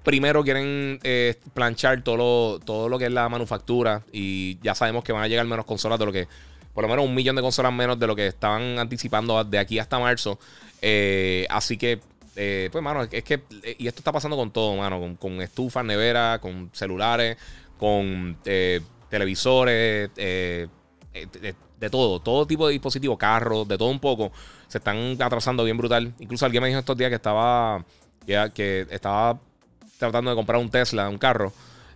[0.03, 5.03] primero quieren eh, planchar todo lo, todo lo que es la manufactura y ya sabemos
[5.03, 6.27] que van a llegar menos consolas de lo que,
[6.73, 9.79] por lo menos un millón de consolas menos de lo que estaban anticipando de aquí
[9.79, 10.39] hasta marzo.
[10.81, 11.99] Eh, así que,
[12.35, 13.41] eh, pues, mano, es que,
[13.77, 17.37] y esto está pasando con todo, mano, con, con estufas, neveras, con celulares,
[17.77, 18.37] con
[19.09, 20.69] televisores, de,
[21.89, 24.31] todo, todo tipo de dispositivos, carros, de todo un poco,
[24.67, 26.13] se están atrasando bien brutal.
[26.19, 27.83] Incluso alguien me dijo estos días que estaba,
[28.25, 29.39] que estaba
[29.99, 31.53] tratando de comprar un Tesla, un carro,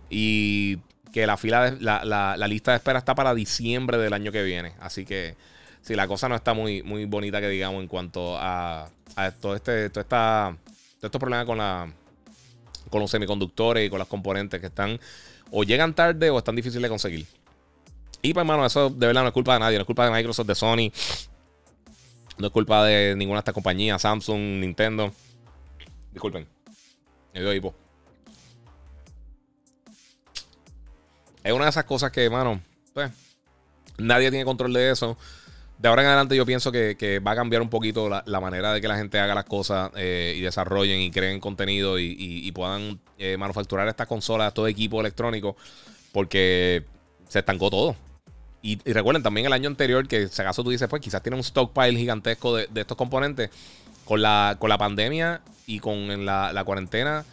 [0.08, 0.78] y
[1.12, 4.42] que la fila, de, la, la, lista de espera está para diciembre del año que
[4.42, 4.74] viene.
[4.80, 5.34] Así que
[5.82, 9.54] si la cosa no está muy, muy bonita que digamos en cuanto a, a todo
[9.54, 11.92] este, todo esta, todos estos problemas con la
[12.90, 15.00] con los semiconductores y con las componentes que están
[15.50, 17.26] o llegan tarde o están difíciles de conseguir.
[18.22, 20.10] Y pues, hermano, eso de verdad no es culpa de nadie, no es culpa de
[20.10, 20.92] Microsoft, de Sony,
[22.38, 25.12] no es culpa de ninguna de estas compañías, Samsung, Nintendo.
[26.12, 26.46] Disculpen,
[27.34, 27.74] me dio hipo.
[31.44, 32.60] Es una de esas cosas que, mano,
[32.94, 33.12] pues,
[33.98, 35.16] nadie tiene control de eso.
[35.78, 38.80] De ahora en adelante yo pienso que, va a cambiar un poquito la, manera de
[38.80, 43.36] que la gente haga las cosas eh, y desarrollen y creen contenido y, puedan eh,
[43.36, 45.56] manufacturar estas consolas, todo equipo electrónico,
[46.12, 46.84] porque
[47.28, 47.94] se estancó todo.
[48.62, 51.44] Y, recuerden también el año anterior, que si acaso tú dices, pues quizás tiene un
[51.44, 53.50] stockpile gigantesco de, estos componentes.
[54.06, 57.26] Con la, pandemia y con la, cuarentena,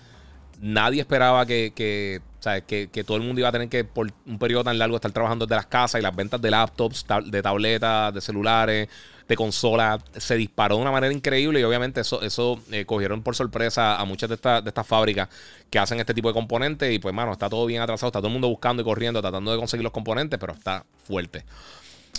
[0.59, 4.39] nadie esperaba que sea, que, que, todo el mundo iba a tener que, por un
[4.39, 8.13] periodo tan largo, estar trabajando desde las casas y las ventas de laptops, de tabletas,
[8.13, 8.89] de celulares,
[9.27, 13.35] de consolas, se disparó de una manera increíble y obviamente eso, eso eh, cogieron por
[13.35, 15.29] sorpresa a muchas de, estas de estas fábricas
[15.69, 18.27] que hacen este tipo de componentes y pues, mano, está todo bien atrasado, está todo
[18.27, 21.45] el mundo buscando y corriendo, tratando de conseguir los componentes, pero está fuerte.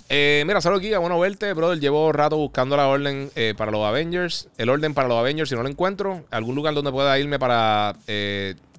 [0.08, 1.80] Eh, mira, solo Giga, bueno verte, brother.
[1.80, 4.48] Llevo rato buscando la orden eh, para los Avengers.
[4.56, 7.94] El orden para los Avengers, si no lo encuentro, algún lugar donde pueda irme para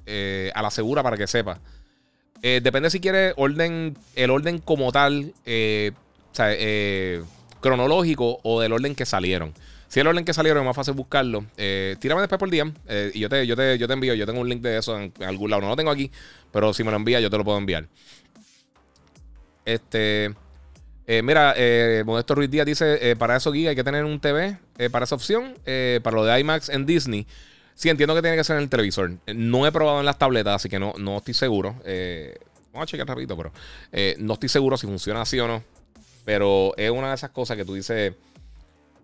[0.05, 1.59] a la segura para que sepa.
[2.41, 6.55] depende si quiere orden, el orden como tal, o sea,
[7.59, 9.53] cronológico o del orden que salieron.
[9.87, 12.71] Si el orden que salieron es más fácil buscarlo, tírame después por día
[13.13, 14.13] y yo te, yo, te, yo te envío.
[14.13, 15.61] Yo tengo un link de eso en, algún lado.
[15.61, 16.11] No lo tengo aquí,
[16.51, 17.87] pero si me lo envía, yo te lo puedo enviar.
[19.65, 20.33] Este.
[21.05, 24.19] Eh, mira, eh, Modesto Ruiz Díaz dice: eh, Para eso, Giga, hay que tener un
[24.19, 24.57] TV
[24.91, 25.55] para esa opción.
[26.01, 27.27] para lo de IMAX en Disney.
[27.75, 29.11] Sí, entiendo que tiene que ser en el televisor.
[29.33, 31.75] No he probado en las tabletas, así que no, no estoy seguro.
[32.71, 33.51] vamos a checar rapidito, pero
[34.19, 35.63] no estoy seguro si funciona así o no.
[36.25, 38.13] Pero es una de esas cosas que tú dices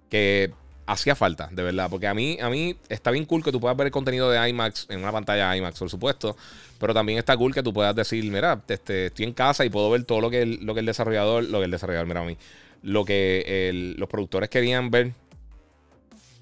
[0.09, 0.51] que
[0.85, 1.89] hacía falta, de verdad.
[1.89, 4.49] Porque a mí, a mí está bien cool que tú puedas ver el contenido de
[4.49, 6.35] IMAX en una pantalla IMAX, por supuesto.
[6.79, 9.89] Pero también está cool que tú puedas decir, mira, este, estoy en casa y puedo
[9.89, 12.25] ver todo lo que el, lo que el desarrollador, lo que el desarrollador, mira a
[12.25, 12.37] mí,
[12.83, 15.13] lo que los productores querían ver.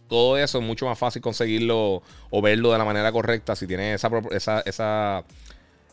[0.08, 4.03] Todo eso es mucho más fácil conseguirlo o verlo de la manera correcta si tienes
[4.03, 5.24] esa, esa, esa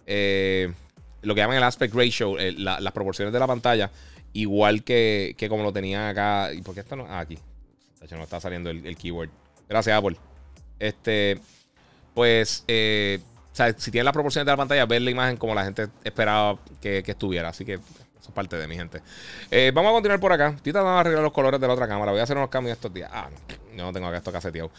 [0.06, 0.72] eh,
[1.22, 3.90] lo que llaman el aspect ratio, las proporciones de la pantalla,
[4.32, 6.52] igual que, que como lo tenía acá.
[6.52, 7.06] ¿Y por qué está no?
[7.08, 7.38] Ah, aquí.
[8.10, 9.30] no está saliendo el, el, keyword.
[9.68, 10.16] Gracias, Apple.
[10.78, 11.40] Este,
[12.12, 13.20] pues, eh,
[13.78, 17.02] si tienes las proporciones de la pantalla, ver la imagen como la gente esperaba que,
[17.06, 17.48] estuviera.
[17.48, 19.00] Así que eso es parte de mi gente.
[19.50, 20.48] Eh, vamos a continuar por acá.
[20.56, 22.12] Estoy tratando de arreglar los colores de la otra cámara.
[22.12, 23.10] Voy a hacer unos cambios estos días.
[23.12, 23.53] Ah, no.
[23.76, 24.70] No tengo acá esto caseteado.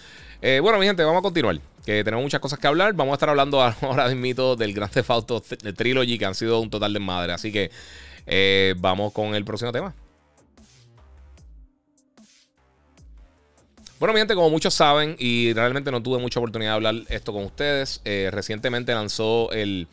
[0.41, 1.59] Eh, bueno, mi gente, vamos a continuar.
[1.85, 2.93] Que tenemos muchas cosas que hablar.
[2.93, 6.69] Vamos a estar hablando ahora mito del Grand Theft Auto Trilogy, que han sido un
[6.69, 7.33] total de madre.
[7.33, 7.71] Así que
[8.25, 9.93] eh, vamos con el próximo tema.
[13.97, 17.31] Bueno, mi gente, como muchos saben, y realmente no tuve mucha oportunidad de hablar esto
[17.31, 19.87] con ustedes, eh, recientemente lanzó el,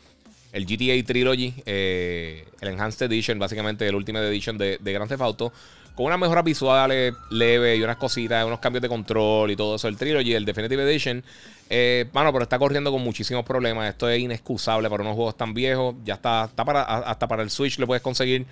[0.51, 5.21] el GTA Trilogy, eh, el Enhanced Edition, básicamente el Ultimate Edition de, de Grand Theft
[5.21, 5.53] Auto,
[5.95, 9.87] con unas mejoras visuales leves y unas cositas, unos cambios de control y todo eso.
[9.87, 11.23] El Trilogy, el Definitive Edition,
[11.69, 13.89] eh, bueno, pero está corriendo con muchísimos problemas.
[13.89, 15.95] Esto es inexcusable para unos juegos tan viejos.
[16.03, 18.45] Ya está, está para, hasta para el Switch lo puedes conseguir.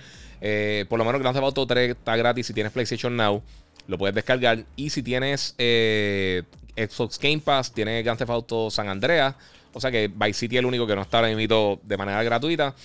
[0.87, 3.41] por lo menos Grand Theft Auto 3 está gratis si tienes PlayStation Now.
[3.87, 4.63] Lo puedes descargar.
[4.75, 6.43] Y si tienes eh,
[6.75, 9.35] Xbox Game Pass, tienes Grand Theft Auto San Andreas.
[9.73, 12.23] O sea que Vice City es el único que no está ahora mismo de manera
[12.23, 12.75] gratuita.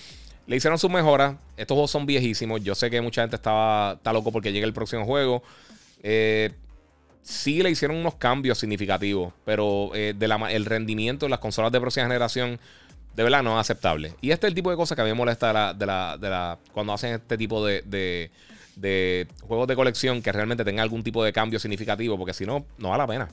[0.47, 1.35] Le hicieron sus mejoras.
[1.57, 2.63] Estos juegos son viejísimos.
[2.63, 5.43] Yo sé que mucha gente estaba, está loco porque llega el próximo juego.
[6.01, 6.51] Eh,
[7.21, 9.33] sí le hicieron unos cambios significativos.
[9.45, 12.59] Pero eh, de el rendimiento de las consolas de próxima generación,
[13.15, 14.15] de verdad no es aceptable.
[14.21, 16.93] Y este es el tipo de cosas que a mí me molesta de la, cuando
[16.93, 18.31] hacen este tipo de
[18.79, 22.65] de juegos de colección que realmente tenga algún tipo de cambio significativo, porque si no,
[22.77, 23.29] no vale la pena.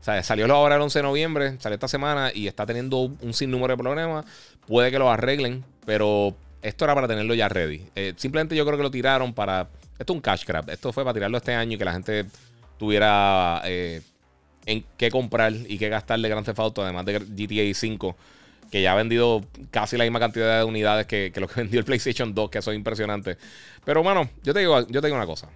[0.00, 3.34] O sea, salió ahora el 11 de noviembre, salió esta semana y está teniendo un
[3.34, 4.24] sinnúmero de problemas.
[4.66, 7.82] Puede que lo arreglen, pero esto era para tenerlo ya ready.
[7.94, 9.68] Eh, simplemente yo creo que lo tiraron para.
[9.98, 10.68] Esto es un cash grab.
[10.70, 12.26] Esto fue para tirarlo este año y que la gente
[12.78, 14.00] tuviera eh,
[14.66, 18.16] en qué comprar y qué gastar de Grand Theft Auto, además de GTA 5
[18.70, 21.84] que ya ha vendido casi la misma cantidad de unidades que, lo que vendió el
[21.84, 23.36] PlayStation 2, que eso es impresionante.
[23.84, 25.48] Pero, bueno, yo te digo, yo te digo una cosa.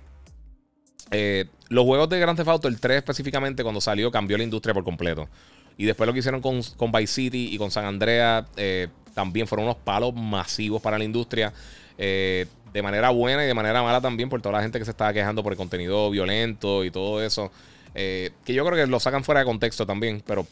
[1.10, 4.74] Eh, los juegos de Grand Theft Auto, el 3 específicamente, cuando salió, cambió la industria
[4.74, 5.28] por completo.
[5.76, 6.60] Y después lo que hicieron con,
[6.92, 11.52] Vice City y con San Andreas, eh, también fueron unos palos masivos para la industria.
[11.96, 14.90] Eh, de manera buena y de manera mala también por toda la gente que se
[14.90, 17.52] estaba quejando por el contenido violento y todo eso.
[17.94, 20.44] que yo creo que lo sacan fuera de contexto también, pero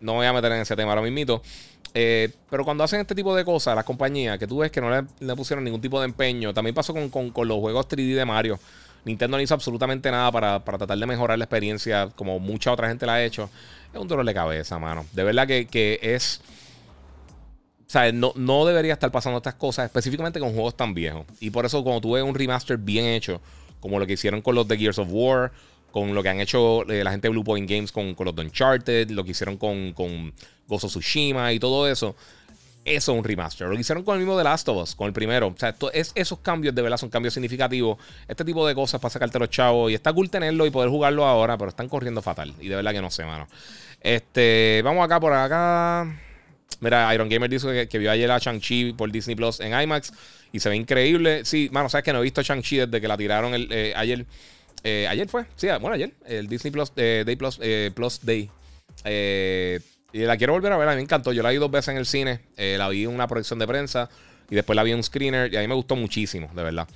[0.00, 1.42] no voy a meter en ese tema ahora mismo.
[1.98, 4.90] Eh, pero cuando hacen este tipo de cosas, las compañías, que tú ves que no
[4.90, 8.60] le, pusieron ningún tipo de empeño, también pasó con, los juegos 3D de Mario.
[9.06, 13.06] Nintendo no hizo absolutamente nada para, tratar de mejorar la experiencia, como mucha otra gente
[13.06, 13.48] la ha hecho.
[13.94, 15.06] Es un dolor de cabeza, mano.
[15.12, 16.42] De verdad que, es.
[17.86, 21.24] O sea, no, no, debería estar pasando estas cosas, específicamente con juegos tan viejos.
[21.38, 23.40] Y por eso, cuando tú ves un remaster bien hecho,
[23.80, 25.52] como lo que hicieron con los de Gears of War,
[25.92, 28.34] con lo que han hecho eh, la gente de Blue Point Games con, con, los
[28.34, 30.32] de Uncharted, lo que hicieron con, con
[30.66, 32.16] Gozo Tsushima y todo eso.
[32.84, 33.68] Eso es un remaster.
[33.68, 35.48] Lo que hicieron con el mismo de Last of Us, con el primero.
[35.48, 37.98] O sea, es, esos cambios de verdad son cambios significativos.
[38.28, 39.90] Este tipo de cosas para sacarte los chavos.
[39.90, 42.54] Y está cool tenerlo y poder jugarlo ahora, pero están corriendo fatal.
[42.60, 43.48] Y de verdad que no sé, mano.
[44.00, 46.25] Este, vamos acá por acá.
[46.80, 50.12] Mira, Iron Gamer dice que, vio ayer a Shang-Chi por Disney Plus en IMAX
[50.52, 51.44] y se ve increíble.
[51.44, 54.26] Sí, mano, sabes que no he visto Shang-Chi desde que la tiraron el, eh, ayer.
[54.84, 57.58] Eh, ayer fue, sí, bueno, ayer, el Disney Plus eh, Day Plus,
[57.94, 58.50] Plus Day.
[60.16, 61.30] Y la quiero volver a ver, a mí me encantó.
[61.32, 63.66] Yo la vi dos veces en el cine, eh, la vi en una proyección de
[63.66, 64.08] prensa
[64.48, 66.88] y después la vi en un screener y a mí me gustó muchísimo, de verdad.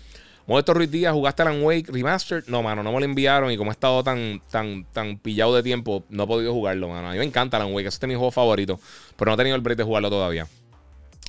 [0.47, 2.45] Modesto Ruiz Díaz, ¿jugaste Alan Wake Remastered?
[2.47, 5.63] No, mano, no me lo enviaron y como he estado tan, tan, tan pillado de
[5.63, 7.09] tiempo, no he podido jugarlo, mano.
[7.09, 8.81] A mí me encanta Alan Wake, ese es mi juego favorito,
[9.17, 10.47] pero no he tenido el break de jugarlo todavía.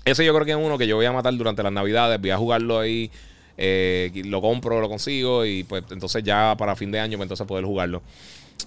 [0.06, 2.32] Ese yo creo que es uno que yo voy a matar durante las navidades, voy
[2.32, 3.12] a jugarlo ahí,
[3.58, 7.46] eh, lo compro, lo consigo y pues entonces ya para fin de año pues entonces
[7.46, 8.02] poder jugarlo.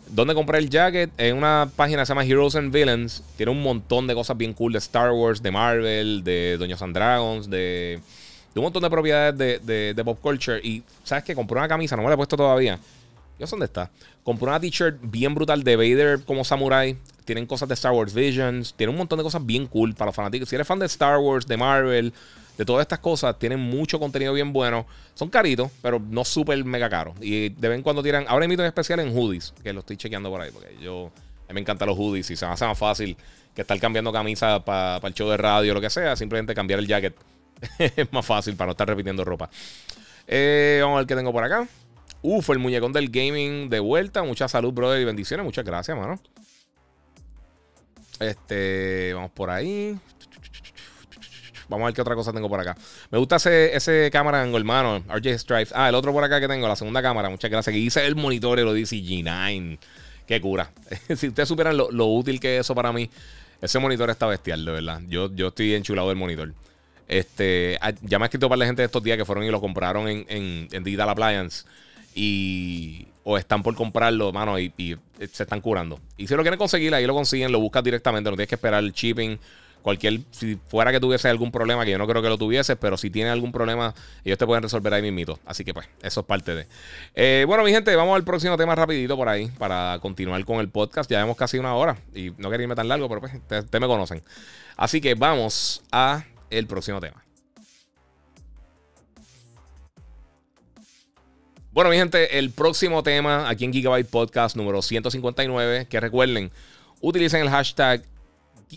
[0.09, 1.11] ¿Dónde compré el jacket?
[1.19, 3.23] En una página que se llama Heroes and Villains.
[3.37, 6.95] Tiene un montón de cosas bien cool de Star Wars, de Marvel, de Doños and
[6.95, 8.01] Dragons, de
[8.55, 9.37] de un montón de propiedades
[9.67, 10.61] de, de, pop culture.
[10.63, 12.79] Y sabes que compré una camisa, no me la he puesto todavía.
[13.39, 13.91] Yo sé dónde está.
[14.23, 16.97] Compré una t-shirt bien brutal de Vader como samurai.
[17.25, 18.75] Tienen cosas de Star Wars Visions.
[18.75, 20.49] Tienen un montón de cosas bien cool para los fanáticos.
[20.49, 22.13] Si eres fan de Star Wars, de Marvel,
[22.57, 24.87] de todas estas cosas, tienen mucho contenido bien bueno.
[25.15, 27.17] Son caritos, pero no súper mega caros.
[27.21, 28.25] Y de vez en cuando tiran.
[28.29, 30.51] Ahora invito en especial en hoodies, que lo estoy chequeando por ahí.
[30.53, 31.11] Porque yo.
[31.47, 33.17] A mí me encantan los hoodies y se me hace más fácil
[33.55, 36.15] que estar cambiando camisa para el show de radio o lo que sea.
[36.15, 37.15] Simplemente cambiar el jacket
[37.79, 39.51] es más fácil para no estar repitiendo ropa.
[40.27, 41.67] Eh, vamos a ver qué tengo por acá.
[42.23, 44.23] Uf, el muñecón del gaming de vuelta.
[44.23, 45.45] Mucha salud, brother, y bendiciones.
[45.45, 46.19] Muchas gracias, mano.
[48.21, 49.99] Este, vamos por ahí.
[51.69, 52.77] Vamos a ver qué otra cosa tengo por acá.
[53.11, 55.03] Me gusta ese, ese cámara hermano.
[55.09, 55.73] RJ Stripes.
[55.75, 57.29] Ah, el otro por acá que tengo, la segunda cámara.
[57.29, 57.73] Muchas gracias.
[57.73, 59.79] Que dice el monitor y lo dice G9.
[60.27, 60.71] Qué cura.
[61.17, 63.11] si ustedes supieran lo, útil que es eso para mí,
[63.61, 65.01] ese monitor está bestial, de verdad.
[65.09, 66.53] Yo, yo estoy enchulado del monitor.
[67.09, 69.51] Este, ah, ya me ha escrito para la gente de estos días que fueron y
[69.51, 71.65] lo compraron en, Digital Appliance.
[72.15, 73.09] Y.
[73.27, 74.71] O están por comprarlo, mano, y,
[75.33, 75.99] se están curando.
[76.19, 78.29] Y si lo quieren conseguir, ahí lo consiguen, lo buscas directamente.
[78.29, 79.39] No tienes que esperar el shipping.
[79.81, 80.21] Cualquier.
[80.31, 83.11] Si fuera que tuviese algún problema, que yo no creo que lo tuviese, pero si
[83.11, 83.95] tiene algún problema,
[84.25, 85.39] ellos te pueden resolver ahí mismito.
[85.45, 86.67] Así que, pues, eso es parte de.
[87.15, 90.69] Eh, bueno, mi gente, vamos al próximo tema rapidito por ahí para continuar con el
[90.69, 91.11] podcast.
[91.11, 93.87] Ya vemos casi una hora y no quería irme tan largo, pero pues, ustedes me
[93.87, 94.23] conocen.
[94.77, 96.25] Así que vamos a
[96.59, 97.25] el próximo tema.
[101.73, 106.53] Bueno, mi gente, el próximo tema aquí en Gigabyte Podcast número 159, que recuerden,
[107.01, 108.05] utilicen el hashtag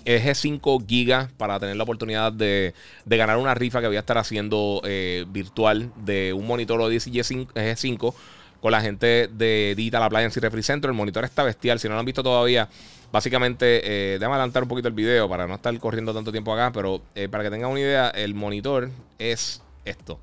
[0.04, 2.74] G5Giga para tener la oportunidad de,
[3.06, 8.14] ganar una rifa que voy a estar haciendo eh, virtual de un monitor Odyssey G5,
[8.60, 10.90] con la gente de Digital Appliance y Refri Center.
[10.90, 12.68] El monitor está bestial, si no lo han visto todavía,
[13.12, 16.72] Básicamente, eh, déjame adelantar un poquito el video para no estar corriendo tanto tiempo acá,
[16.74, 20.20] pero eh, para que tengan una idea, el monitor es esto.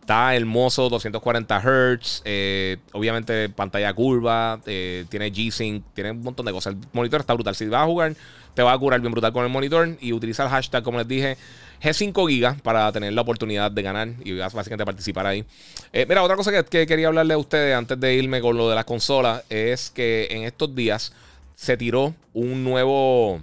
[0.00, 6.52] Está hermoso, 240 Hz, eh, obviamente pantalla curva, eh, tiene G-Sync, tiene un montón de
[6.52, 6.74] cosas.
[6.74, 7.54] El monitor está brutal.
[7.54, 8.16] Si vas a jugar,
[8.54, 11.06] te va a curar bien brutal con el monitor y utiliza el hashtag, como les
[11.06, 11.36] dije,
[11.82, 15.44] G5 Giga para tener la oportunidad de ganar y básicamente participar ahí.
[15.92, 18.74] mira, otra cosa que, que, quería hablarle a ustedes antes de irme con lo de
[18.74, 21.12] las consolas es que en estos días
[21.60, 23.42] se tiró un nuevo.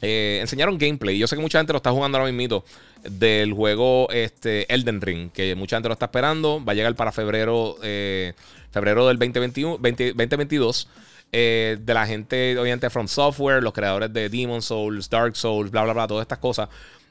[0.00, 1.18] Eh, enseñaron gameplay.
[1.18, 2.64] Yo sé que mucha gente lo está jugando ahora mismo
[3.02, 6.64] del juego este, Elden Ring, que mucha gente lo está esperando.
[6.64, 8.34] Va a llegar para febrero, eh,
[8.70, 10.88] febrero del 2021, 2022.
[11.32, 15.82] Eh, de la gente, obviamente, From Software, los creadores de Demon Souls, Dark Souls, bla,
[15.82, 16.68] bla, bla, todas estas cosas.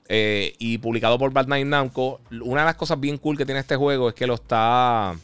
[0.08, 2.22] y publicado por Bad Night Namco.
[2.32, 5.18] Una de las cosas bien cool que tiene este juego es que lo está.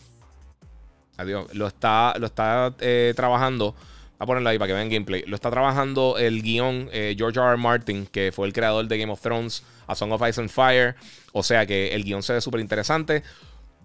[1.16, 1.54] Adiós.
[1.54, 2.76] Lo está, lo está
[3.16, 3.76] trabajando
[4.20, 5.24] a ponerlo ahí para que vean gameplay.
[5.26, 7.50] Lo está trabajando el guion eh, George R.
[7.50, 7.58] R.
[7.58, 10.96] Martin, que fue el creador de Game of Thrones, A Song of Ice and Fire.
[11.32, 13.24] O sea que el guion se ve súper interesante.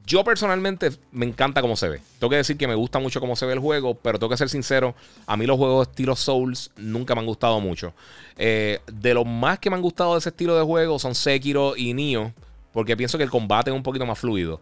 [0.07, 2.01] Yo personalmente me encanta cómo se ve.
[2.19, 4.37] Tengo que decir que me gusta mucho cómo se ve el juego, pero tengo que
[4.37, 4.95] ser sincero,
[5.27, 7.95] a mí los juegos estilo Souls nunca me han gustado mucho.
[8.37, 11.75] Eh, de los más que me han gustado de ese estilo de juego son Sekiro
[11.75, 12.33] y Nioh,
[12.75, 14.61] porque pienso que el combate es un poquito más fluido.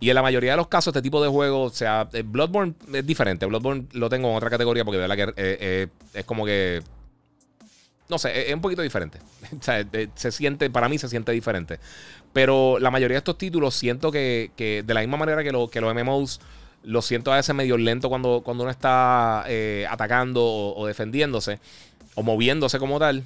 [0.00, 2.74] Y en la mayoría de los casos, este tipo de juegos, o sea, eh, Bloodborne
[2.92, 3.46] es diferente.
[3.46, 6.82] Bloodborne lo tengo en otra categoría porque de verdad que eh, eh, es como que.
[8.08, 9.18] No sé, es, un poquito diferente.
[9.60, 9.84] o sea,
[10.14, 11.80] se siente, para mí se siente diferente.
[12.32, 15.80] Pero la mayoría de estos títulos siento que, de la misma manera que, lo, que
[15.80, 16.40] los MMOs,
[16.84, 19.44] lo siento a veces medio lento cuando, cuando uno está
[19.90, 21.58] atacando o, defendiéndose
[22.14, 23.24] o moviéndose como tal.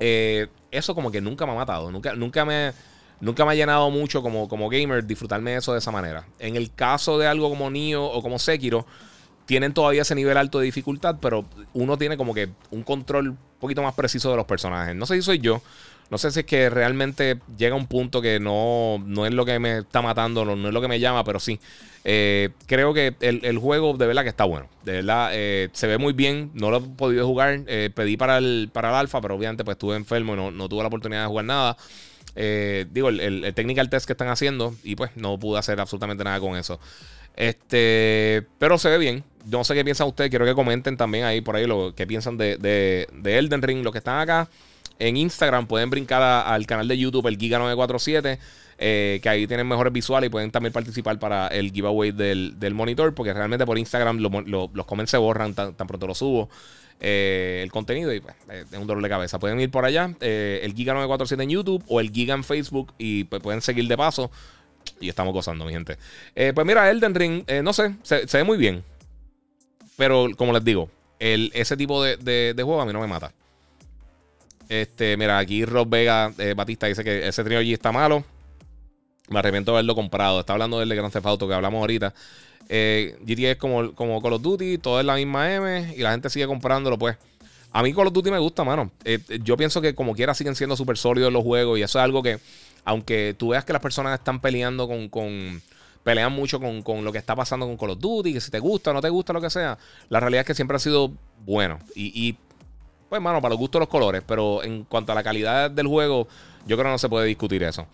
[0.00, 1.92] eso como que nunca me ha matado.
[1.92, 2.72] Nunca, nunca me
[3.20, 6.26] nunca me ha llenado mucho como, como gamer disfrutarme de eso de esa manera.
[6.38, 8.86] En el caso de algo como Nio o como Sekiro,
[9.46, 13.38] tienen todavía ese nivel alto de dificultad, pero uno tiene como que un control un
[13.58, 14.94] poquito más preciso de los personajes.
[14.94, 15.62] No sé si soy yo.
[16.10, 19.58] No sé si es que realmente llega un punto que no, no es lo que
[19.58, 21.60] me está matando, no, es lo que me llama, pero sí.
[22.04, 24.68] Eh, creo que el, juego de verdad que está bueno.
[24.84, 26.50] De verdad, eh, se ve muy bien.
[26.54, 27.60] No lo he podido jugar.
[27.66, 30.68] Eh, pedí para el, para el alfa, pero obviamente pues estuve enfermo y no, no
[30.68, 31.76] tuve la oportunidad de jugar nada.
[32.40, 36.22] Eh, digo, el, el, technical test que están haciendo y pues no pude hacer absolutamente
[36.22, 36.78] nada con eso.
[37.34, 39.24] Este, pero se ve bien.
[39.46, 40.30] no sé qué piensan ustedes.
[40.30, 43.82] Quiero que comenten también ahí por ahí lo que piensan de, de, Elden Ring.
[43.82, 44.48] Los que están acá
[45.00, 48.38] en Instagram pueden brincar al canal de YouTube, el Giga947.
[48.80, 53.12] Eh, que ahí tienen mejores visuales y pueden también participar para el giveaway del, monitor,
[53.12, 56.48] porque realmente por Instagram los comments se borran tan, pronto lo subo.
[57.00, 59.38] Eh, el contenido y pues, es un dolor de cabeza.
[59.38, 63.24] Pueden ir por allá, eh, el Giga947 en YouTube o el Giga en Facebook y
[63.24, 64.30] pues, pueden seguir de paso.
[65.00, 65.96] Y estamos gozando, mi gente.
[66.34, 68.82] pues mira, Elden Ring, no sé, se, ve muy bien.
[69.96, 70.88] Pero como les digo,
[71.18, 73.32] el, ese tipo de, de, juego a mí no me mata.
[74.68, 78.24] Este, mira, aquí Rob Vega Batista dice que ese trío allí está malo.
[79.28, 80.40] Me arrepiento de haberlo comprado.
[80.40, 82.14] Está hablando del de Grand Theft Auto que hablamos ahorita.
[82.68, 86.10] Eh, GTA es como, como Call of Duty, todo es la misma M y la
[86.10, 87.16] gente sigue comprándolo, pues.
[87.72, 88.90] A mí Call of Duty me gusta, mano.
[89.04, 92.02] Eh, yo pienso que como quiera siguen siendo súper sólidos los juegos y eso es
[92.04, 92.38] algo que,
[92.84, 95.62] aunque tú veas que las personas están peleando con...
[96.02, 98.90] pelean mucho con, lo que está pasando con Call of Duty, que si te gusta
[98.90, 101.12] o no te gusta, lo que sea, la realidad es que siempre ha sido
[101.44, 101.78] bueno.
[101.94, 102.36] Y,
[103.08, 106.28] pues, mano, para los gustos los colores, pero en cuanto a la calidad del juego,
[106.66, 107.86] yo creo que no se puede discutir eso.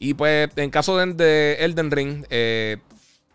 [0.00, 2.78] Y pues, en caso de, Elden Ring, eh,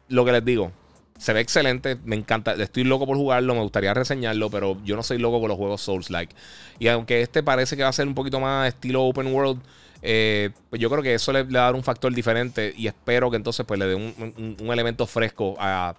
[0.10, 0.72] lo que les digo,
[1.18, 5.04] se ve excelente, me encanta, estoy loco por jugarlo, me gustaría reseñarlo, pero yo no
[5.04, 6.36] soy loco con los juegos Souls-like.
[6.80, 9.62] Y aunque este parece que va a ser un poquito más estilo open world,
[10.02, 13.32] eh, pues yo creo que eso le, va a dar un factor diferente y espero
[13.32, 15.96] que entonces pues le dé un, elemento fresco a,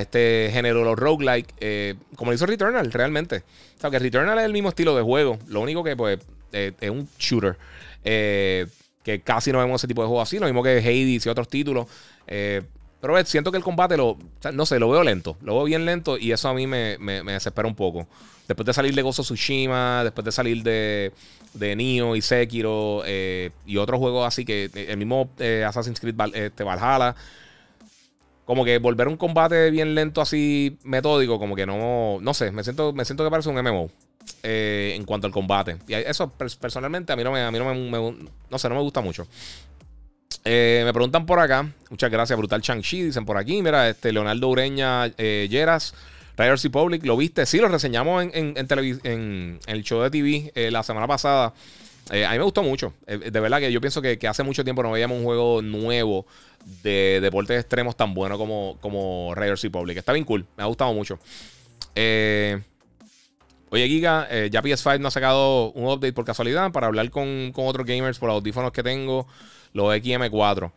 [0.00, 3.36] este género, los roguelike, eh, como lo hizo Returnal, realmente.
[3.78, 6.18] O sea, que Returnal es el mismo estilo de juego, lo único que pues
[6.52, 7.56] es un shooter.
[8.04, 8.66] Eh,
[9.02, 11.48] que casi no vemos ese tipo de juegos así, lo mismo que Hades y otros
[11.48, 11.86] títulos.
[12.26, 12.62] Eh,
[13.00, 14.16] pero siento que el combate lo,
[14.52, 17.68] no sé, lo veo lento, lo veo bien lento y eso a mí me, desespera
[17.68, 18.06] un poco.
[18.48, 21.12] Después de salir de Gozo Tsushima, después de salir de,
[21.54, 25.30] de Nioh y Sekiro eh, y otros juegos así que eh, el mismo
[25.66, 27.14] Assassin's Creed este, Valhalla,
[28.44, 32.50] como que volver a un combate bien lento así metódico, como que no, no sé,
[32.50, 33.90] me siento, me siento que parece un MMO.
[34.42, 35.78] Eh, en cuanto al combate.
[35.86, 38.82] Y eso personalmente a mí no me, a mí no me, no sé, no me
[38.82, 39.26] gusta mucho.
[40.50, 44.48] Eh, me preguntan por acá, muchas gracias, Brutal Chang-Chi, dicen por aquí, mira, este Leonardo
[44.48, 45.92] Ureña eh, Lleras,
[46.38, 47.44] Riders Republic, ¿lo viste?
[47.44, 51.52] Sí, lo reseñamos en, en, el show de TV eh, la semana pasada.
[52.08, 52.94] a mí me gustó mucho.
[53.06, 56.24] de verdad que yo pienso que, hace mucho tiempo no veíamos un juego nuevo
[56.82, 59.98] de deportes extremos tan bueno como, como Riders Republic.
[59.98, 60.46] Está bien cool.
[60.56, 61.18] Me ha gustado mucho.
[61.94, 62.58] Eh,
[63.70, 67.52] Oye, Giga, eh, ya PS5 no ha sacado un update por casualidad para hablar con,
[67.54, 69.26] otros gamers por los audífonos que tengo,
[69.72, 70.72] los XM4.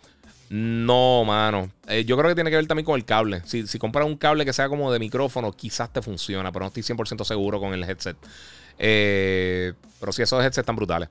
[0.49, 1.71] No, mano.
[1.87, 3.41] Eh, yo creo que tiene que ver también con el cable.
[3.45, 6.67] Si, si compras un cable que sea como de micrófono, quizás te funciona, pero no
[6.67, 8.17] estoy 100% seguro con el headset.
[8.77, 11.07] Eh, pero sí, esos headsets están brutales.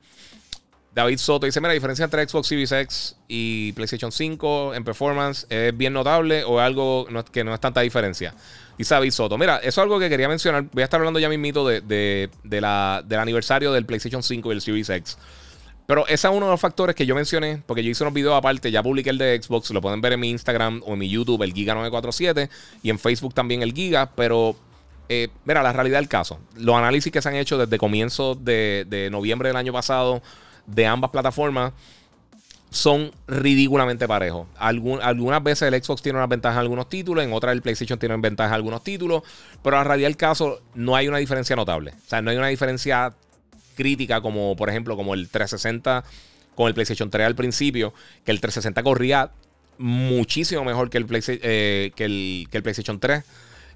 [0.94, 5.46] David Soto dice: Mira, la diferencia entre Xbox Series X y PlayStation 5 en performance
[5.48, 8.34] es bien notable o es algo que no es tanta diferencia.
[8.76, 10.64] Dice David Soto: Mira, eso es algo que quería mencionar.
[10.72, 14.54] Voy a estar hablando ya mismito de, de, la, del aniversario del PlayStation 5 y
[14.54, 15.16] el Series X.
[15.90, 18.36] Pero ese es uno de los factores que yo mencioné, porque yo hice unos videos
[18.36, 21.08] aparte, ya publiqué el de Xbox, lo pueden ver en mi Instagram o en mi
[21.08, 22.48] YouTube, el Giga947,
[22.84, 24.54] y en Facebook también el Giga, pero
[25.08, 28.86] eh, mira, la realidad del caso, los análisis que se han hecho desde comienzo de,
[28.88, 30.22] de noviembre del año pasado,
[30.64, 31.72] de ambas plataformas
[32.70, 34.46] son ridículamente parejos.
[34.60, 38.16] algunas veces el Xbox tiene una ventaja en algunos títulos, en otras el PlayStation tiene
[38.18, 39.24] ventaja en algunos títulos,
[39.60, 41.94] pero a realidad del caso no hay una diferencia notable.
[42.06, 43.12] O sea, no hay una diferencia
[43.76, 46.04] crítica como, por ejemplo, como el 360
[46.54, 47.94] con el PlayStation 3 al principio,
[48.24, 49.30] que el 360 corría
[49.78, 53.24] muchísimo mejor que el, eh, que el, PlayStation 3.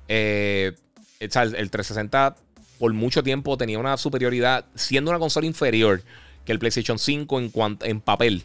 [0.09, 0.73] Eh,
[1.21, 2.37] el 360
[2.79, 6.03] por mucho tiempo tenía una superioridad, siendo una consola inferior
[6.45, 8.45] que el PlayStation 5 en, en papel.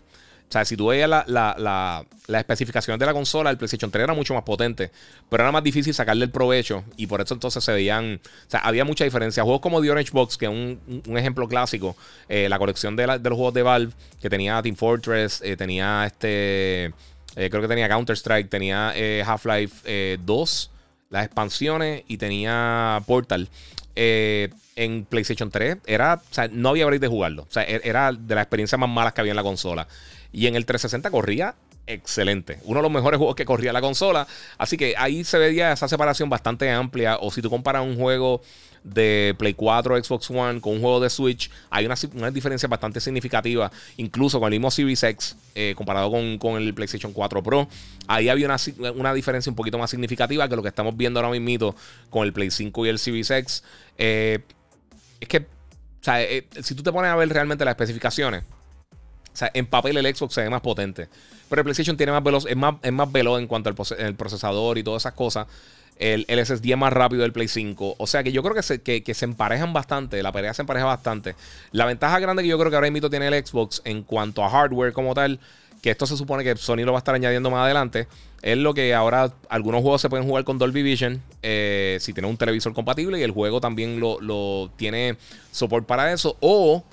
[0.49, 4.03] O sea, si tú veías la, la, la, especificación de la consola, el PlayStation 3
[4.03, 4.89] era mucho más potente,
[5.29, 8.61] pero era más difícil sacarle el provecho y por eso entonces se veían, o sea,
[8.61, 9.43] había mucha diferencia.
[9.43, 11.95] Juegos como The Orange Box, que es un, un ejemplo clásico,
[12.27, 16.85] eh, la colección de, los juegos de Valve, que tenía Team Fortress, eh, tenía este,
[16.85, 16.93] eh,
[17.35, 18.91] creo que tenía Counter-Strike, tenía
[19.23, 20.71] Half-Life 2,
[21.11, 23.47] las expansiones y tenía Portal.
[23.95, 27.43] Eh, en PlayStation 3 era, o sea, no había break de jugarlo.
[27.43, 29.87] O sea, e-, era de las experiencias más malas que había en la consola.
[30.31, 31.55] Y en el 360 corría
[31.89, 32.59] excelente.
[32.63, 34.27] Uno de los mejores juegos que corría la consola.
[34.57, 37.17] Así que ahí se veía esa separación bastante amplia.
[37.19, 38.41] O si tú comparas un juego
[38.83, 43.71] de Play 4 Xbox One con un juego de Switch, hay una, diferencia bastante significativa.
[43.97, 47.67] Incluso con el mismo Series X eh, comparado con, el PlayStation 4 Pro.
[48.07, 51.75] Ahí había una, diferencia un poquito más significativa que lo que estamos viendo ahora mismo
[52.09, 53.63] con el Play 5 y el Series X.
[53.97, 54.39] Eh,
[55.19, 58.43] es que, o sea, eh, si tú te pones a ver realmente las especificaciones,
[59.33, 61.07] o sea, en papel el Xbox se ve más potente.
[61.49, 64.77] Pero el PlayStation tiene más veloz, es más, es más veloz en cuanto al procesador
[64.77, 65.47] y todas esas cosas.
[65.97, 67.95] El, el SSD es más rápido del Play 5.
[67.97, 70.23] O sea que yo creo que se, que, se emparejan bastante.
[70.23, 71.35] La pelea se empareja bastante.
[71.71, 74.49] La ventaja grande que yo creo que ahora mismo tiene el Xbox en cuanto a
[74.49, 75.39] hardware como tal,
[75.81, 78.07] que esto se supone que Sony lo va a estar añadiendo más adelante,
[78.41, 82.27] es lo que ahora algunos juegos se pueden jugar con Dolby Vision eh, si tiene
[82.27, 85.17] un televisor compatible y el juego también lo, lo tiene
[85.51, 86.37] soporte para eso.
[86.39, 86.83] O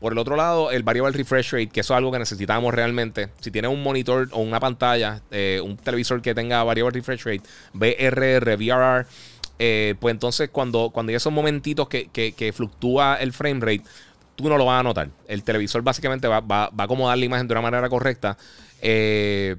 [0.00, 3.30] por el otro lado, el variable refresh rate, que eso es algo que necesitamos realmente.
[3.40, 7.42] Si tienes un monitor o una pantalla, eh, un televisor que tenga variable refresh rate,
[7.72, 9.06] VRR, VRR,
[9.58, 13.82] eh, pues entonces cuando, cuando hay esos momentitos que, que, fluctúa el frame rate,
[14.34, 15.08] tú no lo vas a notar.
[15.28, 18.36] El televisor básicamente va, va, va a acomodar la imagen de una manera correcta.
[18.82, 19.56] Eh,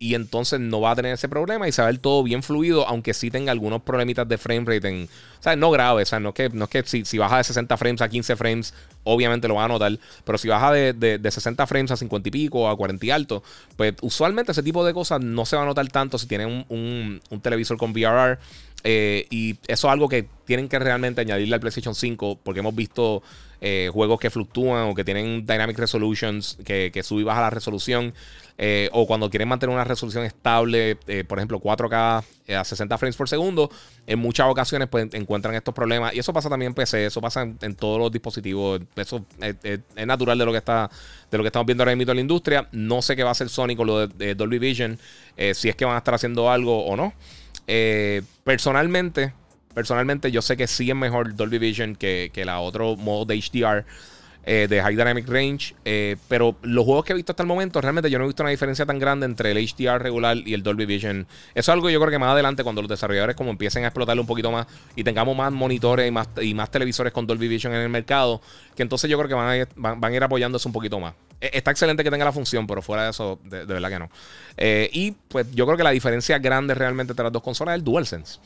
[0.00, 2.42] y entonces no va a tener ese problema y se va a ver todo bien
[2.42, 4.88] fluido, aunque sí tenga algunos problemitas de frame rate.
[4.88, 7.18] En, o sea, no grave, o sea, no es que, no es que si, si,
[7.18, 10.72] baja de 60 frames a 15 frames, obviamente lo va a notar, pero si baja
[10.72, 13.42] de, de, 60 frames a 50 y pico, a 40 y alto,
[13.76, 16.64] pues usualmente ese tipo de cosas no se va a notar tanto si tienen un,
[16.68, 18.38] un, un televisor con VRR.
[18.84, 22.76] Eh, y eso es algo que tienen que realmente añadirle al PlayStation 5, porque hemos
[22.76, 23.24] visto
[23.60, 27.50] eh, juegos que fluctúan o que tienen Dynamic Resolutions, que, que sube y baja la
[27.50, 28.14] resolución.
[28.60, 32.98] Eh, o cuando quieren mantener una resolución estable, eh, por ejemplo 4K eh, a 60
[32.98, 33.70] frames por segundo,
[34.04, 36.12] en muchas ocasiones pues, encuentran estos problemas.
[36.12, 38.80] Y eso pasa también en PC, eso pasa en, todos los dispositivos.
[38.96, 40.90] Eso es, natural de lo que está
[41.30, 42.68] de lo que estamos viendo ahora mismo en la industria.
[42.72, 44.98] No sé qué va a hacer Sony con lo de, Dolby Vision,
[45.54, 47.12] si es que van a estar haciendo algo o no.
[48.42, 49.34] personalmente,
[49.72, 53.36] personalmente yo sé que sí es mejor Dolby Vision que, que la otro modo de
[53.36, 53.84] HDR.
[54.50, 55.74] Eh, de High Dynamic Range.
[55.84, 58.42] Eh, pero los juegos que he visto hasta el momento, realmente yo no he visto
[58.42, 61.26] una diferencia tan grande entre el HDR regular y el Dolby Vision.
[61.50, 63.88] Eso es algo que yo creo que más adelante, cuando los desarrolladores como empiecen a
[63.88, 67.46] explotarlo un poquito más y tengamos más monitores y más, y más televisores con Dolby
[67.46, 68.40] Vision en el mercado,
[68.74, 71.12] que entonces yo creo que van a ir, van, a ir apoyándose un poquito más.
[71.42, 74.10] E, está excelente que tenga la función, pero fuera de eso, de, verdad que no.
[74.56, 77.80] Eh, y pues yo creo que la diferencia grande realmente entre las dos consolas es
[77.80, 78.38] el DualSense.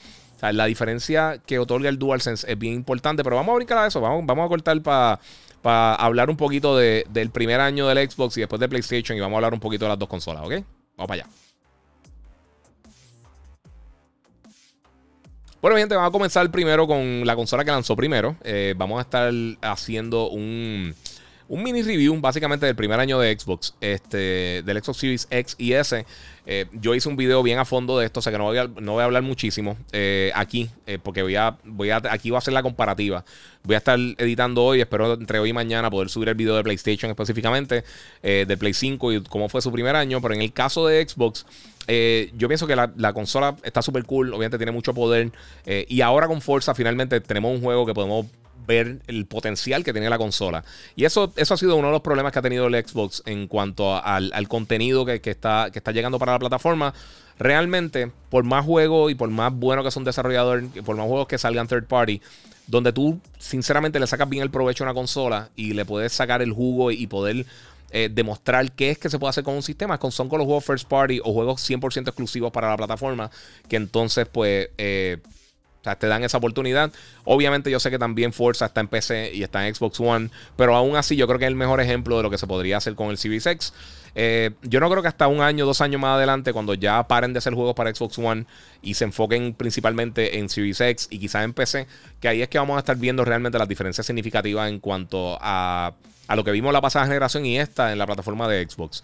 [0.51, 4.01] La diferencia que otorga el DualSense es bien importante, pero vamos a brincar a eso.
[4.01, 5.21] Vamos, vamos a cortar para
[5.63, 9.37] para hablar un poquito del primer año del Xbox y después de PlayStation y vamos
[9.37, 10.53] a hablar un poquito de las dos consolas, ¿ok?
[10.97, 11.27] Vamos para allá.
[15.63, 18.35] Bueno, gente, vamos a comenzar primero con la consola que lanzó primero.
[18.43, 19.33] Eh, vamos a estar
[19.63, 20.93] haciendo un,
[21.53, 25.75] un mini review básicamente del primer año de Xbox, este, del Xbox Series X y
[25.75, 26.07] S.
[26.47, 28.57] Eh, yo hice un video bien a fondo de esto, o sea que no voy
[28.57, 32.31] a, no voy a hablar muchísimo eh, aquí, eh, porque voy a, voy a, aquí
[32.31, 33.23] va a ser la comparativa.
[33.65, 36.63] Voy a estar editando hoy, espero entre hoy y mañana poder subir el video de
[36.63, 37.85] PlayStation específicamente,
[38.23, 41.45] de Play 5 y cómo fue su primer año, pero en el caso de Xbox...
[41.87, 45.31] yo pienso que la, la consola está súper cool, obviamente tiene mucho poder.
[45.67, 48.27] y ahora con Forza finalmente tenemos un juego que podemos
[48.67, 50.65] ver el potencial que tiene la consola.
[50.97, 53.47] Y eso, eso ha sido uno de los problemas que ha tenido el Xbox en
[53.47, 56.95] cuanto al, contenido que, está, que está llegando para la plataforma.
[57.39, 61.39] Realmente, por más juegos y por más bueno que son desarrolladores, por más juegos que
[61.39, 62.21] salgan third party,
[62.67, 66.43] donde tú sinceramente le sacas bien el provecho a una consola y le puedes sacar
[66.43, 67.47] el jugo y poder
[67.91, 70.65] eh, demostrar qué es que se puede hacer con un sistema, son con los juegos
[70.65, 73.31] first party o juegos 100% exclusivos para la plataforma,
[73.69, 74.71] que entonces pues...
[74.79, 75.19] Eh,
[75.83, 76.93] o sea, te dan esa oportunidad.
[77.25, 80.77] Obviamente yo sé que también Forza está en PC y está en Xbox One, pero
[80.77, 82.95] aún así yo creo que es el mejor ejemplo de lo que se podría hacer
[82.95, 83.75] con el Series X.
[84.15, 87.33] Eh, yo no creo que hasta un año, dos años más adelante, cuando ya paren
[87.33, 88.47] de hacer juegos para Xbox One
[88.81, 91.89] y se enfoquen principalmente en Series X y quizás en PC,
[92.21, 95.95] que ahí es que vamos a estar viendo realmente las diferencias significativas en cuanto a,
[96.29, 99.03] a lo que vimos la pasada generación y esta en la plataforma de Xbox.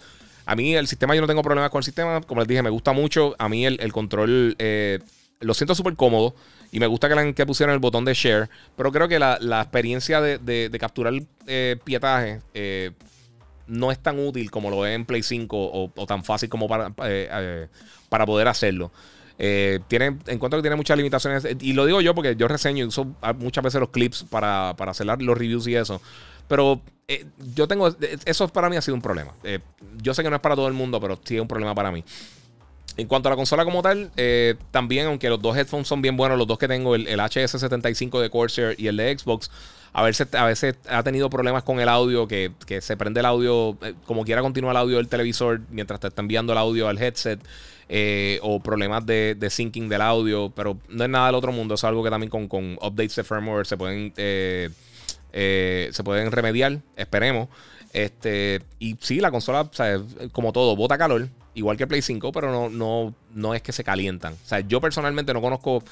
[0.49, 2.23] A mí el sistema, yo no tengo problemas con el sistema.
[2.23, 3.35] Como les dije, me gusta mucho.
[3.39, 4.99] A mí el, control eh,
[5.41, 6.35] lo siento súper cómodo.
[6.71, 8.49] Y me gusta que, que pusieron el botón de share.
[8.77, 11.15] Pero creo que la, experiencia de, capturar
[11.47, 12.93] eh, pietaje eh,
[13.67, 16.93] no es tan útil como lo es en Play 5 o, tan fácil como para,
[17.05, 17.69] eh,
[18.09, 18.91] para poder hacerlo.
[19.37, 21.47] tiene, encuentro que tiene muchas limitaciones.
[21.61, 23.07] Y lo digo yo porque yo reseño y uso
[23.39, 26.01] muchas veces los clips para hacer los reviews y eso.
[26.49, 26.81] Pero
[27.55, 27.95] yo tengo.
[28.25, 29.33] Eso para mí ha sido un problema.
[30.03, 31.91] yo sé que no es para todo el mundo, pero sí es un problema para
[31.91, 32.05] mí.
[32.99, 36.17] En cuanto a la consola como tal, eh, también, aunque los dos headphones son bien
[36.17, 39.53] buenos, los dos que tengo, el, HS75 de Corsair y el de Xbox,
[39.93, 43.79] a veces, a veces ha tenido problemas con el audio, que, se prende el audio,
[43.83, 47.01] eh, como quiera continúa el audio del televisor mientras te está enviando el audio al
[47.01, 47.39] headset,
[47.89, 51.85] eh, o problemas de, syncing del audio, pero no es nada del otro mundo, es
[51.85, 57.49] algo que también con, updates de firmware se pueden, se pueden remediar, esperemos.
[57.93, 59.71] Este, y sí, la consola,
[60.33, 61.29] como todo, bota calor
[61.59, 64.33] igual que Play 5, pero no, no, no es que se calientan.
[64.33, 65.83] O sea, yo personalmente no conozco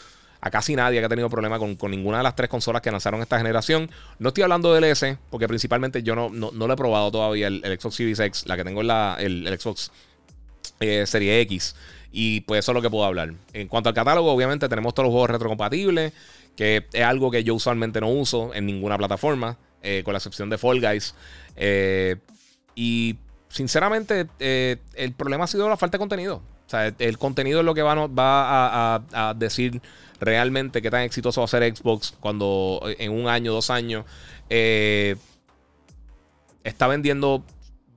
[0.41, 3.21] a casi nadie que ha tenido problema con, ninguna de las tres consolas que lanzaron
[3.21, 3.91] esta generación.
[4.19, 7.63] No estoy hablando del S, porque principalmente yo no, no, lo he probado todavía, el,
[7.79, 9.91] Xbox Series X, la que tengo en la, el, Xbox
[10.81, 11.75] eh, Serie X.
[12.13, 13.35] Y pues eso es lo que puedo hablar.
[13.53, 16.13] En cuanto al catálogo, obviamente tenemos todos los juegos retrocompatibles,
[16.55, 20.49] que es algo que yo usualmente no uso en ninguna plataforma, eh, con la excepción
[20.49, 21.15] de Fall Guys.
[21.57, 22.17] Eh,
[22.75, 23.17] y
[23.49, 26.43] sinceramente, eh, el problema ha sido la falta de contenido.
[26.67, 27.95] O sea, el contenido es lo que va,
[29.13, 29.81] a, decir
[30.19, 34.05] realmente qué tan exitoso va a ser Xbox cuando en un año, dos años,
[36.65, 37.45] está vendiendo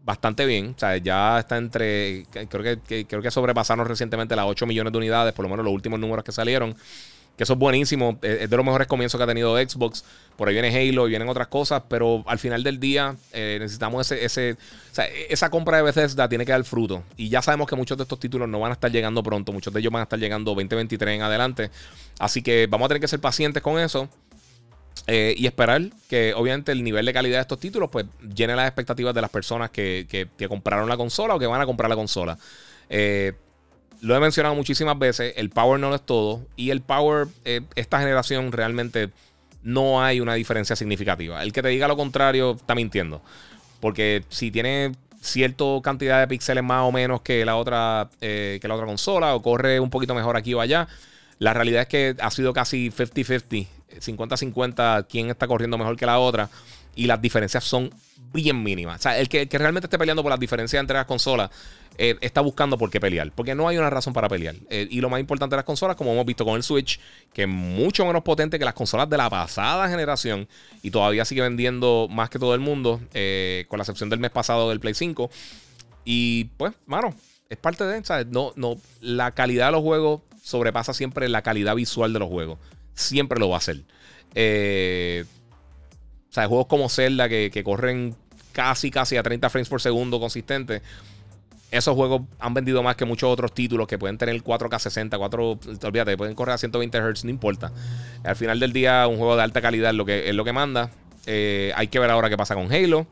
[0.10, 0.74] bastante bien.
[0.76, 2.26] O sea, ya está entre.
[2.50, 5.74] Creo que, creo que sobrepasaron recientemente las 8 millones de unidades, por lo menos los
[5.74, 6.76] últimos números que salieron.
[7.39, 8.19] Que eso es buenísimo.
[8.21, 10.03] Es de los mejores comienzos que ha tenido Xbox.
[10.35, 11.81] Por ahí viene Halo y vienen otras cosas.
[11.87, 14.57] Pero al final del día eh, necesitamos ese, ese.
[14.91, 17.01] O sea, esa compra de Bethesda tiene que dar fruto.
[17.15, 19.53] Y ya sabemos que muchos de estos títulos no van a estar llegando pronto.
[19.53, 21.71] Muchos de ellos van a estar llegando 2023 en adelante.
[22.19, 24.09] Así que vamos a tener que ser pacientes con eso.
[25.07, 28.67] Eh, y esperar que obviamente el nivel de calidad de estos títulos pues llene las
[28.67, 32.37] expectativas de las personas que, compraron la consola o que van a comprar la consola.
[32.89, 33.31] Eh,
[34.02, 38.00] lo he mencionado muchísimas veces, el power no es todo y el power, eh, esta
[38.00, 39.10] generación realmente
[39.64, 41.43] no hay una diferencia significativa.
[41.43, 43.22] El que te diga lo contrario está mintiendo.
[43.80, 48.76] Porque si tiene cierta cantidad de píxeles más o menos que la otra que la
[48.76, 50.88] otra consola o corre un poquito mejor aquí o allá,
[51.39, 53.68] la realidad es que ha sido casi 50-50
[54.00, 56.50] 50-50 quién está corriendo mejor que la otra.
[56.95, 57.91] Y las diferencias son
[58.34, 58.99] bien mínimas.
[58.99, 61.49] O sea, el que, realmente esté peleando por las diferencias entre las consolas
[61.97, 63.32] eh, está buscando por qué pelear.
[63.34, 64.55] Porque no hay una razón para pelear.
[64.69, 66.99] Eh, y lo más importante de las consolas, como hemos visto con el Switch,
[67.34, 70.47] que es mucho menos potente que las consolas de la pasada generación.
[70.82, 73.01] Y todavía sigue vendiendo más que todo el mundo.
[73.13, 75.30] Eh, con la excepción del mes pasado del Play 5.
[76.05, 77.13] Y pues, mano,
[77.49, 78.03] es parte de.
[78.03, 78.27] ¿sabes?
[78.27, 82.57] No, no, la calidad de los juegos sobrepasa siempre la calidad visual de los juegos
[82.99, 83.82] siempre lo va a hacer.
[84.36, 85.25] Eh,
[86.30, 88.15] o sea, juegos como Zelda que, corren
[88.51, 90.82] casi, casi a 30 frames por segundo consistente.
[91.71, 95.59] Esos juegos han vendido más que muchos otros títulos que pueden tener 4K 60, 4,
[95.84, 97.71] olvídate, pueden correr a 120 Hz, no importa.
[98.23, 100.53] Al final del día, un juego de alta calidad es lo que, es lo que
[100.53, 100.89] manda.
[101.25, 103.05] Eh, hay que ver ahora qué pasa con Halo.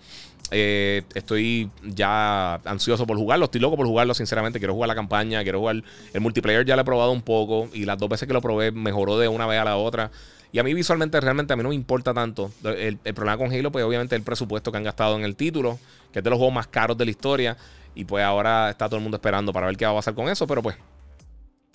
[0.49, 3.45] Eh, estoy ya ansioso por jugarlo.
[3.45, 4.59] Estoy loco por jugarlo, sinceramente.
[4.59, 6.65] Quiero jugar la campaña, quiero jugar el multiplayer.
[6.65, 9.27] Ya lo he probado un poco y las dos veces que lo probé mejoró de
[9.27, 10.11] una vez a la otra.
[10.51, 12.51] Y a mí visualmente realmente a mí no me importa tanto.
[12.63, 15.77] El, problema con Halo, pues obviamente el presupuesto que han gastado en el título,
[16.11, 17.57] que es de los juegos más caros de la historia.
[17.95, 20.29] Y pues ahora está todo el mundo esperando para ver qué va a pasar con
[20.29, 20.47] eso.
[20.47, 20.77] Pero pues,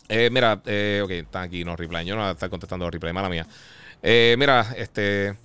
[0.09, 2.05] eh, mira, eh, ok, está aquí, no reply.
[2.05, 3.47] Yo no voy a estar contestando replay, mala mía.
[4.03, 5.37] Eh, mira, este...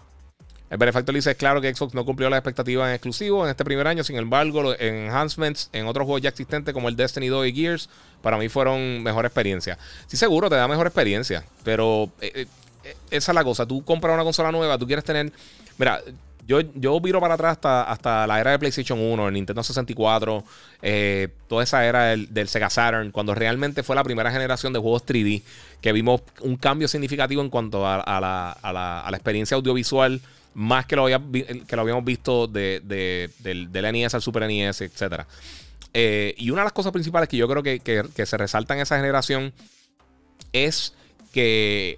[0.69, 3.63] El benefactor dice, es claro que Xbox no cumplió las expectativas en exclusivo en este
[3.63, 7.47] primer año, sin embargo, los enhancements en otros juegos ya existentes como el Destiny 2
[7.47, 7.89] y Gears,
[8.21, 9.77] para mí fueron mejor experiencia.
[10.07, 12.11] Sí, seguro, te da mejor experiencia, pero
[13.11, 15.31] esa es la cosa, tú compras una consola nueva, tú quieres tener...
[15.77, 16.01] Mira,
[16.47, 20.43] yo, yo viro para atrás hasta, hasta la era de PlayStation 1, el Nintendo 64,
[20.81, 25.05] eh, toda esa era del, Sega Saturn, cuando realmente fue la primera generación de juegos
[25.05, 25.41] 3D,
[25.81, 30.21] que vimos un cambio significativo en cuanto a, la, a la, experiencia audiovisual
[30.53, 35.25] más que lo, que lo habíamos visto de, del, NES al Super NES, etc.
[35.93, 38.95] Eh, y una de las cosas principales que yo creo que, se resaltan en esa
[38.95, 39.53] generación
[40.53, 40.93] es
[41.33, 41.97] que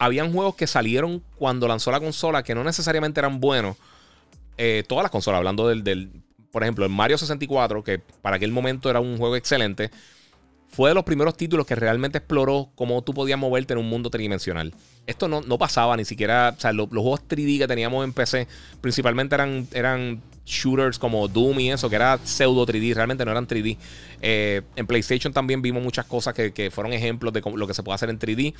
[0.00, 3.76] habían juegos que salieron cuando lanzó la consola que no necesariamente eran buenos.
[4.56, 6.10] Eh, todas las consolas, hablando del, del,
[6.50, 9.90] por ejemplo, el Mario 64, que para aquel momento era un juego excelente,
[10.70, 14.08] fue de los primeros títulos que realmente exploró cómo tú podías moverte en un mundo
[14.08, 14.72] tridimensional.
[15.06, 16.54] Esto no, pasaba ni siquiera.
[16.56, 18.46] O sea, los juegos 3D que teníamos en PC
[18.80, 23.48] principalmente eran, eran shooters como Doom y eso, que era pseudo 3D, realmente no eran
[23.48, 23.76] 3D.
[24.22, 27.96] Eh, en PlayStation también vimos muchas cosas que, fueron ejemplos de lo que se puede
[27.96, 28.54] hacer en 3D.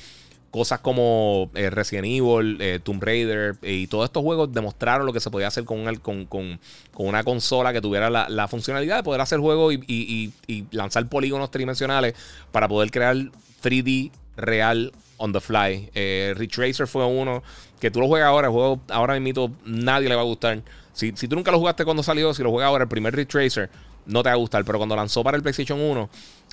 [0.51, 5.21] Cosas como eh, Resident Evil, eh, Tomb Raider y todos estos juegos demostraron lo que
[5.21, 6.59] se podía hacer con, con,
[6.95, 12.15] una consola que tuviera la, funcionalidad de poder hacer juegos y, y lanzar polígonos tridimensionales
[12.51, 13.15] para poder crear
[13.63, 14.91] 3D real
[15.21, 15.89] on the fly.
[15.93, 17.43] Eh, Retracer fue uno
[17.79, 20.61] que tú lo juegas ahora, el juego ahora mismo nadie le va a gustar.
[20.93, 23.69] Si, tú nunca lo jugaste cuando salió, si lo juegas ahora, el primer Retracer,
[24.05, 24.65] no te va a gustar.
[24.65, 26.09] Pero cuando lanzó para el PlayStation 1,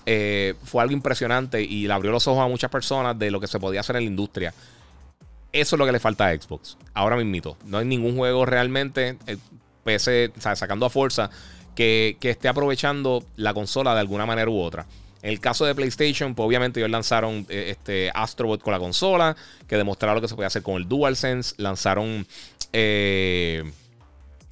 [0.07, 3.47] eh, fue algo impresionante y le abrió los ojos a muchas personas de lo que
[3.47, 4.55] se podía hacer en la industria.
[5.53, 6.77] Eso es lo que le falta a Xbox.
[6.95, 7.57] Ahora mismo.
[7.65, 9.37] No hay ningún juego realmente, eh,
[9.85, 11.31] PC, sacando a fuerza,
[11.75, 14.87] que, que esté aprovechando la consola de alguna manera u otra.
[15.23, 19.37] En el caso de PlayStation, pues obviamente ellos lanzaron eh, este Astrobot con la consola,
[19.67, 21.55] que demostraron lo que se podía hacer con el DualSense.
[21.59, 22.27] Lanzaron
[22.73, 23.65] eh,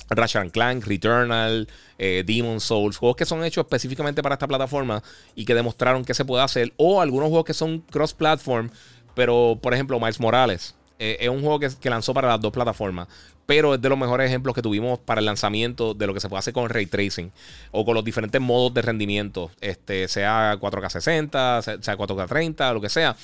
[0.08, 1.68] Ratchet Clank, Returnal,
[1.98, 5.02] eh, Demon Souls, juegos que son hechos específicamente para esta plataforma
[5.34, 6.72] y que demostraron que se puede hacer.
[6.76, 8.70] O algunos juegos que son cross-platform,
[9.14, 10.74] pero por ejemplo, Miles Morales.
[10.98, 13.08] eh, es un juego que, que, lanzó para las dos plataformas,
[13.44, 16.28] pero es de los mejores ejemplos que tuvimos para el lanzamiento de lo que se
[16.28, 17.30] puede hacer con ray tracing
[17.70, 23.14] o con los diferentes modos de rendimiento, este, sea 4K60, sea 4K30, lo que sea.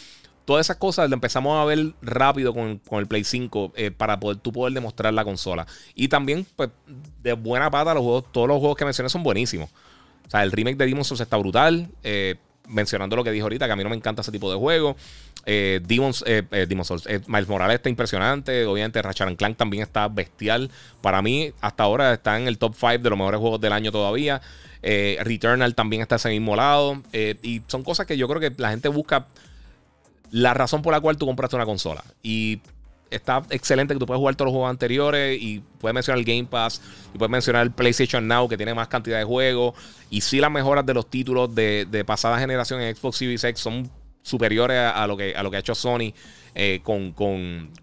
[0.44, 4.38] Todas esas cosas las empezamos a ver rápido con, el Play 5 eh, para poder,
[4.38, 5.66] tú poder demostrar la consola.
[5.94, 6.70] Y también, pues,
[7.22, 9.70] de buena pata, los juegos, todos los juegos que mencioné son buenísimos.
[10.26, 11.88] O sea, el remake de Demon's Souls está brutal.
[12.02, 12.36] Eh,
[12.68, 14.96] mencionando lo que dijo ahorita, que a mí no me encanta ese tipo de juego.
[15.44, 16.42] Eh, Demon's, eh,
[16.84, 18.64] Souls, Miles Morales está impresionante.
[18.64, 20.70] Obviamente, Ratchet Clank también está bestial.
[21.00, 23.92] Para mí, hasta ahora está en el top 5 de los mejores juegos del año
[23.92, 24.40] todavía.
[24.82, 27.02] Returnal también está ese mismo lado.
[27.12, 29.26] y son cosas que yo creo que la gente busca
[30.32, 32.02] la razón por la cual tú compraste una consola.
[32.22, 32.60] Y
[33.10, 36.46] está excelente que tú puedes jugar todos los juegos anteriores y puedes mencionar el Game
[36.46, 36.80] Pass
[37.14, 39.74] y puedes mencionar el PlayStation Now que tiene más cantidad de juegos.
[40.10, 43.90] Y sí las mejoras de los títulos de, pasada generación en Xbox Series X son
[44.22, 46.14] superiores a, lo, que, a lo que ha hecho Sony
[46.54, 47.14] eh, con,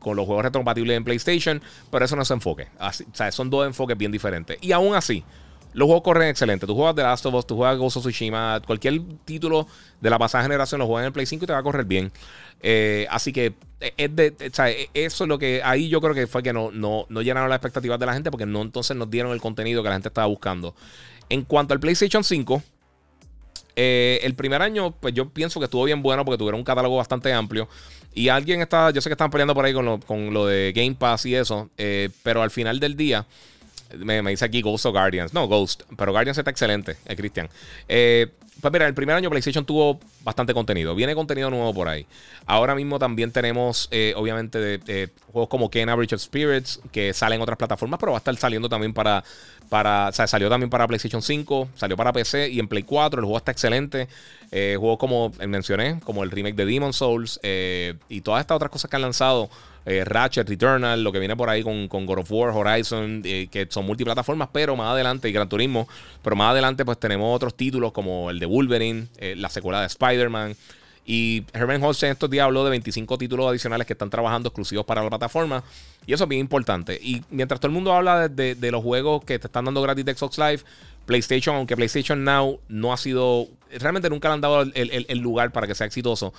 [0.04, 1.62] los juegos retrocompatibles en PlayStation,
[1.92, 2.68] pero eso no es enfoque.
[2.80, 4.58] o sea, son dos enfoques bien diferentes.
[4.62, 5.24] Y aún así,
[5.74, 6.66] los juegos corren excelente.
[6.66, 9.68] Tú juegas The Last of Us, tú juegas Ghost of Tsushima, cualquier título
[10.02, 11.86] de la pasada generación lo juegas en el Play 5 y te va a correr
[11.86, 12.12] bien.
[12.62, 16.52] Eh, así que eh, eh, eso es lo que ahí yo creo que fue que
[16.52, 19.40] no, no, no llenaron las expectativas de la gente porque no entonces nos dieron el
[19.40, 20.76] contenido que la gente estaba buscando.
[21.30, 22.64] En cuanto al PlayStation 5,
[23.76, 27.32] el primer año, pues yo pienso que estuvo bien bueno porque tuvieron un catálogo bastante
[27.32, 27.70] amplio.
[28.14, 30.74] Y alguien está, yo sé que están peleando por ahí con lo, con lo de
[30.76, 31.70] Game Pass y eso,
[32.24, 33.26] pero al final del día
[33.98, 35.34] me, dice aquí Ghost o Guardians.
[35.34, 35.84] No, Ghost.
[35.98, 37.50] Pero Guardians está excelente, eh, Cristian.
[37.88, 38.28] Eh,
[38.62, 40.00] pues mira, el primer año PlayStation tuvo
[40.30, 40.96] bastante contenido.
[40.96, 42.06] Viene contenido nuevo por ahí.
[42.46, 47.38] Ahora mismo también tenemos, eh, obviamente, de, juegos como Ken Average of Spirits, que salen
[47.38, 49.24] en otras plataformas, pero va a estar saliendo también para,
[49.70, 50.12] para.
[50.12, 53.20] Salió también para PlayStation 5, salió para PC y en Play 4.
[53.20, 54.08] El juego está excelente.
[54.52, 58.96] juegos como mencioné, como el remake de Demon Souls y todas estas otras cosas que
[58.96, 59.50] han lanzado
[59.86, 63.68] eh, Ratchet, Returnal, lo que viene por ahí con, God of War, Horizon, eh, que
[63.70, 65.88] son multiplataformas, pero más adelante, y Gran Turismo,
[66.22, 69.86] pero más adelante pues tenemos otros títulos como el de Wolverine, eh, la secuela de
[71.06, 75.02] Y Herman Holstein estos días habló de 25 títulos adicionales que están trabajando exclusivos para
[75.02, 75.64] la plataforma.
[76.06, 77.00] Y eso es bien importante.
[77.02, 80.14] Y mientras todo el mundo habla de, los juegos que te están dando gratis de
[80.14, 80.60] Xbox Live,
[81.08, 83.48] PlayStation, aunque PlayStation Now no ha sido.
[83.72, 86.32] Realmente nunca le han dado el, lugar para que sea exitoso.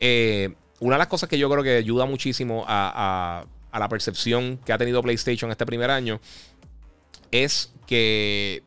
[0.00, 4.72] Eh, una de las cosas que yo creo que ayuda muchísimo a, la percepción que
[4.72, 6.20] ha tenido PlayStation este primer año
[7.30, 8.64] es que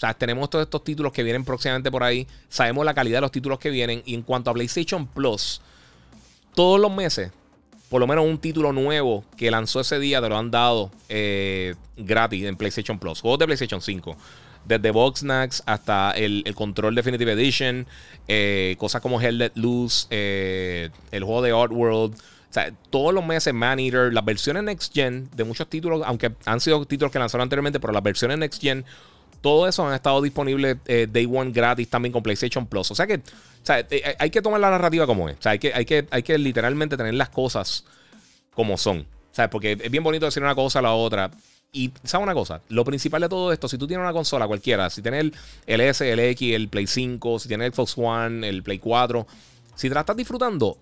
[0.00, 2.26] o sea, tenemos todos estos títulos que vienen próximamente por ahí.
[2.48, 4.02] Sabemos la calidad de los títulos que vienen.
[4.06, 5.60] Y en cuanto a PlayStation Plus,
[6.54, 7.30] todos los meses,
[7.90, 11.74] por lo menos un título nuevo que lanzó ese día, te lo han dado eh,
[11.98, 13.20] gratis en PlayStation Plus.
[13.20, 14.16] Juegos de PlayStation 5
[14.64, 17.86] desde Boxnax hasta el, Control Definitive Edition,
[18.26, 22.18] eh, cosas como Hell Let Loose, eh, el juego de World O
[22.48, 26.60] sea, todos los meses Man Eater, las versiones Next Gen de muchos títulos, aunque han
[26.60, 28.86] sido títulos que lanzaron anteriormente, pero las versiones Next Gen,
[29.40, 32.90] todo eso han estado disponibles eh, Day One gratis también con PlayStation Plus.
[32.90, 33.20] O sea que
[34.18, 35.38] hay que tomar la narrativa como es.
[35.38, 37.84] O sea, hay que, hay que, hay que literalmente tener las cosas
[38.54, 39.06] como son.
[39.38, 41.30] O porque es bien bonito decir una cosa a la otra.
[41.72, 42.60] Y, ¿sabes una cosa?
[42.68, 45.32] Lo principal de todo esto, si tú tienes una consola cualquiera, si tienes
[45.66, 49.26] el, S, el X, el Play 5, si tienes el Xbox One, el Play 4,
[49.76, 50.76] si te la estás disfrutando,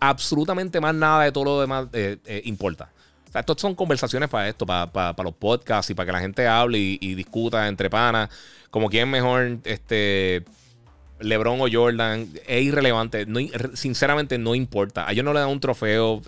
[0.00, 2.92] absolutamente más nada de todo lo demás eh, eh, importa.
[3.34, 6.78] Sea, estas son conversaciones para esto, para, los podcasts y para que la gente hable
[6.78, 8.30] y, discuta entre panas,
[8.70, 10.44] como quién mejor, este...
[11.18, 13.26] LeBron o Jordan, es irrelevante.
[13.26, 13.40] No,
[13.74, 15.08] sinceramente, no importa.
[15.08, 16.14] A ellos no le dan un trofeo.
[16.14, 16.22] O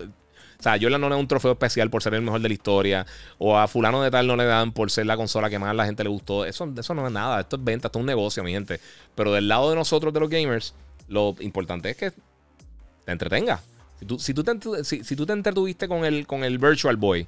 [0.59, 2.53] sea, a Jordan no le dan un trofeo especial por ser el mejor de la
[2.53, 3.05] historia.
[3.37, 5.73] O a fulano de tal no le dan por ser la consola que más a
[5.73, 6.45] la gente le gustó.
[6.45, 7.41] Eso, eso no es nada.
[7.41, 8.79] Esto es venta, esto es un negocio, mi gente.
[9.13, 10.73] Pero del lado de nosotros, de los gamers,
[11.07, 13.61] lo importante es que te entretenga.
[13.99, 17.27] Si tú, si tú, te, entretuviste con el, con el Virtual Boy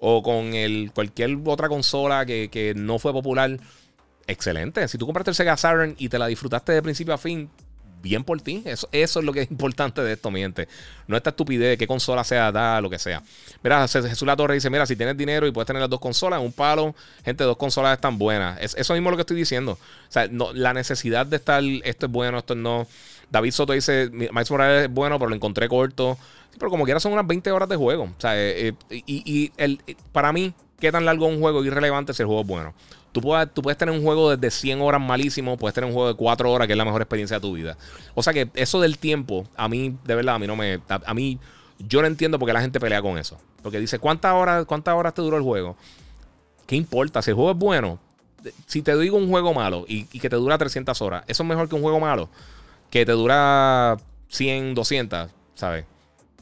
[0.00, 3.58] o con el, cualquier otra consola que, que no fue popular,
[4.26, 4.86] excelente.
[4.88, 7.50] Si tú compraste el Sega Saturn y te la disfrutaste de principio a fin,
[8.06, 8.62] bien por ti.
[8.64, 10.68] Eso, eso es lo que es importante de esto, mi gente.
[11.06, 13.22] No esta estupidez de qué consola sea, da, lo que sea.
[13.62, 16.40] Mira, Jesús La Torre dice: Mira, si tienes dinero y puedes tener las dos consolas,
[16.40, 16.94] un palo,
[17.24, 18.60] gente, dos consolas están buenas.
[18.60, 19.72] Es, eso mismo lo que estoy diciendo.
[19.72, 22.86] O sea, no, la necesidad de estar, esto es bueno, esto no.
[23.30, 26.18] David Soto dice: Max Morales es bueno, pero lo encontré corto.
[26.58, 28.04] pero como quiera, son unas 20 horas de juego.
[28.04, 29.80] O sea, eh, eh, y, el,
[30.12, 32.74] para mí, qué tan largo un juego irrelevante si el juego es bueno.
[33.12, 36.08] Tú puedes, tú puedes tener un juego desde 100 horas malísimo, puedes tener un juego
[36.08, 37.76] de 4 horas que es la mejor experiencia de tu vida.
[38.14, 40.80] O sea que eso del tiempo, a mí, de verdad, a mí no me.
[40.88, 41.38] A, mí,
[41.78, 43.38] yo no entiendo por qué la gente pelea con eso.
[43.62, 45.76] Porque dice, ¿cuántas horas, cuántas horas te duró el juego?
[46.66, 47.22] ¿Qué importa?
[47.22, 47.98] Si el juego es bueno,
[48.66, 51.68] si te digo un juego malo y, que te dura 300 horas, eso es mejor
[51.68, 52.28] que un juego malo
[52.90, 53.96] que te dura
[54.28, 55.84] 100, 200, ¿sabes?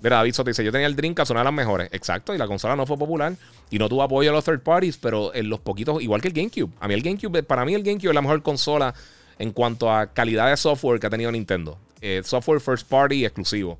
[0.02, 1.88] Mira, David Soto dice: Yo tenía el Dreamcast, una de las mejores.
[1.92, 3.34] Exacto, y la consola no fue popular
[3.70, 6.34] y no tuvo apoyo a los third parties, pero en los poquitos, igual que el
[6.34, 6.70] GameCube.
[6.78, 8.94] A mí el GameCube, para mí el GameCube es la mejor consola
[9.38, 11.78] en cuanto a calidad de software que ha tenido Nintendo.
[12.00, 13.78] Eh, software first party exclusivo.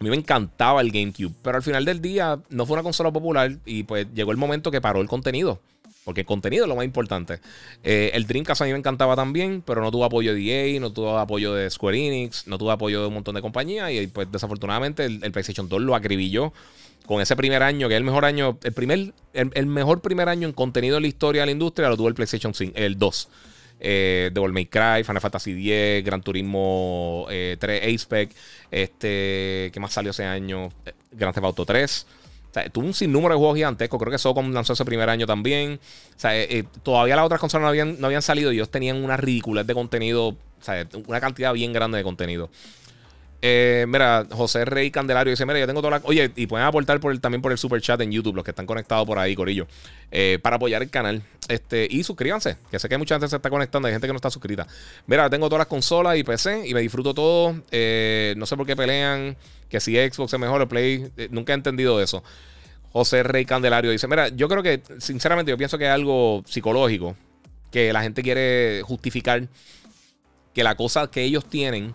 [0.00, 3.12] A mí me encantaba el GameCube, pero al final del día no fue una consola
[3.12, 5.60] popular y pues llegó el momento que paró el contenido.
[6.04, 7.38] Porque el contenido es lo más importante.
[7.84, 10.92] Eh, el Dreamcast a mí me encantaba también, pero no tuvo apoyo de EA, no
[10.92, 13.92] tuvo apoyo de Square Enix, no tuvo apoyo de un montón de compañías.
[13.92, 16.52] Y pues desafortunadamente el, PlayStation 2 lo acribilló
[17.06, 20.48] con ese primer año, que es el mejor año, el primer, el, mejor primer año
[20.48, 23.28] en contenido en la historia de la industria lo tuvo el PlayStation 5, el 2.
[23.84, 28.30] Eh, Devil May Cry, Final Fantasy X, Gran Turismo 3, eh, Aspec,
[28.70, 30.68] este, ¿qué más salió ese año?
[30.86, 32.06] Eh, Grand Theft Auto 3.
[32.52, 33.98] O sea, tuvo un sinnúmero de juegos gigantescos.
[33.98, 35.80] Creo que Socom lanzó ese primer año también.
[36.14, 39.02] O sea, eh, todavía las otras consolas no habían, no habían salido y ellos tenían
[39.02, 40.28] una ridiculez de contenido.
[40.28, 42.50] O sea, una cantidad bien grande de contenido.
[43.44, 46.02] Eh, mira, José Rey Candelario dice: Mira, yo tengo toda la.
[46.04, 49.04] Oye, y pueden aportar también por el super chat en YouTube, los que están conectados
[49.04, 49.66] por ahí, Corillo,
[50.12, 51.22] eh, para apoyar el canal.
[51.48, 54.16] Este, y suscríbanse, que sé que mucha gente se está conectando, hay gente que no
[54.16, 54.66] está suscrita.
[55.06, 57.56] Mira, tengo todas las consolas y PC y me disfruto todo.
[57.72, 59.36] Eh, no sé por qué pelean,
[59.72, 61.10] que si Xbox es mejor o Play.
[61.30, 62.22] nunca he entendido eso.
[62.92, 67.16] José Rey Candelario dice: Mira, yo creo que, sinceramente, yo pienso que es algo psicológico,
[67.70, 69.48] que la gente quiere justificar
[70.54, 71.94] que la cosa que ellos tienen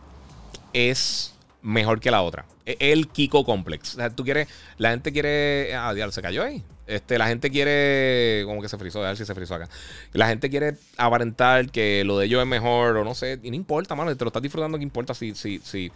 [0.74, 2.46] es mejor que la otra.
[2.66, 3.96] E, el Kiko Complex.
[4.16, 4.48] Tú quieres.
[4.80, 5.76] La gente quiere.
[5.76, 6.64] Ah, diablo, se cayó ahí.
[6.88, 8.42] Este, la gente quiere.
[8.46, 9.04] ¿Cómo que se frizó?
[9.04, 9.70] A ver si se frizó acá.
[10.14, 13.40] La gente quiere aparentar que lo de ellos es mejor o no sé.
[13.44, 14.18] Y no importa, mano.
[14.18, 14.80] Te lo estás disfrutando.
[14.80, 15.36] ¿Qué importa si.
[15.36, 15.92] si, si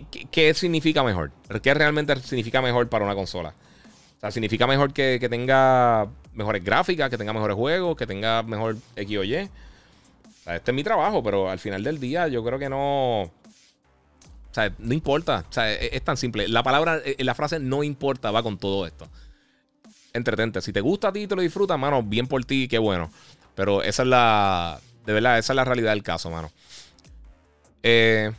[0.00, 1.32] ¿qué, significa mejor?
[1.62, 3.54] ¿Qué realmente significa mejor para una consola?
[4.16, 8.42] O sea, significa mejor que, que tenga mejores gráficas, que tenga mejores juegos, que tenga
[8.42, 9.36] mejor X o Y.
[9.36, 9.48] O
[10.44, 13.22] sea, este es mi trabajo, pero al final del día yo creo que no.
[13.22, 15.44] O sea, no importa.
[15.48, 16.48] O sea, es, tan simple.
[16.48, 19.08] La palabra, eh, la frase no importa va con todo esto.
[20.12, 20.60] Entretente.
[20.60, 23.10] Si te gusta a ti y te lo disfrutas, mano, bien por ti, qué bueno.
[23.54, 24.80] Pero esa es la.
[25.06, 26.50] De verdad, esa es la realidad del caso, mano.
[27.82, 28.30] Eh,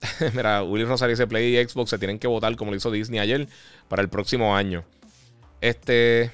[0.34, 3.20] mira, Willy Rosario dice Play y Xbox se tienen que votar como lo hizo Disney
[3.20, 3.48] ayer
[3.88, 4.84] para el próximo año.
[5.60, 6.30] Este.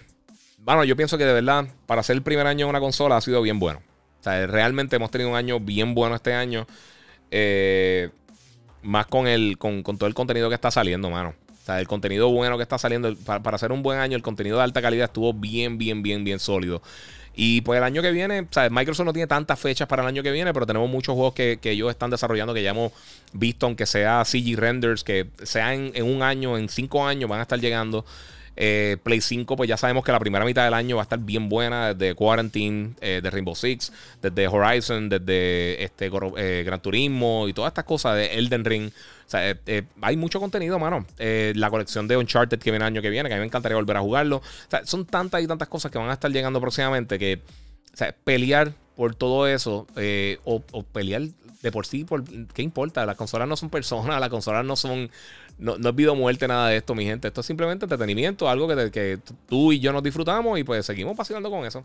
[0.58, 3.20] Bueno, yo pienso que de verdad, para ser el primer año de una consola ha
[3.20, 3.80] sido bien bueno.
[4.20, 6.66] O sea, realmente hemos tenido un año bien bueno este año.
[7.30, 8.10] Eh,
[8.82, 11.34] más con, el, con, todo el contenido que está saliendo, mano.
[11.62, 13.14] O sea, el contenido bueno que está saliendo.
[13.16, 16.38] Para, hacer un buen año, el contenido de alta calidad estuvo bien, bien, bien, bien
[16.38, 16.82] sólido.
[17.38, 20.22] Y pues el año que viene, sea, Microsoft no tiene tantas fechas para el año
[20.22, 22.92] que viene, pero tenemos muchos juegos que, ellos están desarrollando que ya hemos
[23.34, 27.40] visto, aunque sea CG renders, que sea en, en un año, en cinco años, van
[27.40, 28.06] a estar llegando.
[28.56, 31.18] Eh, Play 5, pues ya sabemos que la primera mitad del año va a estar
[31.18, 33.92] bien buena, desde Quarantine, eh, de Rainbow Six,
[34.22, 38.88] desde Horizon, desde este eh, Gran Turismo y todas estas cosas de Elden Ring.
[38.88, 39.58] O sea,
[40.02, 41.04] hay mucho contenido, mano.
[41.18, 43.76] la colección de Uncharted que viene el año que viene, que a mí me encantaría
[43.76, 44.36] volver a jugarlo.
[44.36, 47.42] O sea, son tantas y tantas cosas que van a estar llegando próximamente que,
[47.92, 49.86] o sea, pelear por todo eso
[50.44, 51.22] o, o pelear
[51.66, 52.22] de por sí, por,
[52.54, 53.04] ¿qué importa?
[53.04, 55.10] Las consolas no son personas, las consolas no son.
[55.58, 57.28] No, no es vida o muerte, nada de esto, mi gente.
[57.28, 59.18] Esto es simplemente entretenimiento, algo que, que
[59.48, 61.82] tú y yo nos disfrutamos y pues seguimos paseando con eso.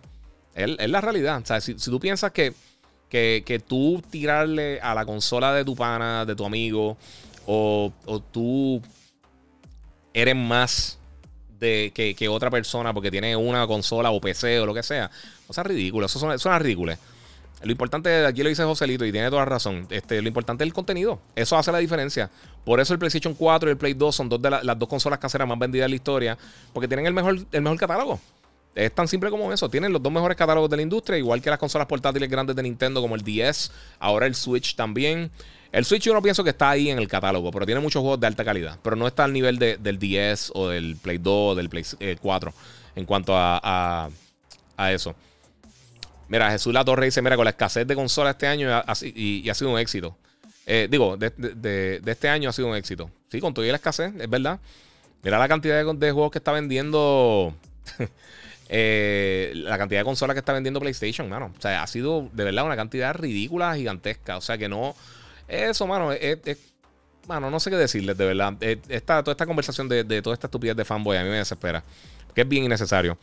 [0.54, 1.42] Es, la realidad.
[1.42, 2.54] O sea, si, tú piensas que,
[3.10, 6.98] que, tú tirarle a la consola de tu pana, de tu amigo,
[7.48, 8.82] o, o tú
[10.14, 11.00] eres más
[11.60, 15.10] de que, que, otra persona porque tiene una consola o PC o lo que sea,
[15.48, 16.06] o sea, ridículo.
[16.06, 16.94] Eso suena, suena ridículo.
[17.64, 19.86] Lo importante, aquí lo dice Joselito y tiene toda razón.
[19.90, 21.20] Este, lo importante es el contenido.
[21.36, 22.30] Eso hace la diferencia.
[22.66, 25.20] Por eso el PlayStation 4 y el Play 2 son dos de las dos consolas
[25.20, 26.38] caseras más vendidas en la historia.
[26.74, 28.20] Porque tienen el mejor, el mejor catálogo.
[28.74, 29.70] Es tan simple como eso.
[29.70, 32.64] Tienen los dos mejores catálogos de la industria, igual que las consolas portátiles grandes de
[32.64, 35.30] Nintendo, como el DS, ahora el Switch también.
[35.72, 38.20] El Switch yo no pienso que está ahí en el catálogo, pero tiene muchos juegos
[38.20, 38.80] de alta calidad.
[38.82, 41.84] Pero no está al nivel del 10 o del Play 2 o del Play
[42.20, 42.54] 4 eh,
[42.96, 44.10] en cuanto a,
[44.78, 45.16] a eso.
[46.32, 48.70] Mira, Jesús La Torre dice: Mira, con la escasez de consolas este año
[49.02, 50.16] y, ha sido un éxito.
[50.66, 53.12] Eh, digo, de, este año ha sido un éxito.
[53.30, 54.58] Sí, con toda la escasez, es verdad.
[55.24, 57.54] Mira la cantidad de, juegos que está vendiendo.
[58.74, 61.52] Eh, la cantidad de consolas que está vendiendo PlayStation, mano.
[61.58, 64.38] O sea, ha sido de verdad una cantidad ridícula, gigantesca.
[64.38, 64.96] O sea, que no.
[65.50, 66.12] Eso, mano,
[67.28, 68.54] mano, no sé qué decirles, de verdad.
[68.62, 71.36] Eh, esta, toda esta conversación de, de, toda esta estupidez de fanboy a mí me
[71.36, 71.84] desespera.
[72.34, 73.18] Que es bien innecesario.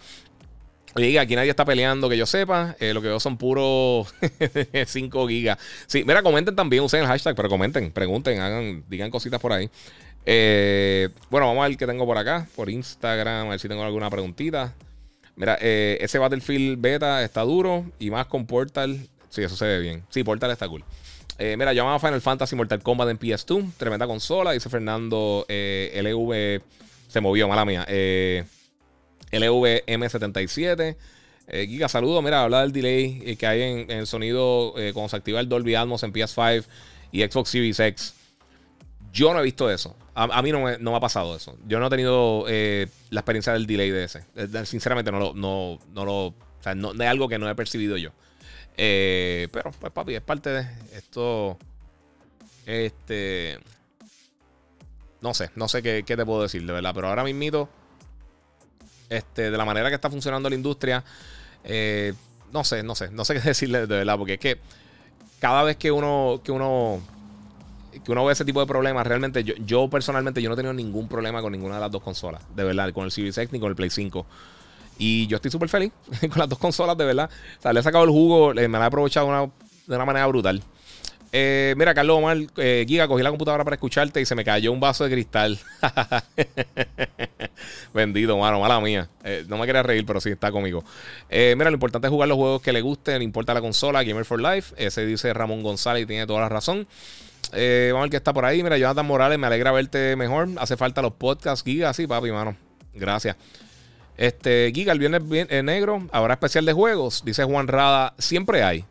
[0.94, 2.74] Oye, aquí nadie está peleando, que yo sepa.
[2.81, 4.12] Eh, lo que veo son puros
[4.86, 5.59] 5 gigas.
[5.86, 9.69] Sí, mira, comenten también, usen el hashtag, pero comenten, pregunten, hagan, digan cositas por ahí.
[10.27, 13.82] Eh, bueno, vamos a ver qué tengo por acá, por Instagram, a ver si tengo
[13.85, 14.74] alguna preguntita.
[15.36, 18.98] Mira, eh, ese Battlefield beta está duro y más con Portal.
[19.31, 20.02] Sí, eso se ve bien.
[20.09, 20.85] Sí, Portal está cool.
[21.39, 23.73] Eh, mira, llamaba Final Fantasy Mortal Kombat en PS2.
[23.77, 24.51] Tremenda consola.
[24.51, 26.60] Dice Fernando eh, LV.
[27.09, 27.85] Se movió, mala mía.
[27.89, 28.44] Eh,
[29.32, 30.96] LVM77.
[31.48, 32.20] Eh, Giga, saludo.
[32.22, 35.48] Mira, habla del delay eh, que hay en, el sonido eh, cuando se activa el
[35.48, 36.64] Dolby Atmos en PS5
[37.10, 38.14] y Xbox Series X.
[39.12, 39.96] Yo no he visto eso.
[40.14, 41.56] A, mí no me, no me, ha pasado eso.
[41.66, 44.24] Yo no he tenido la experiencia del delay de ese.
[44.64, 46.26] Sinceramente, no lo, no, no lo.
[46.26, 48.10] O sea, no, es algo que no he percibido yo.
[48.76, 51.56] pero, pues, papi, es parte de esto.
[52.66, 53.59] Este.
[55.20, 56.92] No sé, no sé qué, qué te puedo decir, de verdad.
[56.94, 57.68] Pero ahora mismo,
[59.09, 61.05] este, de la manera que está funcionando la industria,
[61.64, 62.14] eh,
[62.52, 64.59] no sé, no sé, no sé qué decirle de verdad, porque es que
[65.40, 67.01] cada vez que uno, que uno,
[68.05, 70.72] que uno ve ese tipo de problemas, realmente yo, yo personalmente yo no he tenido
[70.72, 73.60] ningún problema con ninguna de las dos consolas, de verdad, con el Series X ni
[73.60, 74.26] con el Play 5.
[74.98, 77.30] Y yo estoy súper feliz con las dos consolas, de verdad.
[77.72, 79.52] Le he sacado el jugo, me la he aprovechado
[79.86, 80.62] de una manera brutal.
[81.30, 84.72] Eh, mira, Carlos Omar, eh, Giga, cogí la computadora para escucharte y se me cayó
[84.72, 85.59] un vaso de cristal.
[87.94, 89.09] Vendido, mano, mala mía.
[89.24, 90.84] Eh, no me quería reír, pero sí está conmigo.
[91.30, 94.24] mira, lo importante es jugar los juegos que le gusten, no importa la consola, Gamer
[94.24, 94.74] for Life.
[94.78, 96.86] Ese dice Ramón González y tiene toda la razón.
[97.52, 98.62] vamos a ver qué está por ahí.
[98.62, 100.48] Mira, Jonathan Morales, me alegra verte mejor.
[100.59, 102.56] Hace falta los podcasts, Giga, sí, papi, mano.
[102.94, 103.36] Gracias.
[104.16, 105.22] Este, Giga, el viernes
[105.62, 108.14] negro, habrá especial de juegos, dice Juan Rada.
[108.18, 108.84] Siempre hay.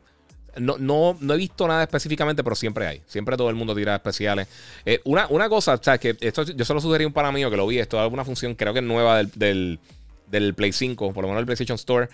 [0.59, 3.01] No, no, no he visto nada específicamente, pero siempre hay.
[3.07, 4.47] Siempre todo el mundo tira especiales.
[4.85, 7.57] Eh, una, una cosa, o sea, que esto yo solo sugerí un pana mío que
[7.57, 7.79] lo vi.
[7.79, 9.79] Esto es alguna función, creo que nueva del,
[10.27, 12.09] del, Play 5, por lo menos el PlayStation Store.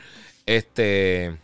[0.46, 1.36] Este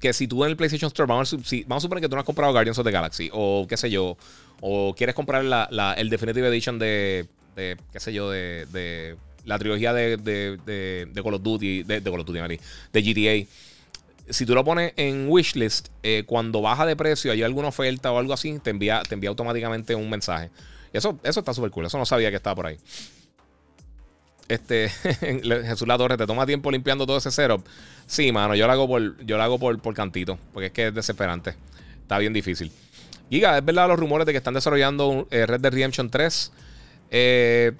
[0.00, 1.36] que si tú en el PlayStation Store, vamos a,
[1.66, 3.90] vamos a suponer que tú no has comprado Guardians of the Galaxy, o qué sé
[3.90, 4.16] yo,
[4.60, 7.26] o quieres comprar la, el Definitive Edition de,
[7.56, 9.16] de, qué sé yo, de, de
[9.46, 10.58] la trilogía de, de,
[11.06, 12.60] de, Call of Duty, de, Call of Duty,
[12.92, 13.50] de GTA
[14.28, 18.18] si tú lo pones en wishlist, eh, cuando baja de precio, hay alguna oferta o
[18.18, 20.50] algo así, te envía, te envía automáticamente un mensaje.
[20.92, 21.86] Eso, eso está súper cool.
[21.86, 22.78] Eso no sabía que estaba por ahí.
[24.48, 24.88] Este,
[25.68, 27.64] Jesús La Torre, ¿te toma tiempo limpiando todo ese setup?
[28.06, 30.86] Sí, mano, yo lo hago por, yo lo hago por, por cantito, porque es que
[30.88, 31.54] es desesperante.
[32.02, 32.70] Está bien difícil.
[33.28, 36.52] Giga, ¿es verdad los rumores de que están desarrollando eh, Red Dead Redemption 3?
[37.10, 37.72] Eh,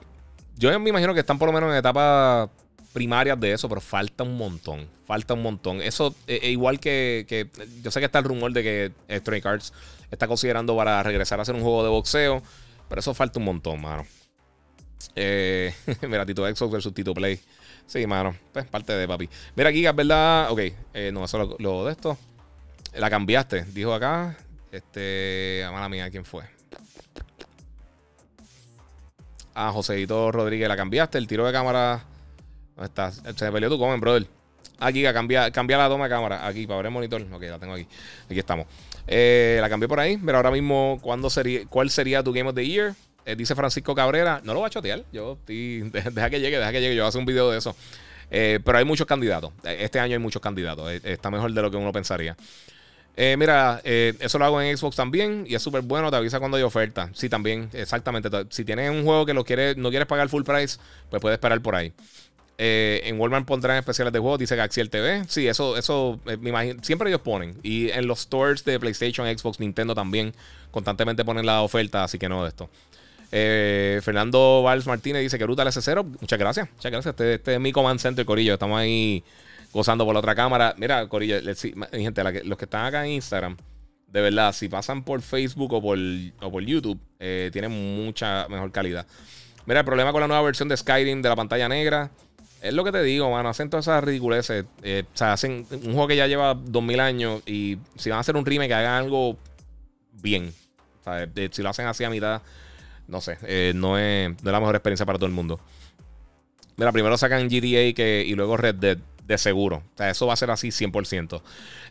[0.56, 2.50] yo me imagino que están por lo menos en etapa
[2.96, 4.88] primarias de eso, pero falta un montón.
[5.04, 5.82] Falta un montón.
[5.82, 7.46] Eso, es e igual que,
[7.82, 9.74] Yo sé que está el rumor de que Stray Cards
[10.10, 12.42] está considerando para regresar a hacer un juego de boxeo,
[12.88, 14.06] pero eso falta un montón, mano.
[15.14, 15.74] Eh,
[16.08, 17.38] mira, Tito Xbox versus Tito Play.
[17.84, 18.34] Sí, mano.
[18.50, 19.28] Pues parte de papi.
[19.56, 20.50] Mira, Giga, ¿verdad?
[20.50, 20.60] Ok,
[20.94, 22.16] eh, no, eso lo, lo, de esto.
[22.94, 24.38] La cambiaste, dijo acá.
[24.72, 25.62] Este.
[25.66, 26.44] A mala mía, ¿quién fue?
[29.54, 31.18] Ah, Joséito Rodríguez, la cambiaste.
[31.18, 32.06] El tiro de cámara
[32.76, 33.22] ¿Dónde estás?
[33.36, 34.26] Se peleó tu comen, brother.
[34.78, 36.46] Aquí, cambia, cambia la toma de cámara.
[36.46, 37.22] Aquí, para ver el monitor.
[37.32, 37.86] Ok, la tengo aquí.
[38.26, 38.66] Aquí estamos.
[39.06, 40.18] Eh, la cambié por ahí.
[40.18, 42.94] Pero ahora mismo, ¿cuándo sería, ¿cuál sería tu Game of the Year?
[43.24, 44.42] Eh, dice Francisco Cabrera.
[44.44, 45.04] No lo va a chotear.
[45.12, 46.94] Yo deja que llegue, deja que llegue.
[46.94, 47.74] Yo voy a hacer un video de eso.
[48.30, 49.52] Eh, pero hay muchos candidatos.
[49.64, 50.92] Este año hay muchos candidatos.
[51.02, 52.36] Está mejor de lo que uno pensaría.
[53.16, 56.10] mira, eso lo hago en Xbox también y es súper bueno.
[56.10, 57.08] Te avisa cuando hay oferta.
[57.14, 58.28] Sí, también, exactamente.
[58.50, 60.78] Si tienes un juego que lo quieres, no quieres pagar full price,
[61.08, 61.94] pues puedes esperar por ahí.
[62.58, 65.24] Eh, en Walmart pondrán especiales de juegos, dice Gaxiel TV.
[65.28, 66.82] Sí, eso, eso eh, me imagino.
[66.82, 67.58] Siempre ellos ponen.
[67.62, 70.32] Y en los stores de PlayStation, Xbox, Nintendo también
[70.70, 72.70] constantemente ponen la oferta, así que no de esto.
[73.32, 76.04] Eh, Fernando Valls Martínez dice que brutal ese cero.
[76.20, 76.68] Muchas gracias.
[76.72, 77.12] Muchas gracias.
[77.12, 78.54] Este, este, es mi Command Center, Corillo.
[78.54, 79.22] Estamos ahí
[79.72, 80.74] gozando por la otra cámara.
[80.78, 81.36] Mira, Corillo,
[81.92, 83.56] gente, los que están acá en Instagram,
[84.06, 85.98] de verdad, si pasan por Facebook o por,
[86.40, 89.06] o por YouTube, tienen mucha mejor calidad.
[89.66, 92.10] Mira, el problema con la nueva versión de Skyrim de la pantalla negra.
[92.60, 93.48] Es lo que te digo, mano.
[93.48, 94.64] Hacen todas esas ridiculeces.
[94.82, 98.20] Eh, o sea, hacen un juego que ya lleva 2000 años y si van a
[98.20, 99.36] hacer un remake, hagan algo
[100.12, 100.52] bien.
[101.00, 102.42] O sea, si lo hacen así a mitad,
[103.08, 103.38] no sé.
[103.42, 105.60] Eh, no, es, no, es, la mejor experiencia para todo el mundo.
[106.76, 108.98] Mira, primero sacan GTA que, y luego Red Dead.
[109.26, 109.78] De seguro.
[109.78, 111.42] O sea, eso va a ser así 100%.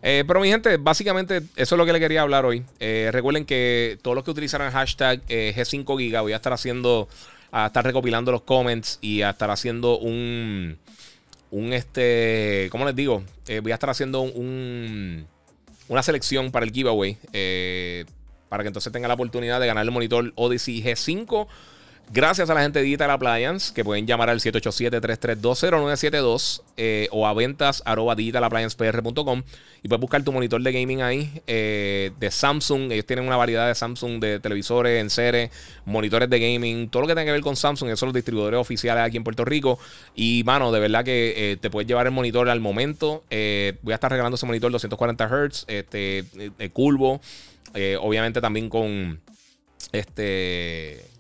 [0.02, 2.64] Eh, pero mi gente, básicamente eso es lo que le quería hablar hoy.
[2.80, 7.10] recuerden que todos los que utilizaran hashtag G5Giga voy a estar haciendo
[7.56, 10.78] a estar recopilando los comments y a estar haciendo un.
[11.52, 12.68] Un este.
[12.70, 13.24] ¿Cómo les digo?
[13.48, 15.26] Eh, voy a estar haciendo un,
[15.88, 17.18] una selección para el giveaway.
[17.32, 18.04] Eh,
[18.50, 21.48] para que entonces tenga la oportunidad de ganar el monitor Odyssey G5.
[22.14, 27.34] Gracias a la gente de Digital Appliance, que pueden llamar al 787-332-0972 eh, o a
[27.34, 27.82] ventas
[29.84, 32.92] y puedes buscar tu monitor de gaming ahí eh, de Samsung.
[32.92, 35.50] Ellos tienen una variedad de Samsung de televisores, en serie,
[35.86, 37.90] monitores de gaming, todo lo que tenga que ver con Samsung.
[37.90, 39.80] Esos son los distribuidores oficiales aquí en Puerto Rico.
[40.16, 43.24] Y, mano, de verdad que eh, te puedes llevar el monitor al momento.
[43.30, 46.24] voy a estar regalando ese monitor 240 Hz, este,
[46.72, 47.20] curvo.
[48.00, 49.20] obviamente también con
[49.92, 51.15] este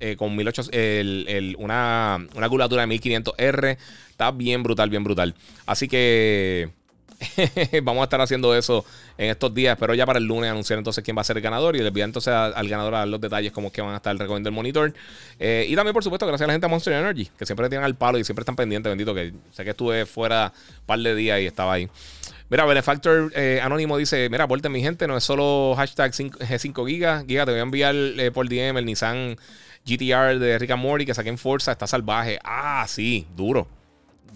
[0.00, 3.78] eh, con 1800, el, una, una curvatura de 1500R.
[4.10, 5.34] Está bien brutal, bien brutal.
[5.66, 6.70] Así que
[7.82, 8.84] vamos a estar haciendo eso
[9.18, 9.74] en estos días.
[9.74, 11.76] Espero ya para el lunes anunciar entonces quién va a ser el ganador.
[11.76, 14.16] Y les voy entonces al ganador a dar los detalles como que van a estar
[14.16, 14.92] recogiendo el monitor.
[15.38, 17.84] Eh, y también, por supuesto, gracias a la gente de Monster Energy, que siempre tienen
[17.84, 21.14] al palo y siempre están pendientes, bendito, que sé que estuve fuera un par de
[21.14, 21.88] días y estaba ahí.
[22.48, 27.24] Mira, Benefactor eh, Anónimo dice: Mira, aporten mi gente, no es solo hashtag G5 Giga.
[27.26, 27.94] Giga, te voy a enviar
[28.32, 29.36] por DM el Nissan
[29.86, 32.38] GTR de Rick and que saqué en Forza está salvaje.
[32.42, 33.68] Ah, sí, duro.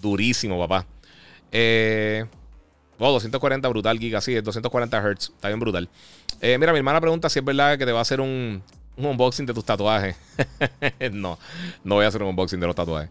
[0.00, 0.86] Durísimo, papá.
[1.50, 2.24] Eh,
[2.98, 5.30] oh, 240 brutal, giga, sí, 240 Hz.
[5.34, 5.88] Está bien brutal.
[6.40, 8.62] Eh, mira, mi hermana pregunta si es verdad que te va a hacer un,
[8.96, 10.16] unboxing de tus tatuajes.
[11.12, 11.38] no,
[11.82, 13.10] no voy a hacer un unboxing de los tatuajes.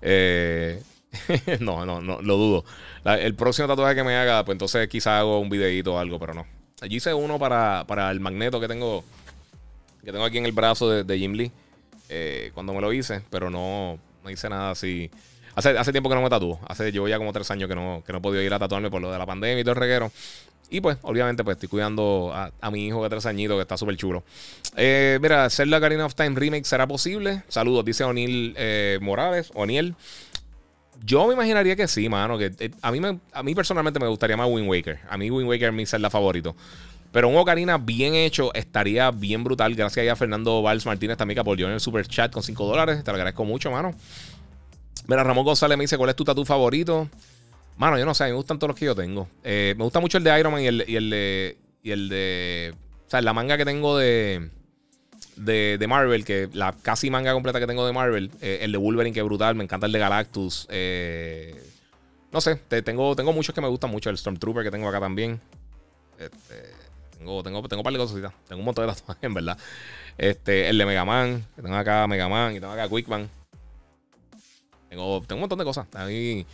[0.00, 0.80] Eh,
[1.60, 2.64] no, no, no, lo dudo.
[3.04, 6.34] el próximo tatuaje que me haga, pues entonces quizá hago un videito o algo, pero
[6.34, 6.46] no.
[6.80, 9.04] Allí hice uno para, para el magneto que tengo
[10.04, 11.52] que tengo aquí en el brazo de, de Jim Lee.
[12.12, 15.10] Eh, cuando me lo hice, pero no, no hice nada así.
[15.54, 16.58] Hace, hace tiempo que no me tatúo.
[16.66, 18.90] Hace, llevo ya como tres años que no, que no he podido ir a tatuarme
[18.90, 20.10] por lo de la pandemia y todo el reguero.
[20.70, 23.96] Y pues, obviamente, pues estoy cuidando a, mi hijo de tres añitos que está súper
[23.96, 24.24] chulo.
[24.76, 27.42] Eh, mira, la Garina of Time Remake será posible.
[27.48, 29.50] Saludos, dice O'Neill eh, Morales.
[29.54, 29.94] O'Neill.
[31.04, 32.38] Yo me imaginaría que sí, mano.
[32.38, 33.00] Que, a, mí
[33.32, 35.00] a mí personalmente me gustaría más Wind Waker.
[35.08, 36.54] A mí Wind Waker es mi Zelda favorito.
[37.12, 39.74] Pero un Ocarina bien hecho estaría bien brutal.
[39.74, 43.02] Gracias a Fernando Valls Martínez también que apoyó en el super chat con 5 dólares.
[43.02, 43.94] Te lo agradezco mucho, mano.
[45.08, 47.08] Mira, Ramón González me dice: ¿Cuál es tu tatu favorito?
[47.76, 49.28] Mano, yo no sé, me gustan todos los que yo tengo.
[49.42, 51.56] Eh, me gusta mucho el de Iron Man y el, y el de.
[51.82, 52.74] Y el de.
[53.06, 54.50] O sea, la manga que tengo de.
[55.36, 59.14] De, Marvel, que la casi manga completa que tengo de Marvel, eh, el de Wolverine,
[59.14, 60.66] que es brutal, me encanta el de Galactus.
[60.68, 61.54] Eh,
[62.30, 65.40] no sé, tengo, tengo muchos que me gustan mucho, el Stormtrooper que tengo acá también.
[66.18, 66.79] Este,
[67.20, 68.32] tengo, tengo, tengo un par de cosas.
[68.48, 69.58] Tengo un montón de tatuajes, en verdad.
[70.16, 71.46] Este, el de Mega Man.
[71.54, 73.28] Tengo acá Mega Man y tengo acá Quickman.
[74.88, 75.86] Tengo, tengo un montón de cosas.
[75.94, 76.46] Ahí.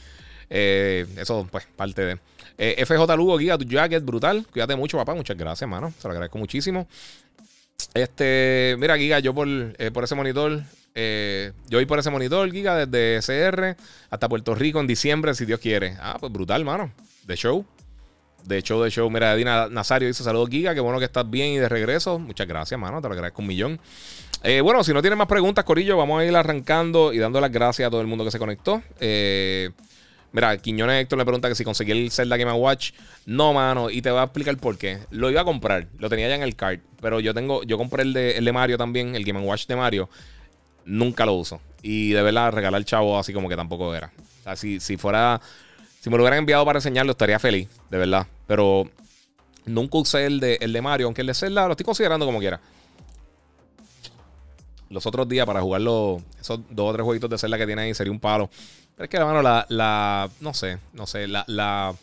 [0.51, 2.19] Eh, eso, pues, parte de.
[2.59, 4.45] Eh, FJ Lugo, Giga, tu jacket, brutal.
[4.53, 5.15] Cuídate mucho, papá.
[5.15, 5.93] Muchas gracias, hermano.
[5.99, 6.89] Se lo agradezco muchísimo.
[7.95, 10.63] Este, mira, Giga, yo por, eh, por ese monitor.
[10.95, 13.77] yo voy por ese monitor, Giga, desde CR
[14.11, 15.97] hasta Puerto Rico en diciembre, si Dios quiere.
[16.01, 16.91] Ah, pues brutal, hermano.
[17.25, 17.65] De show
[18.47, 19.11] de show de show.
[19.11, 20.75] Mira, Edina Nazario dice: Saludos, Giga.
[20.75, 22.19] Qué bueno que estás bien y de regreso.
[22.19, 23.01] Muchas gracias, mano.
[23.01, 23.81] Te lo agradezco un millón.
[24.43, 27.51] Eh, bueno, si no tienen más preguntas, Corillo, vamos a ir arrancando y dando las
[27.51, 28.83] gracias a todo el mundo que se conectó.
[29.01, 29.71] Eh,
[30.33, 32.93] mira, Quiñones Héctor le pregunta que si conseguí el Zelda Game Watch.
[33.25, 34.99] No, mano, y te voy a explicar por qué.
[35.11, 38.03] Lo iba a comprar, lo tenía ya en el cart, pero yo tengo, yo compré
[38.03, 40.09] el de, el Mario también, el Game Watch de Mario.
[40.85, 41.61] Nunca lo uso.
[41.83, 44.13] Y de verdad, regalar chavo así como que tampoco era.
[44.41, 45.41] O sea, si, si fuera
[46.07, 48.29] si me lo hubieran enviado para enseñarlo, estaría feliz, de verdad.
[48.47, 48.89] Pero
[49.65, 52.39] nunca usé el de, el de Mario, aunque el de Zelda lo estoy considerando como
[52.39, 52.61] quiera.
[54.89, 57.93] Los otros días para jugarlo, esos dos o tres jueguitos de Zelda que tiene ahí,
[57.93, 58.49] sería un palo.
[58.95, 61.97] Pero es que, hermano, la, la no sé, no sé, la, la,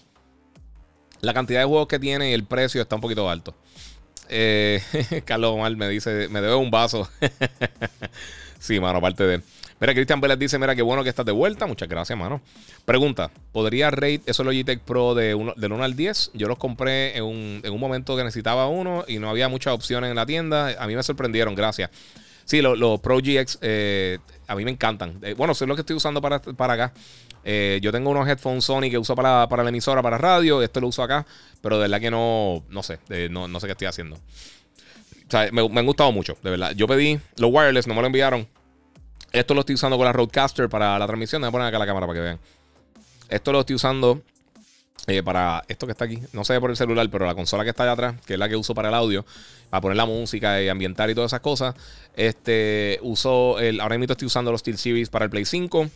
[1.33, 3.55] cantidad de juegos que tiene y el precio está un poquito alto.
[4.27, 4.81] Eh,
[5.23, 7.07] Carlos Omar me dice, me debe un vaso.
[8.59, 9.43] sí, mano, aparte de él.
[9.83, 11.67] Mira, Cristian Vélez dice: Mira, qué bueno que estás de vuelta.
[11.67, 12.39] Muchas gracias, mano.
[12.85, 16.31] Pregunta: ¿podría rate esos Logitech Pro de uno, del 1 al 10?
[16.35, 19.73] Yo los compré en un, en un momento que necesitaba uno y no había muchas
[19.73, 20.73] opciones en la tienda.
[20.79, 21.89] A mí me sorprendieron, gracias.
[22.45, 25.19] Sí, los, Pro GX eh, a mí me encantan.
[25.21, 26.93] Eh, bueno, eso es lo que estoy usando para, para acá.
[27.43, 30.61] Eh, yo tengo unos headphones Sony que uso para, para, la emisora, para radio.
[30.61, 31.25] Esto lo uso acá.
[31.59, 32.99] Pero de verdad que no, no sé.
[33.29, 34.15] no, no, sé qué estoy haciendo.
[34.15, 36.71] O sea, me, me, han gustado mucho, de verdad.
[36.73, 38.47] Yo pedí los wireless, no me lo enviaron.
[39.33, 41.41] Esto lo estoy usando con la Roadcaster para la transmisión.
[41.41, 42.39] Voy a poner acá la cámara para que vean.
[43.29, 44.21] Esto lo estoy usando
[45.07, 46.19] eh, para esto que está aquí.
[46.33, 48.47] No sé por el celular, pero la consola que está allá atrás, que es la
[48.47, 49.25] que uso para el audio,
[49.71, 51.73] para poner la música y ambientar y todas esas cosas.
[52.15, 55.89] Este, uso el, ahora mismo estoy usando los Steel Series para el Play 5.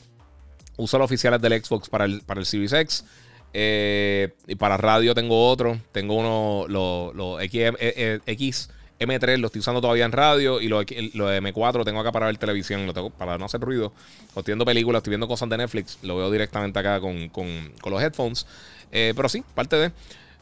[0.78, 3.06] Uso los oficiales del Xbox para el, para el Series X.
[3.54, 5.80] Eh, y para radio tengo otro.
[5.92, 8.70] Tengo uno, los X, eh, X
[9.00, 10.82] M3 lo estoy usando todavía en radio y lo,
[11.14, 13.94] lo de M4 lo tengo acá para ver televisión, para no hacer ruido.
[14.28, 18.02] Estoy viendo películas, estoy viendo cosas de Netflix, lo veo directamente acá con, con, los
[18.02, 18.48] headphones.
[18.92, 19.92] Eh, pero sí, parte de.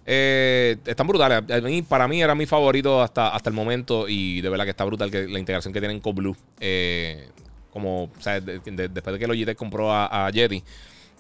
[0.07, 1.43] Eh, están brutales.
[1.87, 4.07] para mí era mi favorito hasta, hasta el momento.
[4.07, 6.37] Y de verdad que está brutal la integración que tienen con Blue.
[6.59, 7.29] Eh,
[7.71, 10.63] como, o sea, después de que Logitech compró a, a, Yeti,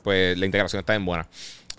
[0.03, 1.27] pues la integración está bien buena.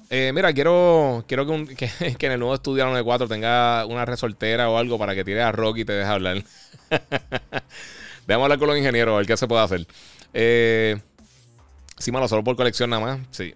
[0.08, 1.46] Eh, mira, quiero, quiero
[1.76, 5.24] que, que, en el nuevo estudio de 4 tenga una resortera o algo para que
[5.24, 6.42] tire a Rocky y te deje hablar.
[8.26, 9.86] Veamos hablar con los ingenieros a ver qué se puede hacer.
[10.34, 10.96] Eh,
[11.98, 13.20] sí, malo, solo por colección nada más.
[13.30, 13.54] Sí.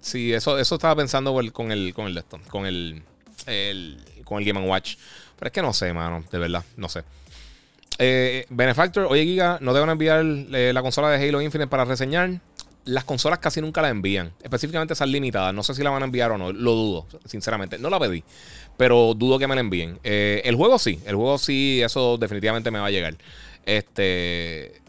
[0.00, 3.02] Sí, eso, eso estaba pensando con el, con el, con el,
[4.24, 4.96] con el Game Watch.
[5.38, 7.04] Pero es que no sé, mano, de verdad, no sé.
[7.98, 11.68] Eh, Benefactor, oye Giga, no te van a enviar eh, la consola de Halo Infinite
[11.68, 12.40] para reseñar.
[12.84, 15.54] Las consolas casi nunca la envían, específicamente esas limitadas.
[15.54, 17.78] No sé si la van a enviar o no, lo dudo, sinceramente.
[17.78, 18.22] No la pedí,
[18.76, 19.98] pero dudo que me la envíen.
[20.04, 23.16] Eh, el juego sí, el juego sí, eso definitivamente me va a llegar.
[23.64, 24.82] Este,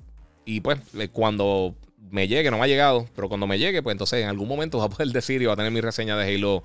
[0.45, 0.79] y pues,
[1.11, 1.73] cuando
[2.11, 4.77] me llegue, no me ha llegado, pero cuando me llegue, pues entonces en algún momento
[4.77, 6.63] va a poder decir y va a tener mi reseña de Halo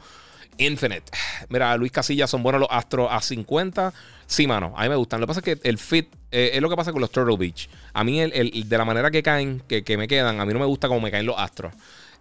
[0.58, 1.04] Infinite.
[1.48, 3.92] Mira, Luis Casillas son buenos los Astros a 50.
[4.26, 5.20] Sí, mano, a mí me gustan.
[5.20, 7.36] Lo que pasa es que el fit eh, es lo que pasa con los Turtle
[7.36, 7.68] Beach.
[7.92, 10.66] A mí, el, de la manera que caen, que, me quedan, a mí no me
[10.66, 11.72] gusta como me caen los Astros.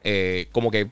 [0.03, 0.89] Eh, como que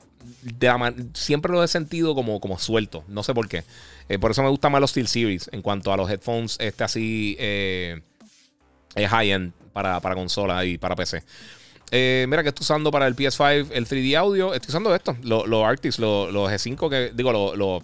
[1.14, 3.04] siempre lo he sentido como, como suelto.
[3.08, 3.64] No sé por qué.
[4.08, 6.84] Eh, por eso me gustan más los Steel Series en cuanto a los headphones, este
[6.84, 7.36] así
[8.96, 11.22] high-end para, para consola y para PC.
[11.90, 14.54] Eh, mira que estoy usando para el PS5 el 3D audio.
[14.54, 17.82] Estoy usando esto, los lo Arctis, los G5 que digo, los lo,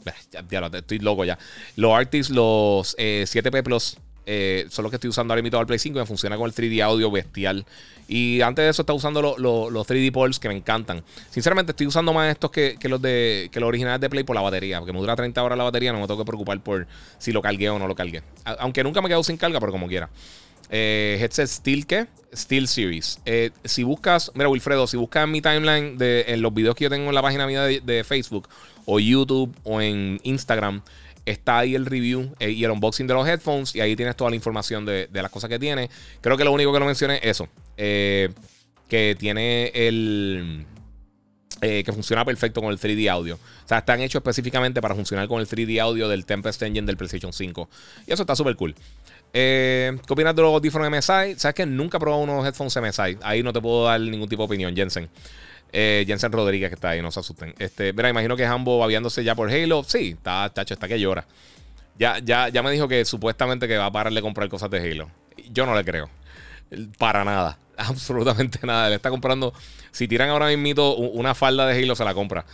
[0.51, 1.39] ya, estoy loco ya.
[1.77, 3.97] Los Arctis, los 7P eh, Plus.
[4.27, 6.47] Eh, son los que estoy usando ahora mismo al Play 5 y me funciona con
[6.47, 7.67] el 3D audio bestial.
[8.07, 11.03] Y antes de eso estaba usando los 3D Pulse que me encantan.
[11.31, 14.43] Sinceramente estoy usando más estos que, los de que los originales de Play por la
[14.43, 14.79] batería.
[14.79, 16.87] Porque me dura 30 horas la batería, no me tengo que preocupar por
[17.19, 18.23] si lo cargué o no lo cargué.
[18.59, 20.11] Aunque nunca me quedo sin carga, pero como quiera.
[20.71, 22.07] Eh, headset Steel, ¿qué?
[22.35, 23.21] Steel Series.
[23.25, 26.91] Eh, si buscas, mira, Wilfredo, si buscas mi timeline de en los videos que yo
[26.91, 28.49] tengo en la página mía de, Facebook
[28.87, 30.83] o YouTube o en Instagram,
[31.25, 34.31] está ahí el review eh, y el unboxing de los headphones y ahí tienes toda
[34.31, 35.89] la información de, las cosas que tiene.
[36.21, 37.49] Creo que lo único que no mencioné es eso.
[37.77, 40.67] que tiene el...
[41.61, 43.37] que funciona perfecto con el 3D audio.
[43.37, 46.97] O sea, están hechos específicamente para funcionar con el 3D audio del Tempest Engine del
[46.97, 47.71] PlayStation 5.
[48.09, 48.75] Y eso está súper cool.
[49.37, 51.35] Eh, ¿Qué opinas de los audífonos MSI?
[51.37, 53.19] Sabes que nunca he probado unos headphones MSI.
[53.21, 55.11] Ahí no te puedo dar ningún tipo de opinión, Jensen.
[55.73, 57.53] Eh, Jensen Rodríguez, que está ahí, no se asusten.
[57.59, 59.83] Este, mira, imagino que Hambo babiándose ya por Halo.
[59.83, 61.27] Sí, está, tacho, está que llora.
[61.99, 64.79] Ya, ya, ya me dijo que supuestamente que va a parar de comprar cosas de
[64.79, 65.11] Halo.
[65.51, 66.09] Yo no le creo.
[66.97, 67.59] Para nada.
[67.77, 68.87] Absolutamente nada.
[68.87, 69.53] Él está comprando.
[69.91, 72.45] Si tiran ahora mismo una falda de Halo, se la compra.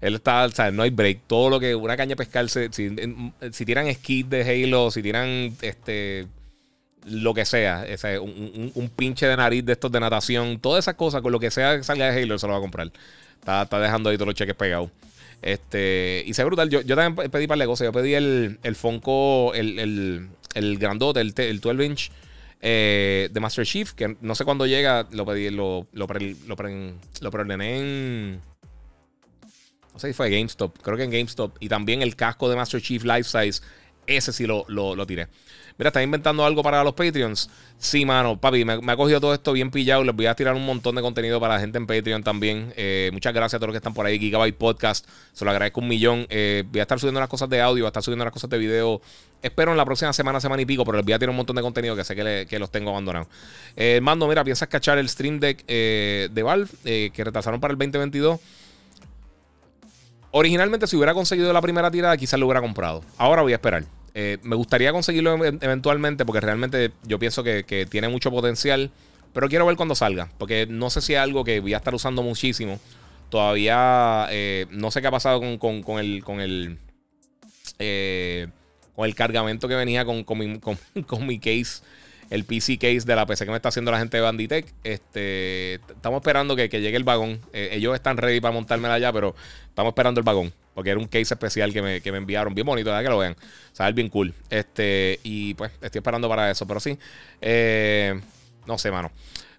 [0.00, 1.20] Él está, o sea, no hay break.
[1.26, 6.26] Todo lo que una caña pescar, si, si tiran esquí de Halo, si tiran este
[7.06, 11.22] lo que sea, ese, un, pinche de nariz de estos de natación, todas esas cosas,
[11.22, 12.90] con lo que sea que salga de Halo, se lo va a comprar.
[13.38, 14.90] Está, está dejando ahí todos los cheques pegados.
[15.42, 16.68] Este, y se brutal.
[16.68, 17.84] Yo, yo también pedí para la cosa.
[17.84, 22.10] Yo pedí el, el Fonco, el, el, el grandote, el, el 12 inch
[22.60, 25.06] eh, de Master Chief, que no sé cuándo llega.
[25.12, 26.56] Lo pedí, lo, lo, pre, lo,
[27.20, 28.40] lo preordené en
[29.92, 31.56] no sé si fue GameStop, creo que en GameStop.
[31.60, 33.62] Y también el casco de Master Chief Life Size,
[34.06, 35.28] ese sí lo, lo, tiré.
[35.78, 37.48] Mira, ¿estás inventando algo para los Patreons?
[37.78, 40.04] Sí, mano, papi, me, ha cogido todo esto bien pillado.
[40.04, 42.72] Les voy a tirar un montón de contenido para la gente en Patreon también.
[42.76, 44.18] Eh, muchas gracias a todos los que están por ahí.
[44.18, 46.26] Gigabyte Podcast, se lo agradezco un millón.
[46.28, 48.50] Eh, voy a estar subiendo las cosas de audio, voy a estar subiendo las cosas
[48.50, 49.00] de video.
[49.42, 51.56] Espero en la próxima semana, semana y pico, pero les voy a tirar un montón
[51.56, 53.28] de contenido que sé que, los tengo abandonados.
[53.74, 56.68] Eh, Mando, mira, piensas cachar el Stream Deck de Valve
[57.10, 58.38] que retrasaron para el 2022.
[60.32, 63.02] Originalmente, si hubiera conseguido la primera tirada, quizás lo hubiera comprado.
[63.18, 63.84] Ahora voy a esperar.
[64.14, 68.90] Eh, me gustaría conseguirlo eventualmente porque realmente yo pienso que, tiene mucho potencial.
[69.32, 70.28] Pero quiero ver cuando salga.
[70.38, 72.78] Porque no sé si es algo que voy a estar usando muchísimo.
[73.28, 76.24] Todavía eh, no sé qué ha pasado con, el.
[76.24, 76.78] Con el
[77.78, 78.48] eh,
[78.94, 80.58] con el cargamento que venía con, con mi
[81.38, 81.82] case
[82.30, 84.66] el PC case de la PC que me está haciendo la gente de Banditech.
[84.84, 87.40] Este, estamos esperando que, llegue el vagón.
[87.52, 89.34] Eh, ellos están ready para montármela ya, pero
[89.68, 90.52] estamos esperando el vagón.
[90.72, 92.54] Porque era un case especial que me, enviaron.
[92.54, 93.02] Bien bonito, ¿verdad?
[93.02, 93.32] Que lo vean.
[93.32, 94.32] O sea, bien cool.
[94.48, 96.66] Este, y pues estoy esperando para eso.
[96.66, 96.96] Pero sí.
[97.40, 98.18] Eh,
[98.66, 99.10] no sé, mano.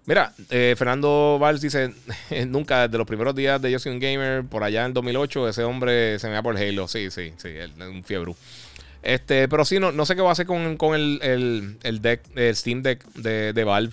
[0.06, 1.92] Mira, eh, Fernando Valls dice:
[2.48, 5.62] Nunca, desde los primeros días de Yo soy un gamer, por allá en 2008, ese
[5.64, 6.88] hombre se me va por Halo.
[6.88, 8.32] Sí, sí, sí, un fiebre.
[9.02, 10.62] Este, pero sí, no, no sé qué va a hacer con,
[10.94, 13.92] el, deck, el Steam Deck de, Valve.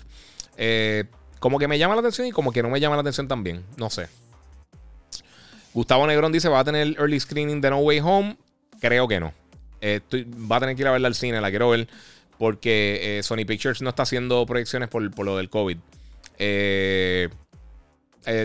[0.56, 1.04] Eh,
[1.40, 3.64] como que me llama la atención y como que no me llama la atención también.
[3.76, 4.08] No sé.
[5.74, 8.36] Gustavo Negrón dice: ¿Va a tener early screening de No Way Home?
[8.80, 9.32] Creo que no.
[9.80, 10.00] Eh,
[10.50, 11.88] va a tener que ir a verla al cine, la quiero ver.
[12.38, 15.76] Porque eh, Sony Pictures no está haciendo proyecciones por, por lo del COVID.
[16.38, 17.28] eh,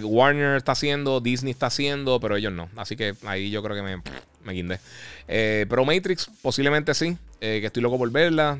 [0.03, 2.69] Warner está haciendo, Disney está haciendo, pero ellos no.
[2.75, 4.01] Así que ahí yo creo que me,
[4.43, 4.79] me guindé.
[5.27, 7.17] Eh, pero Matrix, posiblemente sí.
[7.41, 8.59] Eh, que estoy loco por verla.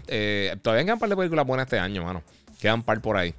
[0.62, 2.22] todavía quedan un par de películas buenas este año, mano.
[2.60, 3.34] Quedan par por ahí.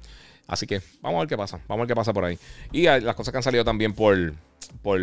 [0.47, 1.59] Así que vamos a ver qué pasa.
[1.67, 2.39] Vamos a ver qué pasa por ahí.
[2.71, 4.33] Y las cosas que han salido también por.
[4.81, 4.99] por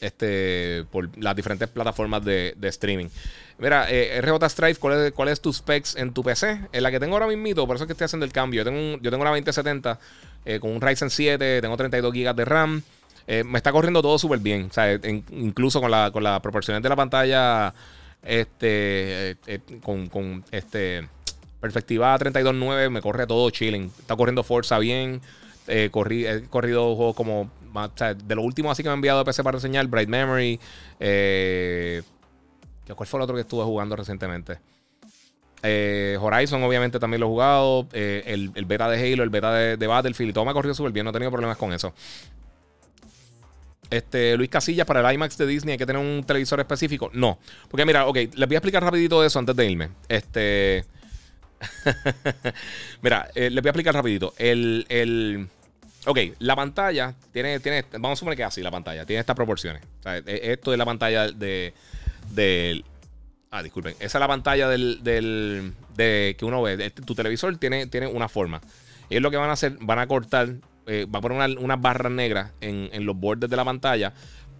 [0.00, 3.08] este, por las diferentes plataformas de, streaming.
[3.60, 6.60] Mira, eh, RJ Strife, ¿cuál es, ¿cuál tu specs en tu PC?
[6.72, 8.62] En la que tengo ahora mismo, por eso es que estoy haciendo el cambio.
[8.62, 9.98] Yo tengo, yo tengo una 2070
[10.46, 12.82] eh, con un Ryzen 7, tengo 32 GB de RAM.
[13.26, 14.68] Eh, me está corriendo todo súper bien.
[14.70, 14.98] O sea,
[15.30, 17.74] incluso con, la, con las proporciones de la pantalla,
[18.22, 21.06] este, eh, con, con este,
[21.60, 23.92] perspectiva 32.9, me corre todo chilling.
[23.98, 25.20] Está corriendo Forza bien.
[25.68, 27.50] he corrido juegos como
[28.26, 30.58] de lo último así que me ha enviado de PC para enseñar, Bright Memory.
[30.98, 32.02] Eh,
[32.94, 34.58] ¿Cuál fue el otro que estuve jugando recientemente?
[35.62, 37.86] Eh, Horizon, obviamente, también lo he jugado.
[37.92, 40.30] Eh, el, beta de Halo, el beta de, Battlefield.
[40.30, 41.04] Y todo me ha corrido súper bien.
[41.04, 41.92] No he tenido problemas con eso.
[43.90, 47.10] Este, Luis Casillas, para el IMAX de Disney hay que tener un televisor específico.
[47.12, 47.38] No.
[47.68, 49.90] Porque mira, ok, les voy a explicar rapidito eso antes de irme.
[50.08, 50.84] Este.
[53.02, 54.32] mira, les voy a explicar rapidito.
[54.38, 55.48] el,
[56.06, 59.82] Ok, la pantalla tiene, tiene, vamos a suponer que así la pantalla, tiene estas proporciones.
[60.06, 61.74] E, esto es la pantalla de,
[62.30, 62.84] del,
[63.50, 66.90] ah, disculpen, esa es la pantalla del, del de, que uno ve.
[66.90, 68.60] Tu televisor tiene, tiene una forma.
[69.08, 70.54] es lo que van a hacer, van a cortar,
[70.86, 74.12] eh, va a poner unas barras negras en, en los bordes de la pantalla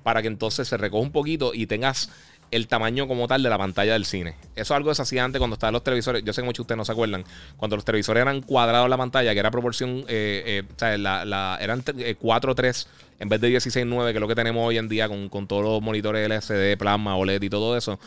[0.03, 2.11] para que entonces se recoja un poquito y tengas
[2.51, 4.35] el tamaño como tal de la pantalla del cine.
[4.55, 6.25] Eso es algo antes cuando estaban los televisores.
[6.25, 7.25] Yo sé que muchos de ustedes no se acuerdan.
[7.57, 11.85] Cuando los televisores eran cuadrados la pantalla, que era proporción, eh, eh, o sea, eran
[11.85, 12.89] 4-3 eh,
[13.21, 15.83] en vez de 16-9, que es lo que tenemos hoy en día con, todos los
[15.83, 17.99] monitores LCD, plasma, OLED y todo eso.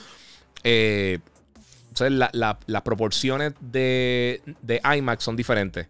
[0.64, 5.88] entonces, las proporciones de, de IMAX son diferentes.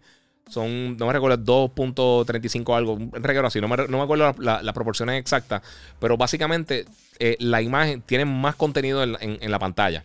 [0.48, 4.62] Son, no me recuerdo, 2.35 algo, un reguero así, no me, no me acuerdo las
[4.62, 5.62] la proporciones exactas,
[5.98, 6.84] pero básicamente
[7.18, 10.04] eh, la imagen tiene más contenido en, la pantalla.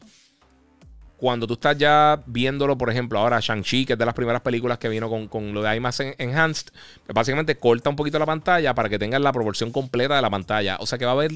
[1.18, 4.78] Cuando tú estás ya viéndolo, por ejemplo, ahora Shang-Chi, que es de las primeras películas
[4.78, 6.68] que vino con, lo de IMAX Enhanced,
[7.06, 10.30] pues básicamente corta un poquito la pantalla para que tengas la proporción completa de la
[10.30, 10.78] pantalla.
[10.80, 11.32] O sea que va a haber,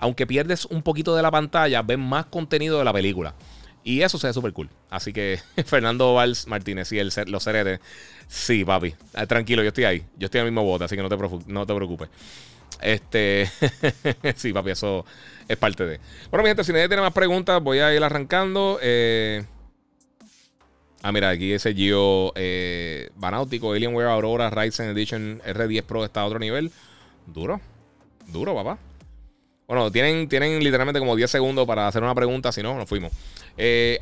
[0.00, 3.34] aunque pierdes un poquito de la pantalla, ves más contenido de la película.
[3.84, 4.68] Y eso se ve súper cool.
[4.90, 7.80] Así que Fernando Valls Martínez y el, los CRT.
[8.26, 8.94] Sí, papi.
[9.14, 10.04] Ah, tranquilo, yo estoy ahí.
[10.16, 12.08] Yo estoy en el mismo bote, así que no te, no te preocupes.
[12.80, 13.50] Este.
[14.36, 15.04] sí, papi, eso
[15.48, 16.00] es parte de.
[16.30, 18.78] Bueno, mi gente, si nadie tiene más preguntas, voy a ir arrancando.
[18.82, 19.44] Eh...
[21.02, 26.26] Ah, mira, aquí ese Gio eh, Banáutico, Alienware Aurora Ryzen Edition R10 Pro está a
[26.26, 26.72] otro nivel.
[27.26, 27.60] Duro.
[28.26, 28.78] Duro, papá.
[29.68, 33.12] Bueno, tienen, tienen literalmente como 10 segundos para hacer una pregunta, si no, nos fuimos.
[33.58, 34.00] Eh,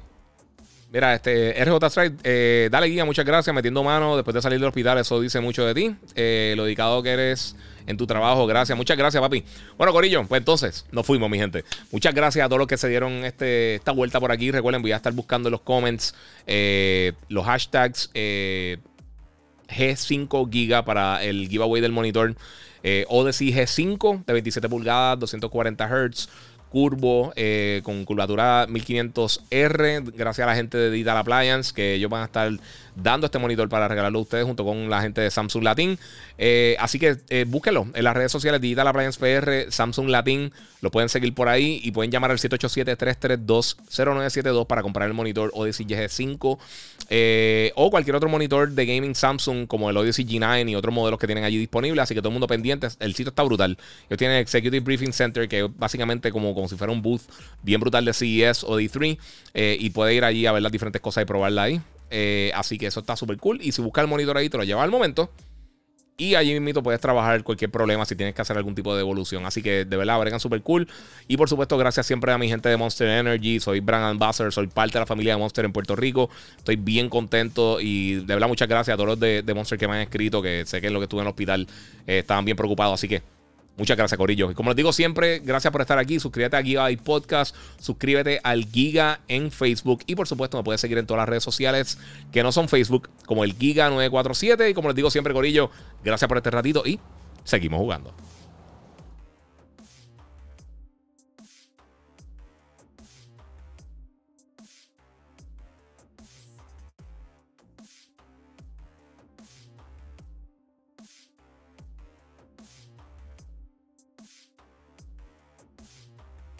[0.93, 4.69] mira, este RJ Strike, eh, dale guía, muchas gracias, metiendo mano después de salir del
[4.69, 5.97] hospital, eso dice mucho de ti.
[6.15, 7.57] Eh, lo dedicado que eres
[7.87, 9.45] en tu trabajo, gracias, muchas gracias, papi.
[9.79, 11.65] Bueno, Corillo, pues entonces nos fuimos, mi gente.
[11.91, 14.51] Muchas gracias a todos los que se dieron este, esta vuelta por aquí.
[14.51, 16.15] Recuerden, voy a estar buscando en los comments
[17.29, 22.37] los hashtags G5 Giga para el giveaway del monitor.
[23.09, 26.29] Odyssey G5 de 27 pulgadas, 240 Hz
[26.71, 32.23] curvo eh, con curvatura 1500R gracias a la gente de Digital Appliance que ellos van
[32.23, 32.51] a estar
[32.97, 35.97] dando este monitor para regalarlo a ustedes junto con la gente de Samsung Latin.
[36.39, 40.53] Eh, así que eh, búsquenlo en las redes sociales Digital Appliance PR, Samsung Latin.
[40.81, 45.87] Lo pueden seguir por ahí y pueden llamar al 787-332-0972 para comprar el monitor Odyssey
[45.87, 46.59] G5
[47.11, 51.21] eh, o cualquier otro monitor de gaming Samsung como el Odyssey G9 y otros modelos
[51.21, 52.03] que tienen allí disponibles.
[52.03, 52.89] Así que todo el mundo pendiente.
[52.99, 53.77] El sitio está brutal.
[54.09, 57.23] Ellos tienen Executive Briefing Center que es básicamente como, como si fuera un booth
[57.63, 59.19] bien brutal de CES o D3
[59.79, 61.81] y puede ir allí a ver las diferentes cosas y probarla ahí.
[62.11, 63.61] Eh, así que eso está súper cool.
[63.63, 65.31] Y si buscas el monitor ahí, te lo lleva al momento.
[66.19, 69.45] Y allí mismo puedes trabajar cualquier problema si tienes que hacer algún tipo de evolución.
[69.45, 70.89] Así que de verdad, bregan súper cool.
[71.29, 73.61] Y por supuesto, gracias siempre a mi gente de Monster Energy.
[73.61, 76.31] Soy Brand Ambassador, soy parte de la familia de Monster en Puerto Rico.
[76.57, 79.97] Estoy bien contento y de verdad, muchas gracias a todos los de, Monster que me
[79.97, 80.41] han escrito.
[80.41, 81.69] Que sé que en lo que estuve en el hospital
[82.07, 82.95] eh, estaban bien preocupados.
[82.95, 83.23] Así que
[83.77, 84.51] Muchas gracias, Corillo.
[84.51, 86.19] Y como les digo siempre, gracias por estar aquí.
[86.19, 87.55] Suscríbete a Giga y Podcast.
[87.79, 90.03] Suscríbete al Giga en Facebook.
[90.07, 91.99] Y por supuesto, me puedes seguir en todas las redes sociales
[92.33, 94.71] que no son Facebook, como el Giga947.
[94.71, 95.71] Y como les digo siempre, Corillo,
[96.03, 96.99] gracias por este ratito y
[97.45, 98.15] seguimos jugando.